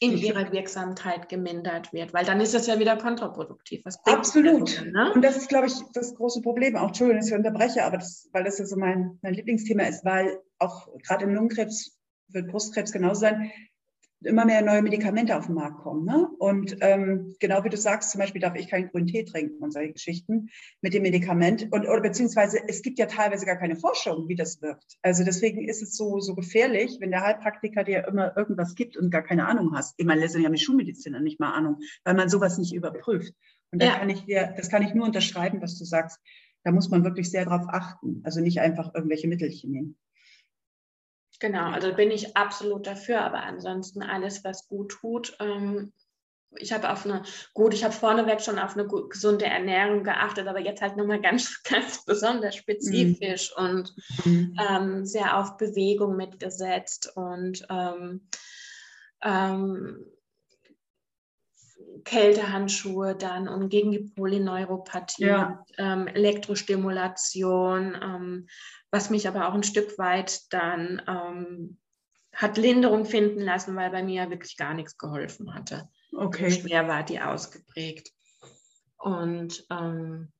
in 0.00 0.18
ihrer 0.18 0.50
Wirksamkeit 0.52 1.28
gemindert 1.28 1.92
wird, 1.92 2.12
weil 2.12 2.24
dann 2.24 2.40
ist 2.40 2.52
das 2.52 2.66
ja 2.66 2.78
wieder 2.78 2.96
kontraproduktiv. 2.96 3.82
Absolut. 4.04 4.78
Dann, 4.78 4.90
ne? 4.90 5.12
Und 5.14 5.22
das 5.22 5.36
ist, 5.36 5.48
glaube 5.48 5.68
ich, 5.68 5.74
das 5.92 6.14
große 6.14 6.42
Problem. 6.42 6.76
Auch 6.76 6.88
Entschuldigung, 6.88 7.20
dass 7.20 7.28
ich 7.28 7.34
unterbreche, 7.34 7.84
aber 7.84 7.98
das, 7.98 8.28
weil 8.32 8.44
das 8.44 8.58
ja 8.58 8.66
so 8.66 8.76
mein, 8.76 9.18
mein 9.22 9.34
Lieblingsthema 9.34 9.84
ist, 9.84 10.04
weil 10.04 10.40
auch 10.58 10.88
gerade 11.06 11.24
im 11.24 11.34
Lungenkrebs 11.34 11.96
wird 12.28 12.48
Brustkrebs 12.48 12.92
genauso 12.92 13.20
sein 13.20 13.52
immer 14.26 14.44
mehr 14.44 14.62
neue 14.62 14.82
Medikamente 14.82 15.36
auf 15.36 15.46
den 15.46 15.54
Markt 15.54 15.82
kommen. 15.82 16.04
Ne? 16.04 16.28
Und 16.38 16.76
ähm, 16.80 17.34
genau 17.40 17.64
wie 17.64 17.68
du 17.68 17.76
sagst, 17.76 18.10
zum 18.10 18.20
Beispiel 18.20 18.40
darf 18.40 18.54
ich 18.56 18.68
keinen 18.68 18.88
grünen 18.88 19.06
Tee 19.06 19.24
trinken 19.24 19.62
und 19.62 19.72
solche 19.72 19.92
Geschichten 19.92 20.48
mit 20.80 20.94
dem 20.94 21.02
Medikament. 21.02 21.68
Und, 21.70 21.86
oder 21.86 22.00
beziehungsweise 22.00 22.58
es 22.66 22.82
gibt 22.82 22.98
ja 22.98 23.06
teilweise 23.06 23.46
gar 23.46 23.56
keine 23.56 23.76
Forschung, 23.76 24.28
wie 24.28 24.36
das 24.36 24.60
wirkt. 24.62 24.96
Also 25.02 25.24
deswegen 25.24 25.68
ist 25.68 25.82
es 25.82 25.96
so, 25.96 26.20
so 26.20 26.34
gefährlich, 26.34 26.98
wenn 27.00 27.10
der 27.10 27.22
Heilpraktiker 27.22 27.84
dir 27.84 28.06
immer 28.06 28.36
irgendwas 28.36 28.74
gibt 28.74 28.96
und 28.96 29.10
gar 29.10 29.22
keine 29.22 29.46
Ahnung 29.46 29.72
hast. 29.74 29.94
Ich 29.98 30.06
meine, 30.06 30.20
letztendlich 30.20 30.46
haben 30.46 30.54
die 30.54 30.62
Schulmediziner 30.62 31.20
nicht 31.20 31.40
mal 31.40 31.52
Ahnung, 31.52 31.78
weil 32.04 32.14
man 32.14 32.28
sowas 32.28 32.58
nicht 32.58 32.74
überprüft. 32.74 33.34
Und 33.72 33.82
da 33.82 33.86
ja. 33.86 33.98
kann 33.98 34.08
ich 34.08 34.24
dir, 34.24 34.54
das 34.56 34.68
kann 34.68 34.82
ich 34.82 34.94
nur 34.94 35.06
unterschreiben, 35.06 35.60
was 35.60 35.78
du 35.78 35.84
sagst. 35.84 36.20
Da 36.62 36.72
muss 36.72 36.88
man 36.88 37.04
wirklich 37.04 37.30
sehr 37.30 37.44
drauf 37.44 37.66
achten. 37.68 38.20
Also 38.24 38.40
nicht 38.40 38.60
einfach 38.60 38.94
irgendwelche 38.94 39.28
Mittelchen 39.28 39.70
nehmen. 39.70 39.96
Genau, 41.44 41.72
also 41.72 41.92
bin 41.92 42.10
ich 42.10 42.38
absolut 42.38 42.86
dafür, 42.86 43.20
aber 43.20 43.42
ansonsten 43.42 44.02
alles, 44.02 44.44
was 44.44 44.66
gut 44.66 44.92
tut. 44.92 45.36
Ähm, 45.40 45.92
ich 46.56 46.72
habe 46.72 46.90
auf 46.90 47.04
eine, 47.04 47.22
gut, 47.52 47.74
ich 47.74 47.84
habe 47.84 47.92
vorneweg 47.92 48.40
schon 48.40 48.58
auf 48.58 48.78
eine 48.78 48.88
gesunde 48.88 49.44
Ernährung 49.44 50.04
geachtet, 50.04 50.48
aber 50.48 50.60
jetzt 50.60 50.80
halt 50.80 50.96
nochmal 50.96 51.20
ganz, 51.20 51.62
ganz 51.62 52.02
besonders 52.06 52.56
spezifisch 52.56 53.52
mhm. 53.58 53.62
und 53.62 53.94
mhm. 54.24 54.56
Ähm, 54.58 55.04
sehr 55.04 55.36
auf 55.38 55.58
Bewegung 55.58 56.16
mitgesetzt 56.16 57.12
und 57.14 57.66
ähm, 57.68 58.26
ähm, 59.22 60.06
Kältehandschuhe 62.04 63.16
dann 63.16 63.48
und 63.48 63.68
gegen 63.68 63.90
die 63.92 63.98
Polyneuropathie, 63.98 65.26
ja. 65.26 65.62
ähm, 65.76 66.06
Elektrostimulation, 66.06 67.98
ähm, 68.02 68.46
was 68.94 69.10
mich 69.10 69.26
aber 69.26 69.48
auch 69.48 69.54
ein 69.54 69.64
Stück 69.64 69.98
weit 69.98 70.52
dann 70.52 71.02
ähm, 71.08 71.78
hat 72.32 72.56
Linderung 72.56 73.04
finden 73.04 73.40
lassen, 73.40 73.74
weil 73.74 73.90
bei 73.90 74.04
mir 74.04 74.30
wirklich 74.30 74.56
gar 74.56 74.72
nichts 74.72 74.96
geholfen 74.98 75.52
hatte. 75.52 75.88
Okay. 76.12 76.52
schwer 76.52 76.86
war 76.86 77.02
die 77.02 77.20
ausgeprägt. 77.20 78.12
Und 78.96 79.66
ähm, 79.68 80.32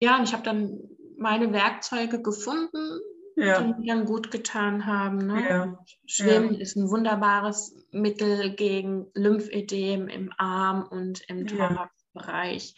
ja, 0.00 0.18
und 0.18 0.24
ich 0.24 0.32
habe 0.32 0.42
dann 0.42 0.80
meine 1.16 1.52
Werkzeuge 1.52 2.20
gefunden, 2.20 2.98
ja. 3.36 3.62
die 3.62 3.80
mir 3.80 3.94
dann 3.94 4.06
gut 4.06 4.32
getan 4.32 4.84
haben. 4.84 5.18
Ne? 5.18 5.48
Ja. 5.48 5.84
Schwimmen 6.04 6.54
ja. 6.54 6.60
ist 6.60 6.74
ein 6.74 6.90
wunderbares 6.90 7.76
Mittel 7.92 8.56
gegen 8.56 9.06
Lymphedem 9.14 10.08
im 10.08 10.32
Arm 10.36 10.82
und 10.82 11.20
im 11.28 11.46
Thoraxbereich. 11.46 12.74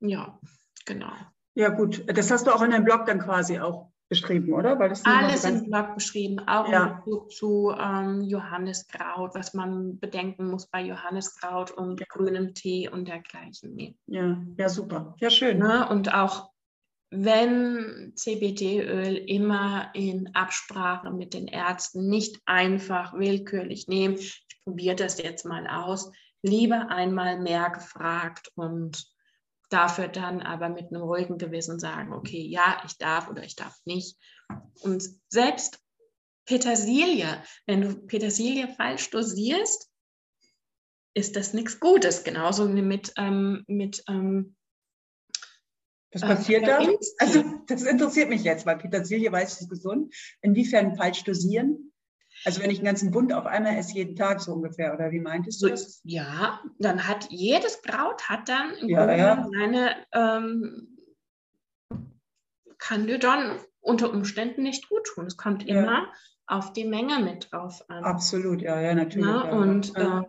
Ja, 0.00 0.38
genau. 0.84 1.14
Ja, 1.54 1.68
gut. 1.68 2.04
Das 2.06 2.30
hast 2.30 2.46
du 2.46 2.52
auch 2.52 2.62
in 2.62 2.70
deinem 2.70 2.84
Blog 2.84 3.06
dann 3.06 3.18
quasi 3.18 3.58
auch 3.58 3.90
beschrieben, 4.10 4.52
oder? 4.52 4.78
Weil 4.78 4.88
das 4.88 5.04
Alles 5.04 5.44
im 5.44 5.70
Blog 5.70 5.94
beschrieben, 5.94 6.40
auch 6.40 6.68
ja. 6.68 6.86
in 6.86 6.96
Bezug 6.96 7.32
zu 7.32 7.72
ähm, 7.78 8.22
Johanniskraut, 8.22 9.34
was 9.34 9.54
man 9.54 9.98
bedenken 10.00 10.48
muss 10.48 10.66
bei 10.66 10.82
Johanniskraut 10.82 11.70
und 11.70 12.06
grünem 12.08 12.52
Tee 12.54 12.88
und 12.88 13.06
dergleichen. 13.06 13.96
Ja, 14.06 14.36
ja, 14.58 14.68
super. 14.68 15.14
Ja, 15.20 15.30
schön. 15.30 15.58
Ne? 15.58 15.88
Und 15.88 16.12
auch 16.12 16.50
wenn 17.10 18.12
CBD-Öl 18.14 19.16
immer 19.16 19.90
in 19.94 20.34
Absprache 20.34 21.10
mit 21.10 21.34
den 21.34 21.48
Ärzten 21.48 22.08
nicht 22.08 22.40
einfach 22.46 23.14
willkürlich 23.14 23.88
nehmen, 23.88 24.14
ich 24.14 24.46
probiere 24.64 24.96
das 24.96 25.22
jetzt 25.22 25.44
mal 25.44 25.66
aus, 25.66 26.10
lieber 26.42 26.88
einmal 26.88 27.40
mehr 27.40 27.70
gefragt 27.70 28.50
und 28.54 29.09
dafür 29.70 30.08
dann 30.08 30.42
aber 30.42 30.68
mit 30.68 30.88
einem 30.88 31.02
ruhigen 31.02 31.38
Gewissen 31.38 31.78
sagen, 31.78 32.12
okay, 32.12 32.42
ja, 32.42 32.82
ich 32.86 32.98
darf 32.98 33.28
oder 33.28 33.42
ich 33.42 33.56
darf 33.56 33.76
nicht. 33.84 34.18
Und 34.82 35.08
selbst 35.28 35.80
Petersilie, 36.44 37.42
wenn 37.66 37.82
du 37.82 37.94
Petersilie 38.06 38.68
falsch 38.68 39.10
dosierst, 39.10 39.88
ist 41.14 41.36
das 41.36 41.54
nichts 41.54 41.80
Gutes. 41.80 42.24
Genauso 42.24 42.74
wie 42.74 42.82
mit, 42.82 43.12
ähm, 43.16 43.64
mit 43.66 44.02
ähm, 44.08 44.56
was 46.12 46.22
passiert 46.22 46.66
da? 46.66 46.80
Also 47.18 47.44
das 47.68 47.82
interessiert 47.84 48.28
mich 48.28 48.42
jetzt, 48.42 48.66
weil 48.66 48.78
Petersilie 48.78 49.30
weiß, 49.30 49.60
ist 49.60 49.70
gesund. 49.70 50.12
Inwiefern 50.42 50.96
falsch 50.96 51.22
dosieren? 51.22 51.89
Also 52.44 52.62
wenn 52.62 52.70
ich 52.70 52.78
einen 52.78 52.86
ganzen 52.86 53.10
Bund 53.10 53.32
auf 53.32 53.46
einmal 53.46 53.76
esse, 53.76 53.94
jeden 53.94 54.16
Tag 54.16 54.40
so 54.40 54.52
ungefähr, 54.52 54.94
oder 54.94 55.10
wie 55.10 55.20
meintest 55.20 55.62
du 55.62 55.68
das? 55.68 56.00
Ja, 56.04 56.60
dann 56.78 57.06
hat 57.06 57.26
jedes 57.30 57.82
Kraut 57.82 58.28
hat 58.28 58.48
dann 58.48 58.74
im 58.74 58.88
ja, 58.88 59.14
ja. 59.14 59.48
seine 59.52 59.96
ähm, 60.12 60.96
Candidon 62.78 63.58
unter 63.80 64.10
Umständen 64.10 64.62
nicht 64.62 64.88
gut 64.88 65.04
tun. 65.06 65.26
Es 65.26 65.36
kommt 65.36 65.64
ja. 65.64 65.82
immer 65.82 66.12
auf 66.46 66.72
die 66.72 66.84
Menge 66.84 67.20
mit 67.20 67.52
drauf 67.52 67.84
an. 67.88 68.04
Absolut, 68.04 68.62
ja, 68.62 68.80
ja, 68.80 68.94
natürlich. 68.94 69.26
Ne? 69.26 69.44
Ja. 69.44 69.52
Und 69.52 69.92
ja. 69.96 70.20
Äh, 70.20 70.24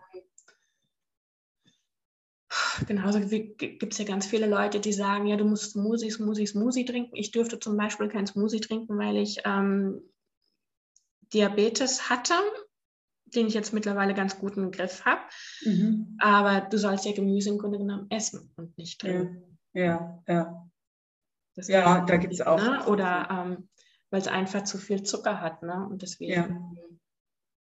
genauso 2.86 3.20
gibt 3.22 3.94
es 3.94 3.98
ja 3.98 4.06
ganz 4.06 4.26
viele 4.26 4.48
Leute, 4.48 4.80
die 4.80 4.94
sagen, 4.94 5.28
ja, 5.28 5.38
du 5.38 5.46
musst 5.46 5.72
Smoothie, 5.72 6.12
Smoothie, 6.12 6.48
Smoothie 6.48 6.86
trinken. 6.86 7.16
Ich 7.16 7.32
dürfte 7.32 7.60
zum 7.60 7.78
Beispiel 7.78 8.10
kein 8.10 8.28
Smoothie 8.28 8.60
trinken, 8.60 8.98
weil 8.98 9.18
ich 9.18 9.42
ähm, 9.46 10.02
Diabetes 11.34 12.10
hatte, 12.10 12.34
den 13.26 13.48
ich 13.48 13.54
jetzt 13.54 13.74
mittlerweile 13.74 14.14
ganz 14.14 14.38
gut 14.38 14.58
im 14.58 14.72
Griff 14.72 15.06
habe. 15.06 15.22
Mhm. 15.64 16.18
Aber 16.20 16.62
du 16.62 16.78
sollst 16.78 17.06
ja 17.06 17.14
Gemüse 17.14 17.50
im 17.50 17.58
Grunde 17.58 17.78
genommen 17.78 18.08
essen 18.10 18.52
und 18.58 18.78
nicht 18.78 19.00
trinken. 19.00 19.58
Ja, 19.74 20.22
ja. 20.28 20.68
Ja, 21.56 21.64
ja 21.68 22.06
da 22.06 22.18
gibt 22.18 22.34
es 22.34 22.42
auch. 22.42 22.58
Ne? 22.58 22.86
Oder 22.88 23.28
ähm, 23.30 23.70
weil 24.10 24.22
es 24.22 24.28
einfach 24.28 24.64
zu 24.64 24.78
viel 24.78 25.04
Zucker 25.04 25.42
hat. 25.42 25.64
Ne? 25.64 25.88
Und 25.90 26.02
deswegen. 26.02 26.32
Ja. 26.32 26.48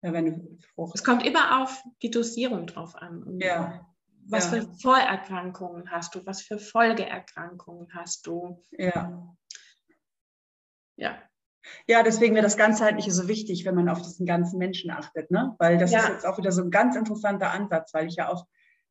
Ja, 0.01 0.13
wenn 0.13 0.25
du 0.25 0.91
Es 0.93 1.03
kommt 1.03 1.25
immer 1.25 1.63
auf 1.63 1.83
die 2.03 2.11
Dosierung 2.11 2.67
drauf 2.67 2.95
an. 2.95 3.39
Ja. 3.39 3.87
Was 4.27 4.51
ja. 4.51 4.61
für 4.61 4.73
Vorerkrankungen 4.79 5.89
hast 5.89 6.13
du? 6.13 6.23
Was 6.25 6.43
für 6.43 6.59
Folgeerkrankungen 6.59 7.87
hast 7.93 8.27
du? 8.27 8.61
Ja. 8.71 9.35
Ja. 10.95 11.17
Ja, 11.87 12.03
deswegen 12.03 12.35
wäre 12.35 12.43
das 12.43 12.57
Ganzheitliche 12.57 13.11
so 13.11 13.27
wichtig, 13.27 13.65
wenn 13.65 13.75
man 13.75 13.89
auf 13.89 14.01
diesen 14.01 14.25
ganzen 14.25 14.57
Menschen 14.57 14.91
achtet, 14.91 15.31
ne? 15.31 15.55
Weil 15.59 15.77
das 15.77 15.91
ja. 15.91 15.99
ist 15.99 16.09
jetzt 16.09 16.25
auch 16.25 16.37
wieder 16.37 16.51
so 16.51 16.61
ein 16.61 16.71
ganz 16.71 16.95
interessanter 16.95 17.51
Ansatz, 17.51 17.93
weil 17.93 18.07
ich 18.07 18.15
ja 18.15 18.29
auch 18.29 18.45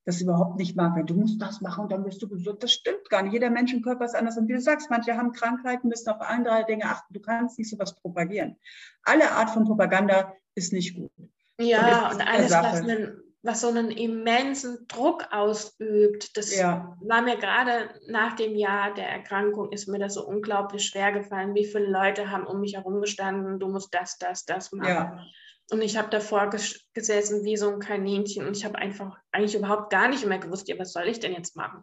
das 0.05 0.21
überhaupt 0.21 0.57
nicht 0.57 0.77
mag. 0.77 0.97
Wenn 0.97 1.07
du 1.07 1.15
musst 1.15 1.41
das 1.41 1.61
machen 1.61 1.85
und 1.85 1.93
dann 1.93 2.05
bist 2.05 2.23
du 2.23 2.29
gesund. 2.29 2.63
Das 2.63 2.73
stimmt 2.73 3.09
gar 3.09 3.23
nicht. 3.23 3.33
Jeder 3.33 3.51
Menschenkörper 3.51 4.05
ist 4.05 4.15
anders. 4.15 4.37
Und 4.37 4.49
wie 4.49 4.53
du 4.53 4.61
sagst, 4.61 4.91
manche 4.91 5.17
haben 5.17 5.33
Krankheiten, 5.33 5.89
müssen 5.89 6.11
auf 6.11 6.21
andere 6.21 6.65
Dinge 6.67 6.85
achten. 6.85 7.13
Du 7.13 7.21
kannst 7.21 7.59
nicht 7.59 7.71
so 7.71 7.79
was 7.79 7.95
propagieren. 7.97 8.57
Alle 9.03 9.31
Art 9.33 9.51
von 9.51 9.65
Propaganda 9.65 10.33
ist 10.55 10.73
nicht 10.73 10.95
gut. 10.97 11.11
Ja, 11.59 12.09
und, 12.09 12.17
und 12.17 12.29
alles, 12.29 12.53
was 12.53 12.81
einen 12.83 13.24
was 13.45 13.61
so 13.61 13.69
einen 13.69 13.91
immensen 13.91 14.89
Druck 14.89 15.29
ausübt. 15.31 16.35
Das 16.37 16.57
ja. 16.57 16.97
war 17.03 17.21
mir 17.21 17.37
gerade 17.37 17.91
nach 18.09 18.35
dem 18.37 18.57
Jahr 18.57 18.95
der 18.95 19.07
Erkrankung, 19.07 19.71
ist 19.71 19.87
mir 19.87 19.99
das 19.99 20.15
so 20.15 20.27
unglaublich 20.27 20.87
schwer 20.87 21.13
gefallen. 21.13 21.55
Wie 21.55 21.67
viele 21.67 21.87
Leute 21.87 22.31
haben 22.31 22.47
um 22.47 22.61
mich 22.61 22.75
herum 22.75 23.03
gestanden, 23.03 23.61
du 23.61 23.69
musst 23.69 23.93
das, 23.93 24.17
das, 24.17 24.47
das 24.47 24.73
machen. 24.73 24.89
Ja. 24.89 25.27
Und 25.71 25.83
ich 25.83 25.99
habe 25.99 26.09
davor 26.09 26.49
ges 26.49 26.87
gesessen 26.95 27.45
wie 27.45 27.59
so 27.59 27.71
ein 27.71 27.81
Kaninchen 27.81 28.47
und 28.47 28.57
ich 28.57 28.65
habe 28.65 28.77
einfach 28.77 29.19
eigentlich 29.31 29.55
überhaupt 29.55 29.91
gar 29.91 30.09
nicht 30.09 30.25
mehr 30.25 30.39
gewusst, 30.39 30.69
ja, 30.69 30.79
was 30.79 30.93
soll 30.93 31.09
ich 31.09 31.21
denn 31.21 31.33
jetzt 31.33 31.55
machen? 31.55 31.83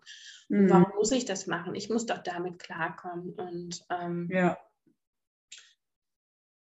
Mhm. 0.49 0.69
Warum 0.69 0.91
muss 0.95 1.11
ich 1.11 1.25
das 1.25 1.45
machen? 1.45 1.75
Ich 1.75 1.89
muss 1.89 2.07
doch 2.07 2.19
damit 2.19 2.57
klarkommen. 2.57 3.33
Und 3.35 3.81
ähm, 3.91 4.29
ja. 4.31 4.57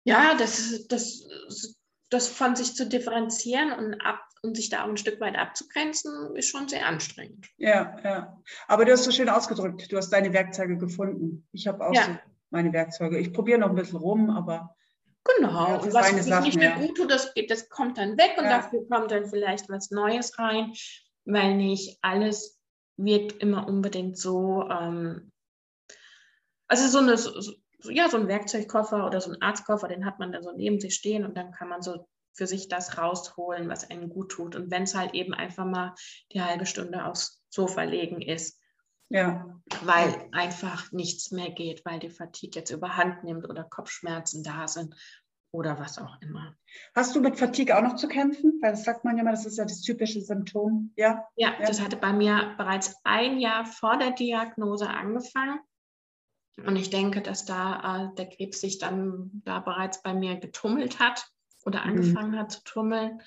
ja, 0.05 0.35
das, 0.35 0.87
das, 0.89 1.26
das 2.11 2.28
von 2.28 2.55
sich 2.55 2.74
zu 2.74 2.87
differenzieren 2.87 3.72
und 3.72 4.01
ab 4.03 4.20
und 4.45 4.57
sich 4.57 4.68
da 4.68 4.84
auch 4.84 4.88
ein 4.88 4.97
Stück 4.97 5.20
weit 5.20 5.36
abzugrenzen, 5.36 6.36
ist 6.36 6.49
schon 6.49 6.68
sehr 6.68 6.86
anstrengend. 6.86 7.49
Ja, 7.57 7.97
ja. 8.05 8.42
Aber 8.68 8.84
du 8.84 8.92
hast 8.92 9.05
so 9.05 9.11
schön 9.11 9.28
ausgedrückt, 9.28 9.90
du 9.90 9.97
hast 9.97 10.11
deine 10.11 10.32
Werkzeuge 10.32 10.76
gefunden. 10.76 11.49
Ich 11.53 11.66
habe 11.66 11.86
auch 11.86 11.95
ja. 11.95 12.05
so 12.05 12.11
meine 12.51 12.72
Werkzeuge. 12.72 13.18
Ich 13.18 13.32
probiere 13.32 13.59
noch 13.59 13.70
ein 13.70 13.74
bisschen 13.74 13.99
rum, 13.99 14.30
aber. 14.30 14.76
Genau, 15.36 15.68
ja, 15.68 15.76
und 15.76 15.95
was 15.95 16.11
sich 16.11 16.40
nicht 16.40 16.59
mehr 16.59 16.76
gut 16.76 16.99
tut, 16.99 17.11
das, 17.11 17.32
das 17.49 17.70
kommt 17.70 17.97
dann 17.97 18.18
weg 18.18 18.34
und 18.36 18.45
ja. 18.45 18.59
dafür 18.59 18.86
kommt 18.88 19.11
dann 19.11 19.26
vielleicht 19.26 19.70
was 19.70 19.90
Neues 19.90 20.38
rein, 20.38 20.74
weil 21.24 21.57
nicht 21.57 21.99
alles 22.03 22.61
wirkt 22.99 23.42
immer 23.42 23.66
unbedingt 23.66 24.18
so. 24.18 24.68
Ähm, 24.68 25.32
also 26.68 26.88
so 26.88 26.99
eine, 26.99 27.16
so, 27.16 27.55
ja, 27.90 28.11
so 28.11 28.18
ein 28.18 28.28
Werkzeugkoffer 28.28 29.07
oder 29.07 29.20
so 29.22 29.30
ein 29.30 29.40
Arztkoffer, 29.40 29.88
den 29.88 30.05
hat 30.05 30.18
man 30.18 30.32
dann 30.32 30.42
so 30.42 30.53
neben 30.53 30.78
sich 30.78 30.95
stehen 30.95 31.24
und 31.24 31.36
dann 31.36 31.53
kann 31.53 31.68
man 31.68 31.80
so 31.80 32.07
für 32.35 32.47
sich 32.47 32.68
das 32.68 32.99
rausholen, 32.99 33.68
was 33.68 33.89
einem 33.91 34.09
gut 34.11 34.32
tut. 34.32 34.57
Und 34.57 34.70
wenn 34.70 34.82
es 34.82 34.95
halt 34.95 35.14
eben 35.14 35.32
einfach 35.32 35.64
mal 35.64 35.95
die 36.32 36.43
halbe 36.43 36.66
Stunde 36.66 37.07
aufs 37.07 37.43
Sofa 37.49 37.82
legen 37.85 38.20
ist. 38.20 38.61
Ja. 39.11 39.61
Weil 39.82 40.28
einfach 40.32 40.91
nichts 40.91 41.30
mehr 41.30 41.51
geht, 41.51 41.85
weil 41.85 42.01
die 42.01 42.11
Fatigue 42.11 42.61
jetzt 42.61 42.70
überhand 42.70 43.22
nimmt 43.22 43.49
oder 43.49 43.62
Kopfschmerzen 43.62 44.43
da 44.43 44.66
sind 44.66 44.97
oder 45.53 45.78
was 45.78 45.99
auch 45.99 46.20
immer. 46.20 46.57
Hast 46.97 47.14
du 47.14 47.20
mit 47.20 47.39
Fatigue 47.39 47.76
auch 47.76 47.82
noch 47.82 47.95
zu 47.95 48.09
kämpfen? 48.09 48.59
Weil 48.61 48.72
das 48.72 48.82
sagt 48.82 49.05
man 49.05 49.16
ja 49.16 49.22
immer, 49.22 49.30
das 49.30 49.47
ist 49.47 49.57
ja 49.57 49.64
das 49.64 49.82
typische 49.82 50.20
Symptom. 50.20 50.93
Ja, 50.97 51.28
ja, 51.37 51.55
ja. 51.61 51.66
das 51.66 51.80
hatte 51.80 51.97
bei 51.97 52.12
mir 52.12 52.55
bereits 52.57 52.97
ein 53.05 53.39
Jahr 53.39 53.64
vor 53.64 53.97
der 53.97 54.11
Diagnose 54.11 54.89
angefangen. 54.89 55.61
Und 56.57 56.76
ich 56.76 56.91
denke, 56.91 57.20
dass 57.20 57.45
da 57.45 58.09
äh, 58.11 58.14
der 58.16 58.28
Krebs 58.28 58.61
sich 58.61 58.78
dann 58.78 59.43
da 59.45 59.61
bereits 59.61 60.03
bei 60.03 60.14
mir 60.14 60.37
getummelt 60.37 60.99
hat 60.99 61.28
oder 61.65 61.81
mhm. 61.81 61.91
angefangen 61.91 62.33
mhm. 62.33 62.39
hat 62.39 62.53
zu 62.53 62.62
tummeln. 62.65 63.21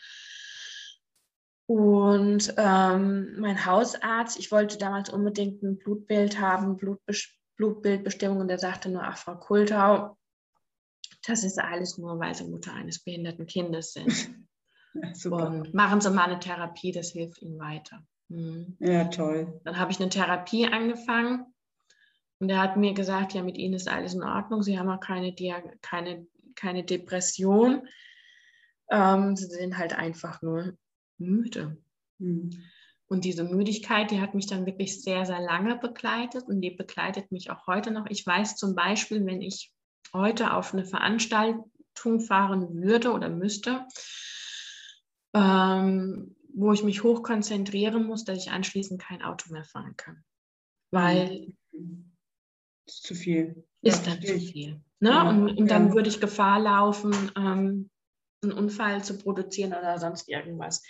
Und 1.68 2.54
ähm, 2.58 3.40
mein 3.40 3.66
Hausarzt, 3.66 4.40
ich 4.40 4.52
wollte 4.52 4.78
damals 4.78 5.10
unbedingt 5.10 5.62
ein 5.64 5.78
Blutbild 5.78 6.40
haben, 6.40 6.78
Blutbes 6.78 7.34
Blutbildbestimmung, 7.58 8.40
und 8.40 8.48
der 8.50 8.60
sagte 8.60 8.88
nur, 8.88 9.04
ach, 9.04 9.18
Frau 9.18 9.36
Kultau, 9.36 10.16
das 11.26 11.44
ist 11.44 11.60
alles 11.60 11.98
nur, 11.98 12.20
weil 12.20 12.36
Sie 12.36 12.46
Mutter 12.46 12.72
eines 12.74 13.04
behinderten 13.04 13.46
Kindes 13.46 13.94
sind. 13.94 14.14
Ja, 15.26 15.30
und 15.30 15.76
machen 15.76 16.02
Sie 16.02 16.10
mal 16.10 16.24
eine 16.24 16.40
Therapie, 16.40 16.92
das 16.92 17.12
hilft 17.12 17.44
Ihnen 17.44 17.60
weiter. 17.60 18.04
Mhm. 18.30 18.78
Ja, 18.80 19.04
toll. 19.06 19.62
Dann 19.64 19.78
habe 19.78 19.92
ich 19.92 20.00
eine 20.00 20.10
Therapie 20.10 20.66
angefangen 20.66 21.54
und 22.40 22.50
er 22.50 22.60
hat 22.60 22.78
mir 22.78 22.96
gesagt, 22.96 23.34
ja, 23.34 23.44
mit 23.44 23.58
Ihnen 23.58 23.76
ist 23.76 23.88
alles 23.88 24.16
in 24.16 24.24
Ordnung, 24.24 24.64
Sie 24.64 24.80
haben 24.80 24.90
auch 24.90 25.00
keine, 25.00 25.36
keine, 25.82 26.26
keine 26.56 26.84
Depression. 26.84 27.88
Ähm, 28.90 29.36
sie 29.36 29.46
sind 29.46 29.78
halt 29.78 29.94
einfach 29.94 30.42
nur 30.42 30.78
müde. 31.18 31.78
Mhm. 32.20 32.52
Und 33.10 33.24
diese 33.24 33.46
Müdigkeit, 33.46 34.12
die 34.12 34.20
hat 34.20 34.36
mich 34.36 34.48
dann 34.48 34.66
wirklich 34.66 35.02
sehr, 35.02 35.26
sehr 35.26 35.40
lange 35.40 35.78
begleitet 35.78 36.44
und 36.48 36.62
die 36.62 36.72
begleitet 36.72 37.32
mich 37.32 37.50
auch 37.50 37.66
heute 37.66 37.92
noch. 37.92 38.06
Ich 38.10 38.26
weiß 38.26 38.58
zum 38.58 38.76
Beispiel, 38.76 39.26
wenn 39.26 39.42
ich 39.42 39.72
heute 40.14 40.54
auf 40.54 40.74
eine 40.74 40.86
Veranstaltung 40.86 41.72
fahren 42.20 42.82
würde 42.82 43.12
oder 43.12 43.30
müsste, 43.30 43.86
ähm, 45.34 46.36
wo 46.54 46.74
ich 46.74 46.84
mich 46.84 47.04
hoch 47.04 47.24
konzentrieren 47.24 48.06
muss, 48.06 48.26
dass 48.26 48.40
ich 48.40 48.52
anschließend 48.52 49.02
kein 49.02 49.22
Auto 49.22 49.54
mehr 49.54 49.64
fahren 49.64 49.96
kann. 49.96 50.24
Weil. 50.92 51.54
Das 52.86 52.96
ist 52.96 53.04
zu 53.04 53.16
viel. 53.16 53.66
Ist 53.82 54.06
ja, 54.06 54.14
dann 54.14 54.22
zu 54.22 54.40
viel. 54.40 54.82
Ne? 55.00 55.10
Ja, 55.10 55.30
und, 55.30 55.58
und, 55.58 55.68
dann 55.70 55.90
ja. 55.90 55.94
würde 55.94 56.10
ich 56.10 56.20
Gefahr 56.20 56.60
laufen, 56.60 57.14
ähm, 57.38 57.90
einen 58.42 58.52
Unfall 58.52 59.04
zu 59.04 59.18
produzieren 59.18 59.74
oder 59.74 59.98
sonst 60.00 60.30
irgendwas. 60.30 60.84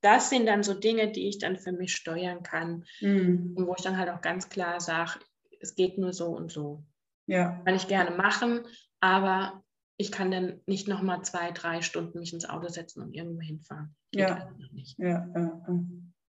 Das 0.00 0.30
sind 0.30 0.46
dann 0.46 0.62
so 0.62 0.74
Dinge, 0.74 1.10
die 1.12 1.28
ich 1.28 1.38
dann 1.38 1.56
für 1.56 1.72
mich 1.72 1.94
steuern 1.94 2.42
kann 2.42 2.84
mhm. 3.00 3.54
und 3.56 3.66
wo 3.66 3.74
ich 3.74 3.82
dann 3.82 3.96
halt 3.96 4.10
auch 4.10 4.20
ganz 4.20 4.48
klar 4.48 4.80
sage, 4.80 5.20
es 5.60 5.74
geht 5.74 5.98
nur 5.98 6.12
so 6.12 6.28
und 6.28 6.52
so. 6.52 6.84
Ja. 7.26 7.62
Kann 7.64 7.74
ich 7.74 7.88
gerne 7.88 8.10
machen, 8.10 8.66
aber 9.00 9.64
ich 9.96 10.12
kann 10.12 10.30
dann 10.30 10.60
nicht 10.66 10.88
nochmal 10.88 11.22
zwei, 11.22 11.52
drei 11.52 11.80
Stunden 11.80 12.18
mich 12.18 12.32
ins 12.32 12.48
Auto 12.48 12.68
setzen 12.68 13.02
und 13.02 13.14
irgendwo 13.14 13.40
hinfahren. 13.40 13.94
Ja. 14.12 14.52
Ja, 14.98 15.26
ja, 15.34 15.62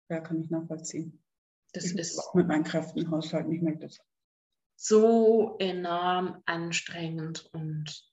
ja, 0.10 0.20
kann 0.20 0.42
ich 0.42 0.50
nachvollziehen. 0.50 1.24
Das 1.74 1.86
ich 1.86 1.98
ist 1.98 2.20
auch 2.20 2.36
mit 2.36 2.48
meinen 2.48 2.64
Kräften 2.64 3.00
im 3.00 3.12
Haushalt 3.12 3.48
nicht 3.48 3.64
mehr 3.64 3.76
das. 3.76 4.00
So 4.78 5.56
enorm 5.60 6.42
anstrengend 6.46 7.50
und 7.54 8.04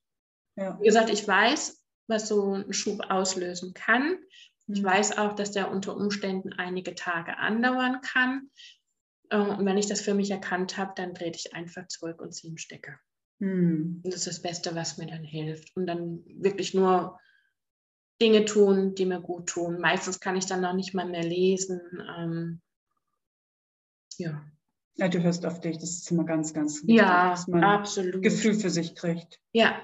ja. 0.57 0.79
wie 0.81 0.87
gesagt, 0.87 1.11
ich 1.11 1.27
weiß, 1.27 1.82
was 2.13 2.29
so 2.29 2.53
einen 2.53 2.73
Schub 2.73 3.01
auslösen 3.11 3.75
kann. 3.75 4.19
Ich 4.69 4.83
mhm. 4.83 4.87
weiß 4.87 5.19
auch, 5.19 5.35
dass 5.35 5.51
der 5.53 5.71
unter 5.71 5.97
Umständen 5.97 6.53
einige 6.53 6.95
Tage 6.95 7.37
andauern 7.39 8.01
kann. 8.03 8.51
Äh, 9.31 9.39
und 9.39 9.67
wenn 9.67 9.79
ich 9.79 9.89
das 9.89 10.01
für 10.01 10.15
mich 10.15 10.31
erkannt 10.31 10.79
habe, 10.79 10.93
dann 10.95 11.15
drehe 11.15 11.33
ich 11.35 11.55
einfach 11.55 11.89
zurück 11.89 12.21
und 12.21 12.33
ziehe 12.33 12.51
einen 12.51 12.59
Stecker. 12.59 12.99
Und 13.43 14.03
das 14.05 14.15
ist 14.15 14.27
das 14.29 14.43
Beste, 14.43 14.77
was 14.77 14.99
mir 14.99 15.07
dann 15.07 15.25
hilft. 15.25 15.77
Und 15.77 15.87
dann 15.87 16.23
wirklich 16.27 16.75
nur 16.75 17.19
Dinge 18.21 18.45
tun, 18.45 18.95
die 18.95 19.05
mir 19.05 19.21
gut 19.21 19.49
tun. 19.49 19.81
Meistens 19.81 20.21
kann 20.21 20.37
ich 20.37 20.47
dann 20.47 20.61
noch 20.61 20.75
nicht 20.75 20.95
mal 20.95 21.09
mehr 21.09 21.25
lesen. 21.25 21.81
Ähm, 22.17 22.61
ja. 24.19 24.45
Ja, 24.95 25.09
du 25.09 25.21
hörst 25.21 25.45
auf 25.45 25.61
dich. 25.61 25.79
Das 25.79 25.91
ist 25.91 26.11
immer 26.13 26.25
ganz, 26.25 26.55
ganz 26.55 26.83
wichtig, 26.83 26.99
ja, 26.99 27.31
dass 27.31 27.49
man 27.49 27.65
absolut. 27.65 28.23
Gefühl 28.23 28.55
für 28.55 28.71
sich 28.71 28.95
kriegt. 28.95 29.41
Ja, 29.53 29.75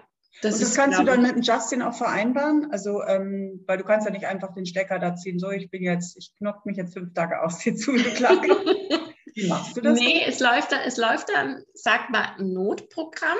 das 0.42 0.54
und 0.54 0.62
das 0.62 0.74
kannst 0.74 0.98
du 0.98 1.04
dann 1.04 1.22
mit 1.22 1.34
dem 1.34 1.42
Justin 1.42 1.82
auch 1.82 1.94
vereinbaren? 1.94 2.68
Also, 2.70 3.02
ähm, 3.02 3.64
weil 3.66 3.78
du 3.78 3.84
kannst 3.84 4.06
ja 4.06 4.12
nicht 4.12 4.26
einfach 4.26 4.54
den 4.54 4.66
Stecker 4.66 4.98
da 4.98 5.14
ziehen, 5.14 5.38
so 5.38 5.50
ich 5.50 5.70
bin 5.70 5.82
jetzt, 5.82 6.16
ich 6.16 6.32
knock 6.38 6.64
mich 6.66 6.76
jetzt 6.76 6.94
fünf 6.94 7.14
Tage 7.14 7.42
aus, 7.42 7.60
hier 7.62 7.76
zu 7.76 7.94
Wie 7.94 9.48
machst 9.48 9.76
du 9.76 9.80
das? 9.80 9.98
Nee, 9.98 10.22
es 10.26 10.40
läuft 10.40 10.72
dann, 10.72 10.80
es 10.84 10.96
läuft 10.96 11.28
dann, 11.34 11.62
sag 11.74 12.10
mal, 12.10 12.34
ein 12.38 12.52
Notprogramm. 12.52 13.38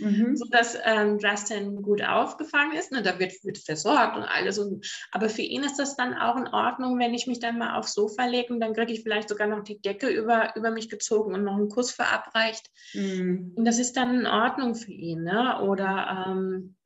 Mhm. 0.00 0.36
sodass 0.36 0.76
ähm, 0.84 1.18
Justin 1.18 1.82
gut 1.82 2.02
aufgefangen 2.02 2.76
ist. 2.76 2.92
Ne? 2.92 3.02
Da 3.02 3.18
wird, 3.18 3.32
wird 3.44 3.58
versorgt 3.58 4.16
und 4.16 4.24
alles. 4.24 4.58
Und, 4.58 4.86
aber 5.10 5.28
für 5.28 5.42
ihn 5.42 5.64
ist 5.64 5.78
das 5.78 5.96
dann 5.96 6.14
auch 6.14 6.36
in 6.36 6.48
Ordnung, 6.48 6.98
wenn 6.98 7.14
ich 7.14 7.26
mich 7.26 7.40
dann 7.40 7.58
mal 7.58 7.76
aufs 7.76 7.94
Sofa 7.94 8.26
lege 8.26 8.52
und 8.52 8.60
dann 8.60 8.74
kriege 8.74 8.92
ich 8.92 9.02
vielleicht 9.02 9.28
sogar 9.28 9.46
noch 9.46 9.64
die 9.64 9.80
Decke 9.80 10.08
über, 10.08 10.54
über 10.56 10.70
mich 10.70 10.88
gezogen 10.88 11.34
und 11.34 11.44
noch 11.44 11.56
einen 11.56 11.68
Kuss 11.68 11.90
verabreicht. 11.90 12.70
Mhm. 12.94 13.52
Und 13.56 13.64
das 13.64 13.78
ist 13.78 13.96
dann 13.96 14.20
in 14.20 14.26
Ordnung 14.26 14.74
für 14.74 14.92
ihn. 14.92 15.24
Ne? 15.24 15.60
Oder 15.62 16.26
ähm, 16.28 16.76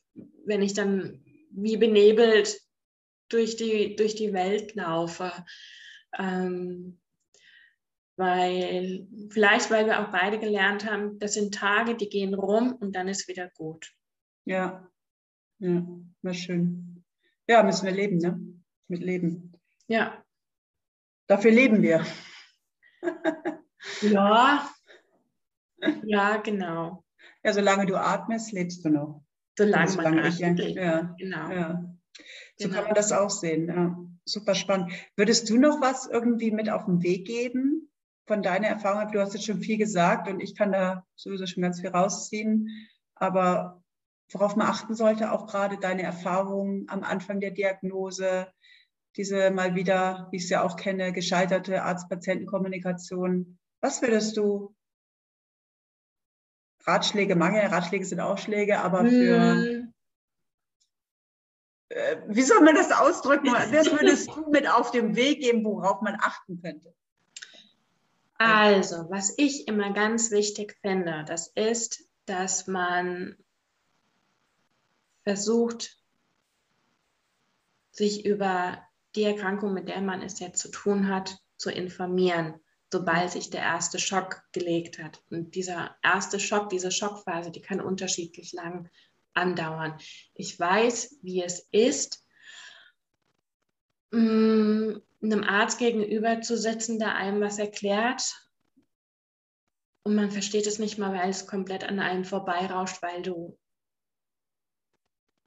wenn 0.45 0.63
ich 0.63 0.75
dann 0.75 1.23
wie 1.51 1.77
benebelt 1.77 2.61
durch 3.29 3.57
die, 3.57 3.97
durch 3.97 4.15
die 4.15 4.33
Welt 4.33 4.75
laufe. 4.75 5.33
Ähm, 6.19 6.99
weil, 8.17 9.07
vielleicht, 9.31 9.71
weil 9.71 9.87
wir 9.87 10.01
auch 10.01 10.11
beide 10.11 10.39
gelernt 10.39 10.91
haben, 10.91 11.19
das 11.19 11.35
sind 11.35 11.55
Tage, 11.55 11.97
die 11.97 12.09
gehen 12.09 12.35
rum 12.35 12.75
und 12.75 12.95
dann 12.95 13.09
ist 13.09 13.29
wieder 13.29 13.51
gut. 13.57 13.93
Ja, 14.45 14.89
ja, 15.59 15.87
war 16.23 16.35
schön. 16.35 17.05
Ja, 17.49 17.63
müssen 17.63 17.87
wir 17.87 17.93
leben, 17.93 18.19
ne? 18.19 18.41
Mit 18.89 19.03
Leben. 19.03 19.53
Ja. 19.87 20.25
Dafür 21.27 21.51
leben 21.51 21.83
wir. 21.83 22.05
ja. 24.03 24.69
Ja, 26.05 26.37
genau. 26.37 27.05
Ja, 27.43 27.53
solange 27.53 27.87
du 27.87 27.97
atmest, 27.97 28.53
lebst 28.53 28.85
du 28.85 28.89
noch. 28.89 29.25
Solange, 29.59 29.89
solange 29.89 30.21
man 30.21 30.31
ich, 30.31 30.39
ja, 30.39 31.13
genau. 31.19 31.51
Ja. 31.51 31.97
So 32.57 32.69
genau. 32.69 32.77
kann 32.77 32.85
man 32.85 32.95
das 32.95 33.11
auch 33.11 33.31
sehen. 33.31 33.67
Ja. 33.67 33.99
Super 34.25 34.55
spannend. 34.55 34.93
Würdest 35.17 35.51
du 35.51 35.59
noch 35.59 35.81
was 35.81 36.07
irgendwie 36.07 36.53
mit 36.53 36.71
auf 36.71 36.85
den 36.85 37.03
Weg 37.03 37.27
geben 37.27 37.92
von 38.27 38.43
deiner 38.43 38.69
Erfahrung? 38.69 39.11
Du 39.13 39.21
hast 39.21 39.35
jetzt 39.35 39.47
schon 39.47 39.61
viel 39.61 39.79
gesagt 39.79 40.29
und 40.29 40.41
ich 40.41 40.55
kann 40.55 40.73
da 40.73 41.05
sowieso 41.17 41.47
schon 41.47 41.63
ganz 41.63 41.81
viel 41.81 41.91
rausziehen. 41.91 42.69
Aber 43.15 43.83
worauf 44.31 44.57
man 44.57 44.67
achten 44.67 44.95
sollte, 44.95 45.33
auch 45.33 45.47
gerade 45.47 45.79
deine 45.79 46.03
Erfahrungen 46.03 46.87
am 46.89 47.03
Anfang 47.03 47.41
der 47.41 47.51
Diagnose, 47.51 48.49
diese 49.17 49.51
mal 49.51 49.75
wieder, 49.75 50.29
wie 50.31 50.37
ich 50.37 50.45
es 50.45 50.51
ja 50.51 50.63
auch 50.63 50.77
kenne, 50.77 51.13
gescheiterte 51.13 51.83
Arzt-Patienten-Kommunikation. 51.83 53.59
Was 53.81 54.01
würdest 54.01 54.37
du 54.37 54.75
Ratschläge, 56.85 57.37
Mangel, 57.37 57.67
Ratschläge 57.67 58.05
sind 58.05 58.21
auch 58.21 58.39
Schläge, 58.39 58.81
aber 58.81 59.05
für, 59.05 59.39
hm. 59.39 59.95
äh, 61.91 62.17
wie 62.29 62.43
soll 62.43 62.61
man 62.61 62.75
das 62.75 62.91
ausdrücken? 62.91 63.53
Was 63.53 63.93
würdest 63.93 64.29
du 64.29 64.51
mit 64.51 64.69
auf 64.69 64.91
dem 64.91 65.15
Weg 65.15 65.41
geben, 65.41 65.65
worauf 65.65 66.01
man 66.01 66.17
achten 66.21 66.61
könnte? 66.61 66.95
Also, 68.45 69.09
was 69.09 69.35
ich 69.37 69.69
immer 69.69 69.93
ganz 69.93 70.31
wichtig 70.31 70.77
finde, 70.83 71.25
das 71.27 71.49
ist, 71.49 72.05
dass 72.27 72.67
man 72.67 73.37
versucht, 75.23 75.97
sich 77.93 78.25
über 78.25 78.83
die 79.15 79.25
Erkrankung, 79.25 79.75
mit 79.75 79.89
der 79.89 80.01
man 80.01 80.23
es 80.23 80.41
jetzt 80.41 80.61
zu 80.61 80.71
tun 80.71 81.09
hat, 81.09 81.39
zu 81.57 81.71
informieren 81.71 82.59
sobald 82.93 83.31
sich 83.31 83.49
der 83.49 83.63
erste 83.63 83.99
Schock 83.99 84.43
gelegt 84.53 85.03
hat. 85.03 85.23
Und 85.31 85.55
dieser 85.55 85.97
erste 86.03 86.39
Schock, 86.39 86.69
diese 86.69 86.93
Schockphase, 86.93 87.51
die 87.51 87.63
kann 87.63 87.81
unterschiedlich 87.81 88.53
lang 88.53 88.91
andauern. 89.33 89.99
Ich 90.35 90.61
weiß, 90.61 91.19
wie 91.23 91.43
es 91.43 91.67
ist, 91.73 92.22
mm, 94.13 95.01
einem 95.23 95.45
Arzt 95.45 95.79
gegenüber 95.79 96.41
zu 96.41 96.57
sitzen, 96.57 96.99
der 96.99 97.15
einem 97.15 97.41
was 97.41 97.59
erklärt 97.59 98.35
und 100.05 100.15
man 100.15 100.31
versteht 100.31 100.67
es 100.67 100.79
nicht 100.79 100.99
mal, 100.99 101.13
weil 101.13 101.31
es 101.31 101.47
komplett 101.47 101.85
an 101.85 102.01
einem 102.01 102.25
vorbeirauscht, 102.25 103.03
weil 103.03 103.23
du 103.23 103.59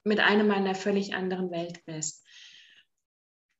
mit 0.04 0.20
einem 0.20 0.46
in 0.46 0.52
einer 0.52 0.74
völlig 0.74 1.14
anderen 1.14 1.50
Welt 1.50 1.84
bist 1.84 2.24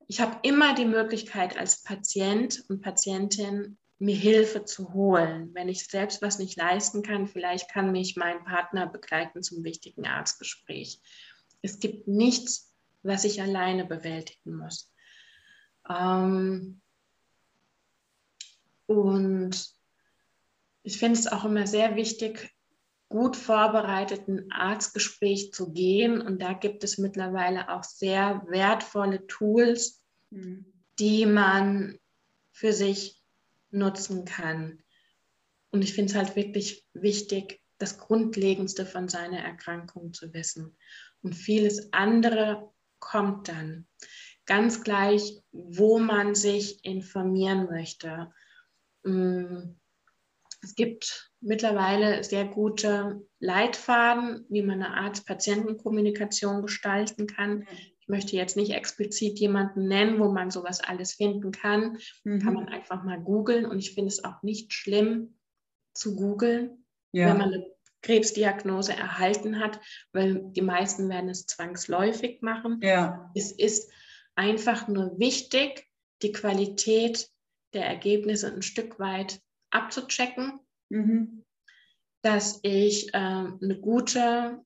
ich 0.09 0.20
habe 0.20 0.38
immer 0.42 0.74
die 0.74 0.84
Möglichkeit 0.84 1.57
als 1.57 1.82
Patient 1.82 2.64
und 2.68 2.80
Patientin 2.80 3.78
mir 3.98 4.14
Hilfe 4.14 4.64
zu 4.64 4.92
holen. 4.92 5.50
Wenn 5.54 5.68
ich 5.68 5.86
selbst 5.86 6.22
was 6.22 6.38
nicht 6.38 6.57
leisten 6.57 7.02
kann, 7.02 7.26
vielleicht 7.26 7.70
kann 7.70 7.92
mich 7.92 8.16
mein 8.16 8.44
Partner 8.44 8.86
begleiten 8.86 9.42
zum 9.42 9.64
wichtigen 9.64 10.07
Arztgespräch. 10.07 11.00
Es 11.62 11.80
gibt 11.80 12.07
nichts, 12.07 12.74
was 13.02 13.24
ich 13.24 13.42
alleine 13.42 13.84
bewältigen 13.84 14.57
muss. 14.57 14.92
Ähm 15.89 16.80
und 18.87 19.74
ich 20.82 20.99
finde 20.99 21.18
es 21.18 21.26
auch 21.26 21.45
immer 21.45 21.66
sehr 21.66 21.97
wichtig, 21.97 22.55
gut 23.09 23.37
vorbereiteten 23.37 24.51
Arztgespräch 24.51 25.53
zu 25.53 25.72
gehen. 25.72 26.20
Und 26.20 26.43
da 26.43 26.53
gibt 26.53 26.84
es 26.84 26.99
mittlerweile 26.99 27.70
auch 27.70 27.84
sehr 27.84 28.45
wertvolle 28.49 29.26
Tools, 29.26 30.05
mhm. 30.30 30.66
die 30.99 31.26
man 31.26 31.99
für 32.53 32.72
sich 32.72 33.22
nutzen 33.70 34.24
kann. 34.24 34.82
Und 35.70 35.82
ich 35.82 35.93
finde 35.93 36.11
es 36.11 36.16
halt 36.16 36.37
wirklich 36.37 36.87
wichtig, 36.95 37.61
das 37.78 37.99
Grundlegendste 37.99 38.87
von 38.87 39.09
seiner 39.09 39.41
Erkrankung 39.41 40.14
zu 40.14 40.32
wissen. 40.32 40.76
Und 41.22 41.34
vieles 41.34 41.93
andere 41.93 42.72
kommt 42.99 43.49
dann. 43.49 43.87
Ganz 44.47 44.82
gleich, 44.82 45.42
wo 45.53 45.99
man 45.99 46.34
sich 46.34 46.84
informieren 46.84 47.66
möchte. 47.66 48.32
Mm, 49.05 49.76
es 50.62 50.74
gibt 50.74 51.32
mittlerweile 51.40 52.24
sehr 52.24 52.44
gute 52.44 53.22
Leitfaden, 53.38 54.47
wie 54.49 54.62
man 54.62 54.82
eine 54.82 54.94
Arzt-Patienten-Kommunikation 54.94 56.62
gestalten 56.62 57.26
kann. 57.26 57.66
Ich 58.01 58.09
möchte 58.09 58.36
jetzt 58.36 58.57
nicht 58.57 58.72
explizit 58.72 59.38
jemanden 59.38 59.86
nennen, 59.86 60.18
wo 60.18 60.30
man 60.30 60.51
sowas 60.51 60.80
alles 60.80 61.14
finden 61.14 61.53
kann. 61.53 61.99
Mhm. 62.24 62.40
Kann 62.40 62.55
man 62.55 62.68
einfach 62.68 63.05
mal 63.05 63.20
googeln. 63.20 63.66
Und 63.66 63.78
ich 63.78 63.94
finde 63.94 64.09
es 64.09 64.24
auch 64.24 64.42
nicht 64.42 64.72
schlimm 64.72 65.38
zu 65.92 66.16
googeln, 66.16 66.84
ja. 67.12 67.28
wenn 67.28 67.38
man 67.38 67.53
eine 67.53 67.66
Krebsdiagnose 68.03 68.92
erhalten 68.92 69.59
hat, 69.59 69.80
weil 70.12 70.42
die 70.53 70.62
meisten 70.62 71.09
werden 71.09 71.30
es 71.30 71.47
zwangsläufig 71.47 72.42
machen. 72.42 72.80
Ja. 72.82 73.30
Es 73.34 73.51
ist 73.51 73.90
einfach 74.37 74.89
nur 74.89 75.18
wichtig, 75.18 75.87
die 76.22 76.32
Qualität 76.32 77.28
der 77.72 77.87
Ergebnisse 77.87 78.53
ein 78.53 78.62
Stück 78.62 78.99
weit 78.99 79.41
abzuchecken, 79.70 80.61
mhm. 80.89 81.45
dass 82.22 82.61
ich 82.62 83.12
äh, 83.12 83.18
eine 83.18 83.78
gute 83.80 84.64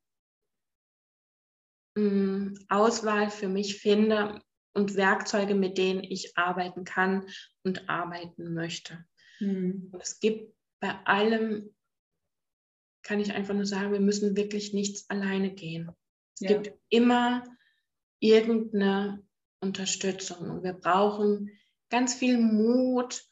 äh, 1.97 2.51
Auswahl 2.69 3.31
für 3.31 3.49
mich 3.49 3.81
finde 3.81 4.43
und 4.75 4.95
Werkzeuge, 4.95 5.55
mit 5.55 5.79
denen 5.79 6.05
ich 6.05 6.37
arbeiten 6.37 6.85
kann 6.85 7.27
und 7.65 7.89
arbeiten 7.89 8.55
möchte. 8.55 9.05
Mhm. 9.41 9.93
Es 10.01 10.21
gibt 10.21 10.55
bei 10.81 10.95
allem, 11.05 11.75
kann 13.03 13.21
ich 13.21 13.33
einfach 13.33 13.55
nur 13.55 13.67
sagen, 13.67 13.93
wir 13.93 14.01
müssen 14.01 14.37
wirklich 14.37 14.73
nichts 14.73 15.09
alleine 15.11 15.53
gehen. 15.53 15.91
Es 16.35 16.49
ja. 16.49 16.59
gibt 16.61 16.79
immer 16.91 17.45
irgendeine 18.21 19.27
Unterstützung 19.61 20.51
und 20.51 20.63
wir 20.63 20.73
brauchen 20.73 21.51
ganz 21.91 22.15
viel 22.15 22.39
Mut, 22.39 23.25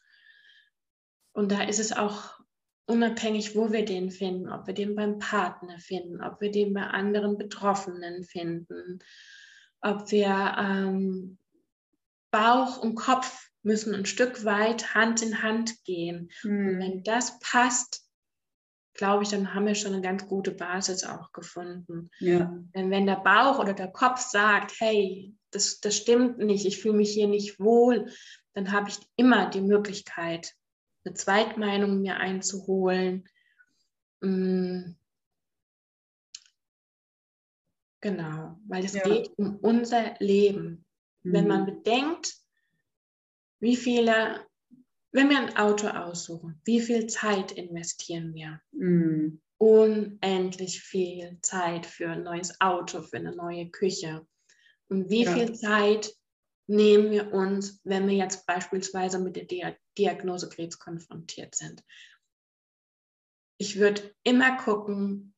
und 1.33 1.51
da 1.51 1.63
ist 1.63 1.79
es 1.79 1.93
auch 1.93 2.39
unabhängig, 2.85 3.55
wo 3.55 3.71
wir 3.71 3.85
den 3.85 4.11
finden, 4.11 4.49
ob 4.49 4.67
wir 4.67 4.73
den 4.73 4.95
beim 4.95 5.19
Partner 5.19 5.79
finden, 5.79 6.21
ob 6.21 6.41
wir 6.41 6.51
den 6.51 6.73
bei 6.73 6.81
anderen 6.81 7.37
Betroffenen 7.37 8.23
finden, 8.23 8.99
ob 9.79 10.11
wir 10.11 10.55
ähm, 10.59 11.37
Bauch 12.31 12.79
und 12.79 12.95
Kopf 12.95 13.49
müssen 13.61 13.93
ein 13.93 14.05
Stück 14.05 14.43
weit 14.43 14.95
Hand 14.95 15.21
in 15.21 15.41
Hand 15.43 15.83
gehen. 15.83 16.29
Mhm. 16.43 16.67
Und 16.67 16.79
wenn 16.79 17.03
das 17.03 17.39
passt, 17.39 18.08
glaube 18.99 19.23
ich, 19.23 19.29
dann 19.29 19.53
haben 19.53 19.65
wir 19.65 19.75
schon 19.75 19.93
eine 19.93 20.01
ganz 20.01 20.27
gute 20.27 20.51
Basis 20.51 21.05
auch 21.05 21.31
gefunden. 21.31 22.11
Ja. 22.19 22.53
Denn 22.75 22.91
wenn 22.91 23.05
der 23.05 23.15
Bauch 23.15 23.57
oder 23.57 23.73
der 23.73 23.87
Kopf 23.87 24.19
sagt, 24.19 24.73
hey, 24.79 25.33
das, 25.51 25.79
das 25.79 25.95
stimmt 25.95 26.37
nicht, 26.39 26.65
ich 26.65 26.81
fühle 26.81 26.97
mich 26.97 27.11
hier 27.13 27.29
nicht 27.29 27.61
wohl, 27.61 28.11
dann 28.53 28.73
habe 28.73 28.89
ich 28.89 28.97
immer 29.15 29.49
die 29.49 29.61
Möglichkeit, 29.61 30.53
eine 31.05 31.13
Zweitmeinung 31.13 32.01
mir 32.01 32.17
einzuholen. 32.17 33.23
Mm. 34.19 34.95
Genau, 38.01 38.59
weil 38.67 38.83
es 38.83 38.95
ja. 38.95 39.03
geht 39.03 39.31
um 39.37 39.55
unser 39.61 40.15
Leben. 40.19 40.83
Mhm. 41.23 41.33
Wenn 41.33 41.47
man 41.47 41.65
bedenkt, 41.65 42.33
wie 43.61 43.77
viele, 43.77 44.45
wenn 45.11 45.29
wir 45.29 45.39
ein 45.39 45.57
Auto 45.57 45.87
aussuchen, 45.87 46.61
wie 46.65 46.81
viel 46.81 47.07
Zeit 47.07 47.51
investieren 47.51 48.33
wir? 48.33 48.61
Mhm. 48.71 49.41
Unendlich 49.57 50.81
viel 50.81 51.39
Zeit 51.41 51.85
für 51.85 52.09
ein 52.09 52.23
neues 52.23 52.61
Auto, 52.61 53.01
für 53.01 53.17
eine 53.17 53.35
neue 53.35 53.69
Küche. 53.69 54.25
Und 54.87 55.09
wie 55.09 55.23
ja. 55.23 55.33
viel 55.33 55.53
Zeit 55.53 56.13
nehmen 56.67 57.11
wir 57.11 57.33
uns, 57.33 57.81
wenn 57.83 58.07
wir 58.07 58.15
jetzt 58.15 58.45
beispielsweise 58.45 59.19
mit 59.19 59.35
der 59.35 59.77
Diagnose 59.97 60.49
Krebs 60.49 60.77
konfrontiert 60.77 61.55
sind. 61.55 61.83
Ich 63.57 63.77
würde 63.77 64.15
immer 64.23 64.55
gucken, 64.57 65.33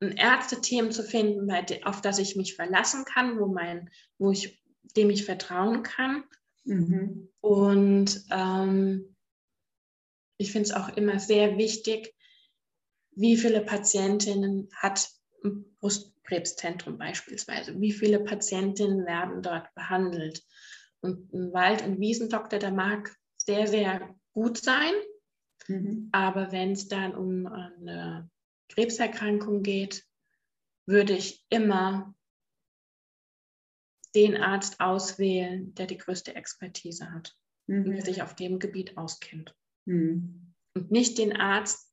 ein 0.00 0.16
Ärzteteam 0.16 0.90
zu 0.90 1.04
finden, 1.04 1.50
auf 1.84 2.00
das 2.00 2.18
ich 2.18 2.34
mich 2.34 2.56
verlassen 2.56 3.04
kann, 3.04 3.38
wo, 3.38 3.46
mein, 3.46 3.90
wo 4.18 4.32
ich, 4.32 4.60
dem 4.96 5.10
ich 5.10 5.24
vertrauen 5.24 5.84
kann. 5.84 6.24
Mhm. 6.64 7.28
Und 7.40 8.24
ähm, 8.30 9.16
ich 10.36 10.52
finde 10.52 10.68
es 10.68 10.74
auch 10.74 10.96
immer 10.96 11.18
sehr 11.18 11.58
wichtig, 11.58 12.14
wie 13.14 13.36
viele 13.36 13.60
Patientinnen 13.60 14.68
hat 14.74 15.08
ein 15.44 15.64
Brustkrebszentrum 15.78 16.98
beispielsweise, 16.98 17.78
wie 17.80 17.92
viele 17.92 18.20
Patientinnen 18.20 19.04
werden 19.06 19.42
dort 19.42 19.72
behandelt. 19.74 20.42
Und 21.00 21.32
ein 21.32 21.52
Wald- 21.52 21.82
und 21.82 22.00
Wiesendoktor, 22.00 22.58
der 22.58 22.72
mag 22.72 23.14
sehr, 23.36 23.66
sehr 23.66 24.14
gut 24.32 24.56
sein, 24.58 24.92
mhm. 25.68 26.08
aber 26.12 26.52
wenn 26.52 26.72
es 26.72 26.88
dann 26.88 27.14
um 27.14 27.46
eine 27.46 28.30
Krebserkrankung 28.68 29.62
geht, 29.62 30.04
würde 30.86 31.14
ich 31.14 31.44
immer 31.50 32.14
den 34.14 34.36
Arzt 34.36 34.80
auswählen, 34.80 35.74
der 35.74 35.86
die 35.86 35.98
größte 35.98 36.34
Expertise 36.34 37.10
hat 37.12 37.36
mhm. 37.66 37.84
und 37.84 37.92
der 37.92 38.02
sich 38.02 38.22
auf 38.22 38.34
dem 38.34 38.58
Gebiet 38.58 38.96
auskennt. 38.96 39.56
Mhm. 39.86 40.54
Und 40.74 40.90
nicht 40.90 41.18
den 41.18 41.36
Arzt, 41.36 41.90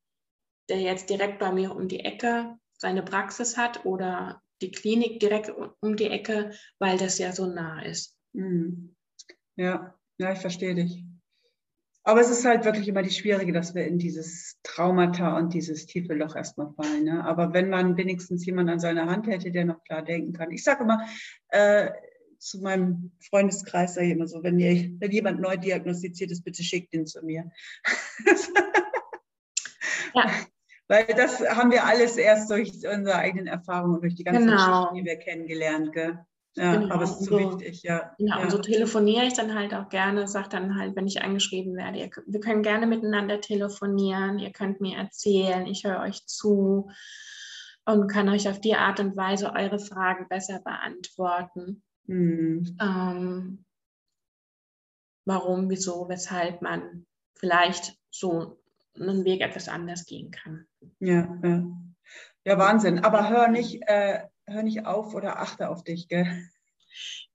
der 0.70 0.80
jetzt 0.80 1.10
direkt 1.10 1.40
bei 1.40 1.52
mir 1.52 1.76
um 1.76 1.88
die 1.88 2.02
Ecke 2.02 2.58
seine 2.78 3.04
Praxis 3.04 3.58
hat 3.58 3.86
oder 3.86 4.42
die 4.62 4.72
Klinik 4.72 5.20
direkt 5.20 5.52
um 5.82 5.96
die 5.96 6.10
Ecke, 6.10 6.52
weil 6.80 6.98
das 6.98 7.18
ja 7.18 7.32
so 7.32 7.46
nah 7.48 7.82
ist. 7.82 8.18
Mhm. 8.34 8.96
Ja, 9.56 9.98
ja, 10.18 10.32
ich 10.34 10.40
verstehe 10.40 10.76
dich. 10.76 11.04
Aber 12.04 12.22
es 12.22 12.30
ist 12.30 12.46
halt 12.46 12.66
wirklich 12.66 12.88
immer 12.88 13.04
die 13.04 13.12
Schwierige, 13.12 13.52
dass 13.52 13.76
wir 13.76 13.86
in 13.86 14.00
dieses 14.00 14.58
Traumata 14.64 15.38
und 15.38 15.54
dieses 15.54 15.86
tiefe 15.86 16.14
Loch 16.14 16.36
erstmal 16.36 16.72
fallen. 16.74 17.04
Ne? 17.04 17.24
Aber 17.24 17.54
wenn 17.54 17.70
man 17.70 17.98
wenigstens 17.98 18.46
jemanden 18.46 18.72
an 18.74 18.80
seiner 18.80 19.06
Hand 19.06 19.28
hätte, 19.28 19.52
der 19.52 19.66
noch 19.66 19.84
klar 19.84 20.02
denken 20.02 20.34
kann. 20.34 20.52
Ich 20.52 20.64
sage 20.64 20.84
immer 20.84 21.06
äh, 21.50 21.92
zu 22.40 22.62
meinem 22.62 23.12
Freundeskreis, 23.30 23.96
sage 23.96 24.08
ich 24.08 24.14
immer 24.14 24.28
so, 24.28 24.44
wenn, 24.44 24.60
ihr, 24.60 24.92
wenn 25.00 25.12
jemand 25.12 25.42
neu 25.42 25.58
diagnostiziert 25.58 26.32
ist, 26.32 26.44
bitte 26.44 26.64
schickt 26.64 26.94
ihn 26.94 27.06
zu 27.06 27.24
mir. 27.24 27.52
ja. 30.16 30.32
Weil 30.88 31.06
das 31.06 31.42
haben 31.42 31.72
wir 31.72 31.86
alles 31.86 32.18
erst 32.18 32.50
durch 32.50 32.72
unsere 32.72 33.16
eigenen 33.16 33.48
Erfahrungen 33.48 33.96
und 33.96 34.02
durch 34.02 34.16
die 34.16 34.24
ganzen 34.24 34.48
genau. 34.48 34.56
Geschichten, 34.56 34.96
die 34.96 35.06
wir 35.06 35.18
kennengelernt. 35.18 35.94
Gell? 35.94 36.20
Ja, 36.56 36.76
genau. 36.76 36.96
aber 36.96 37.04
es 37.04 37.12
ist 37.12 37.26
so, 37.26 37.38
wichtig, 37.38 37.84
ja. 37.84 38.12
Genau, 38.18 38.38
ja. 38.38 38.44
und 38.44 38.52
so 38.52 38.58
telefoniere 38.58 39.26
ich 39.26 39.34
dann 39.34 39.54
halt 39.54 39.74
auch 39.74 39.90
gerne, 39.90 40.28
sage 40.28 40.50
dann 40.50 40.80
halt, 40.80 40.96
wenn 40.96 41.06
ich 41.06 41.22
angeschrieben 41.22 41.76
werde, 41.76 42.00
ihr, 42.00 42.10
wir 42.26 42.40
können 42.40 42.64
gerne 42.64 42.88
miteinander 42.88 43.40
telefonieren, 43.40 44.40
ihr 44.40 44.52
könnt 44.52 44.82
mir 44.82 44.98
erzählen, 44.98 45.68
ich 45.68 45.84
höre 45.84 46.02
euch 46.02 46.26
zu 46.26 46.90
und 47.86 48.08
kann 48.08 48.30
euch 48.30 48.50
auf 48.50 48.60
die 48.60 48.76
Art 48.76 49.00
und 49.00 49.16
Weise 49.16 49.54
eure 49.54 49.80
Fragen 49.80 50.28
besser 50.28 50.60
beantworten. 50.60 51.84
Mhm. 52.10 52.76
Ähm, 52.82 53.66
warum, 55.26 55.70
wieso, 55.70 56.10
weshalb 56.10 56.64
man 56.64 57.06
vielleicht 57.36 57.96
so 58.10 58.60
einen 58.96 59.26
Weg 59.26 59.42
etwas 59.42 59.70
anders 59.70 60.06
gehen 60.06 60.32
kann. 60.32 60.68
Ja, 61.00 61.40
ja. 61.44 61.64
ja 62.46 62.58
Wahnsinn. 62.58 63.00
Aber 63.00 63.30
hör 63.30 63.48
nicht, 63.48 63.84
äh, 63.84 64.24
hör 64.48 64.64
nicht 64.64 64.88
auf 64.88 65.14
oder 65.14 65.40
achte 65.40 65.70
auf 65.70 65.84
dich, 65.84 66.08
gell? 66.08 66.26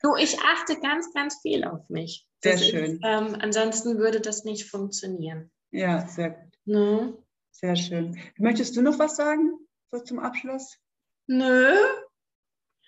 Du, 0.02 0.16
ich 0.16 0.38
achte 0.40 0.80
ganz, 0.80 1.14
ganz 1.14 1.40
viel 1.40 1.64
auf 1.64 1.88
mich. 1.88 2.26
Sehr 2.42 2.54
das 2.54 2.66
schön. 2.66 2.96
Ist, 2.96 3.00
ähm, 3.04 3.36
ansonsten 3.40 3.98
würde 3.98 4.20
das 4.20 4.44
nicht 4.44 4.68
funktionieren. 4.68 5.52
Ja, 5.70 6.06
sehr 6.08 6.30
gut. 6.30 6.58
Ne? 6.64 7.16
Sehr 7.52 7.76
schön. 7.76 8.18
Möchtest 8.38 8.76
du 8.76 8.82
noch 8.82 8.98
was 8.98 9.14
sagen 9.14 9.56
so 9.92 10.00
zum 10.00 10.18
Abschluss? 10.18 10.76
Nö. 11.28 11.76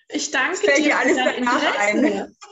Ich 0.08 0.30
danke 0.30 0.52
das 0.52 0.60
fällt 0.60 0.84
dir. 0.84 0.98
alles 0.98 1.16
danach 1.16 1.78
ein. 1.80 2.36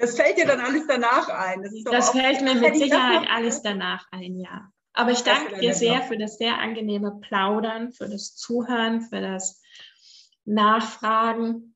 Das 0.00 0.14
fällt 0.14 0.38
dir 0.38 0.46
dann 0.46 0.60
alles 0.60 0.86
danach 0.86 1.28
ein. 1.28 1.60
Das, 1.60 1.72
das 1.82 2.10
fällt 2.10 2.40
mir 2.42 2.54
mit 2.54 2.76
Sicherheit 2.76 3.28
alles 3.28 3.62
danach 3.62 4.06
ein, 4.12 4.38
ja. 4.38 4.70
Aber 4.92 5.10
ich 5.10 5.22
danke 5.22 5.58
dir 5.58 5.74
sehr 5.74 6.02
für 6.02 6.16
das 6.16 6.38
sehr 6.38 6.58
angenehme 6.58 7.18
Plaudern, 7.20 7.92
für 7.92 8.08
das 8.08 8.36
Zuhören, 8.36 9.00
für 9.00 9.20
das 9.20 9.60
Nachfragen. 10.44 11.74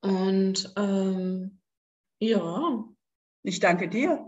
Und 0.00 0.72
ähm, 0.76 1.60
ja. 2.18 2.84
Ich 3.44 3.60
danke 3.60 3.88
dir. 3.88 4.26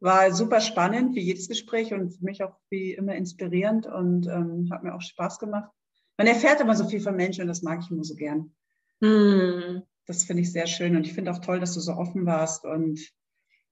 War 0.00 0.32
super 0.32 0.60
spannend, 0.60 1.14
wie 1.14 1.20
jedes 1.20 1.48
Gespräch 1.48 1.92
und 1.92 2.10
für 2.10 2.24
mich 2.24 2.42
auch 2.42 2.56
wie 2.70 2.92
immer 2.92 3.14
inspirierend 3.14 3.86
und 3.86 4.26
ähm, 4.26 4.68
hat 4.70 4.84
mir 4.84 4.94
auch 4.94 5.02
Spaß 5.02 5.38
gemacht. 5.38 5.70
Man 6.16 6.26
erfährt 6.26 6.60
immer 6.60 6.74
so 6.74 6.88
viel 6.88 7.00
von 7.00 7.16
Menschen 7.16 7.42
und 7.42 7.48
das 7.48 7.62
mag 7.62 7.80
ich 7.82 7.90
immer 7.90 8.04
so 8.04 8.14
gern. 8.14 8.54
Hm. 9.02 9.82
Das 10.06 10.24
finde 10.24 10.42
ich 10.42 10.52
sehr 10.52 10.66
schön 10.66 10.96
und 10.96 11.06
ich 11.06 11.12
finde 11.12 11.30
auch 11.30 11.38
toll, 11.38 11.60
dass 11.60 11.74
du 11.74 11.80
so 11.80 11.92
offen 11.92 12.24
warst 12.24 12.64
und 12.64 12.98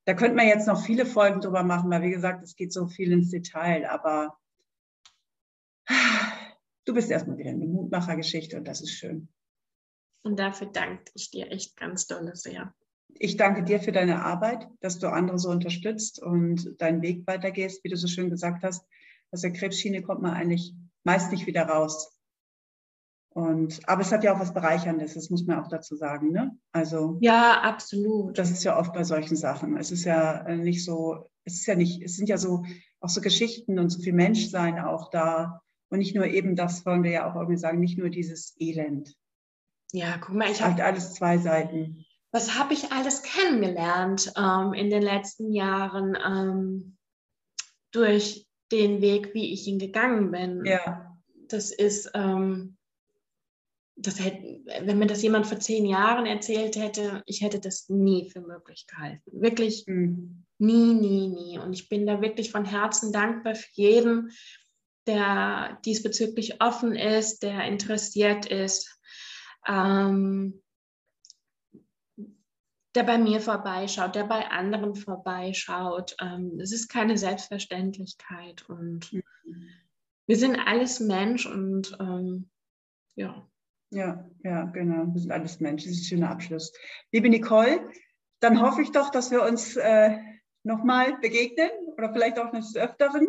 da 0.05 0.15
könnte 0.15 0.36
man 0.36 0.47
jetzt 0.47 0.69
noch 0.69 0.85
viele 0.85 1.05
Folgen 1.05 1.40
drüber 1.40 1.65
machen, 1.65 1.90
weil 1.90 2.03
wie 2.03 2.11
gesagt, 2.11 2.43
es 2.44 2.55
geht 2.55 2.73
so 2.73 2.86
viel 2.86 3.11
ins 3.11 3.31
Detail, 3.31 3.89
aber 3.89 4.39
du 6.85 6.94
bist 6.94 7.11
erstmal 7.11 7.39
wieder 7.39 7.51
eine 7.51 7.66
Mutmachergeschichte 7.66 8.57
und 8.57 8.69
das 8.69 8.82
ist 8.82 8.93
schön. 8.93 9.28
Und 10.23 10.39
dafür 10.39 10.69
danke 10.69 11.11
ich 11.15 11.31
dir 11.31 11.51
echt 11.51 11.77
ganz 11.77 12.07
doll 12.07 12.35
sehr. 12.35 12.74
Ich 13.09 13.36
danke 13.36 13.65
dir 13.65 13.81
für 13.81 13.93
deine 13.93 14.23
Arbeit, 14.24 14.69
dass 14.81 14.98
du 14.98 15.09
andere 15.09 15.39
so 15.39 15.48
unterstützt 15.51 16.23
und 16.23 16.81
deinen 16.81 17.03
Weg 17.03 17.27
weitergehst, 17.27 17.82
wie 17.82 17.89
du 17.89 17.97
so 17.97 18.09
schön 18.09 18.31
gesagt 18.31 18.62
hast. 18.62 18.86
Aus 19.31 19.40
der 19.40 19.53
Krebsschiene 19.53 20.03
kommt 20.03 20.23
man 20.23 20.35
eigentlich 20.35 20.74
meist 21.05 21.32
nicht 21.32 21.47
wieder 21.47 21.62
raus. 21.62 22.15
Und, 23.36 23.86
aber 23.86 24.00
es 24.00 24.12
hat 24.12 24.24
ja 24.24 24.34
auch 24.34 24.40
was 24.40 24.54
Bereicherndes, 24.54 25.12
das 25.12 25.28
muss 25.28 25.44
man 25.44 25.62
auch 25.62 25.68
dazu 25.68 25.94
sagen. 25.94 26.32
Ne? 26.32 26.58
Also, 26.72 27.18
ja, 27.20 27.60
absolut. 27.60 28.38
Das 28.38 28.50
ist 28.50 28.64
ja 28.64 28.78
oft 28.78 28.94
bei 28.94 29.04
solchen 29.04 29.36
Sachen. 29.36 29.76
Es 29.76 29.90
ist 29.90 30.04
ja 30.04 30.46
äh, 30.46 30.56
nicht 30.56 30.82
so, 30.82 31.28
es 31.44 31.56
ist 31.56 31.66
ja 31.66 31.74
nicht, 31.74 32.02
es 32.02 32.16
sind 32.16 32.30
ja 32.30 32.38
so 32.38 32.64
auch 32.98 33.10
so 33.10 33.20
Geschichten 33.20 33.78
und 33.78 33.90
so 33.90 34.00
viel 34.00 34.14
Menschsein 34.14 34.78
auch 34.78 35.10
da. 35.10 35.60
Und 35.90 35.98
nicht 35.98 36.14
nur 36.14 36.24
eben 36.24 36.56
das, 36.56 36.86
wollen 36.86 37.02
wir 37.02 37.10
ja 37.10 37.30
auch 37.30 37.34
irgendwie 37.34 37.58
sagen, 37.58 37.78
nicht 37.78 37.98
nur 37.98 38.08
dieses 38.08 38.56
Elend. 38.58 39.14
Ja, 39.92 40.16
guck 40.16 40.34
mal, 40.34 40.50
ich 40.50 40.62
habe 40.62 40.82
alles 40.82 41.12
zwei 41.12 41.36
Seiten. 41.36 42.06
Was 42.32 42.58
habe 42.58 42.72
ich 42.72 42.90
alles 42.90 43.22
kennengelernt 43.22 44.32
ähm, 44.38 44.72
in 44.72 44.88
den 44.88 45.02
letzten 45.02 45.52
Jahren 45.52 46.16
ähm, 46.26 46.96
durch 47.92 48.46
den 48.72 49.02
Weg, 49.02 49.34
wie 49.34 49.52
ich 49.52 49.66
ihn 49.66 49.78
gegangen 49.78 50.30
bin? 50.30 50.64
Ja. 50.64 51.14
Das 51.48 51.70
ist, 51.70 52.10
ähm, 52.14 52.76
das 53.97 54.23
hätte, 54.23 54.60
wenn 54.82 54.98
mir 54.98 55.06
das 55.06 55.23
jemand 55.23 55.47
vor 55.47 55.59
zehn 55.59 55.86
Jahren 55.86 56.27
erzählt 56.27 56.77
hätte, 56.77 57.23
ich 57.27 57.40
hätte 57.40 57.60
das 57.60 57.89
nie 57.89 58.28
für 58.31 58.43
möglich 58.43 58.86
gehalten. 58.86 59.23
Wirklich 59.40 59.86
mhm. 59.86 60.44
nie, 60.59 60.93
nie, 60.94 61.28
nie. 61.28 61.59
Und 61.59 61.73
ich 61.73 61.89
bin 61.89 62.06
da 62.06 62.20
wirklich 62.20 62.51
von 62.51 62.66
Herzen 62.66 63.10
dankbar 63.10 63.55
für 63.55 63.70
jeden, 63.73 64.31
der 65.06 65.81
diesbezüglich 65.85 66.60
offen 66.60 66.94
ist, 66.94 67.43
der 67.43 67.64
interessiert 67.64 68.47
ist, 68.47 69.01
ähm, 69.66 70.62
der 72.94 73.05
bei 73.05 73.16
mir 73.16 73.40
vorbeischaut, 73.40 74.14
der 74.14 74.24
bei 74.24 74.51
anderen 74.51 74.94
vorbeischaut. 74.94 76.16
Ähm, 76.20 76.60
es 76.60 76.73
ist 76.73 76.89
keine 76.89 77.16
Selbstverständlichkeit 77.16 78.68
und 78.68 79.10
mhm. 79.12 79.23
wir 80.27 80.36
sind 80.36 80.59
alles 80.59 81.01
Mensch 81.01 81.47
und 81.47 81.97
ähm, 81.98 82.51
ja. 83.14 83.48
Ja, 83.90 84.28
ja, 84.42 84.64
genau. 84.64 85.06
Wir 85.12 85.20
sind 85.20 85.32
alles 85.32 85.60
Menschen. 85.60 85.88
Das 85.88 85.98
ist 85.98 86.04
ein 86.04 86.08
schöner 86.08 86.30
Abschluss. 86.30 86.72
Liebe 87.12 87.28
Nicole, 87.28 87.88
dann 88.40 88.60
hoffe 88.60 88.82
ich 88.82 88.92
doch, 88.92 89.10
dass 89.10 89.30
wir 89.30 89.42
uns 89.42 89.76
äh, 89.76 90.18
nochmal 90.64 91.18
begegnen 91.20 91.70
oder 91.96 92.12
vielleicht 92.12 92.38
auch 92.38 92.50
des 92.50 92.76
Öfteren. 92.76 93.26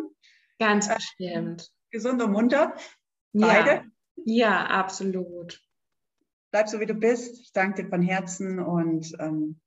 Ganz 0.58 0.88
äh, 0.88 0.94
bestimmt. 0.96 1.62
Äh, 1.62 1.96
gesund 1.96 2.22
und 2.22 2.32
munter. 2.32 2.74
Beide. 3.32 3.70
Ja, 3.70 3.84
ja, 4.24 4.66
absolut. 4.66 5.60
Bleib 6.50 6.68
so, 6.68 6.80
wie 6.80 6.86
du 6.86 6.94
bist. 6.94 7.40
Ich 7.40 7.52
danke 7.52 7.82
dir 7.82 7.88
von 7.88 8.02
Herzen 8.02 8.58
und 8.58 9.14
ähm, 9.20 9.60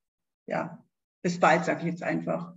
ja, 0.47 0.84
bis 1.22 1.39
bald, 1.39 1.65
sage 1.65 1.81
ich 1.81 1.85
jetzt 1.85 2.03
einfach. 2.03 2.53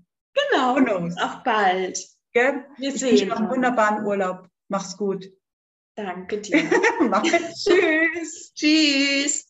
Genau. 0.51 0.77
Auch 1.23 1.45
bald. 1.45 1.99
Gell? 2.33 2.67
Wir 2.79 2.89
ich 2.89 3.01
sehen 3.01 3.29
noch 3.29 3.37
einen 3.37 3.51
wunderbaren 3.51 4.05
Urlaub. 4.05 4.49
Mach's 4.69 4.97
gut. 4.97 5.31
Danke 5.97 6.39
dir. 6.39 6.63
Mach. 7.09 7.23
Tschüss. 7.23 8.53
Tschüss. 8.55 9.44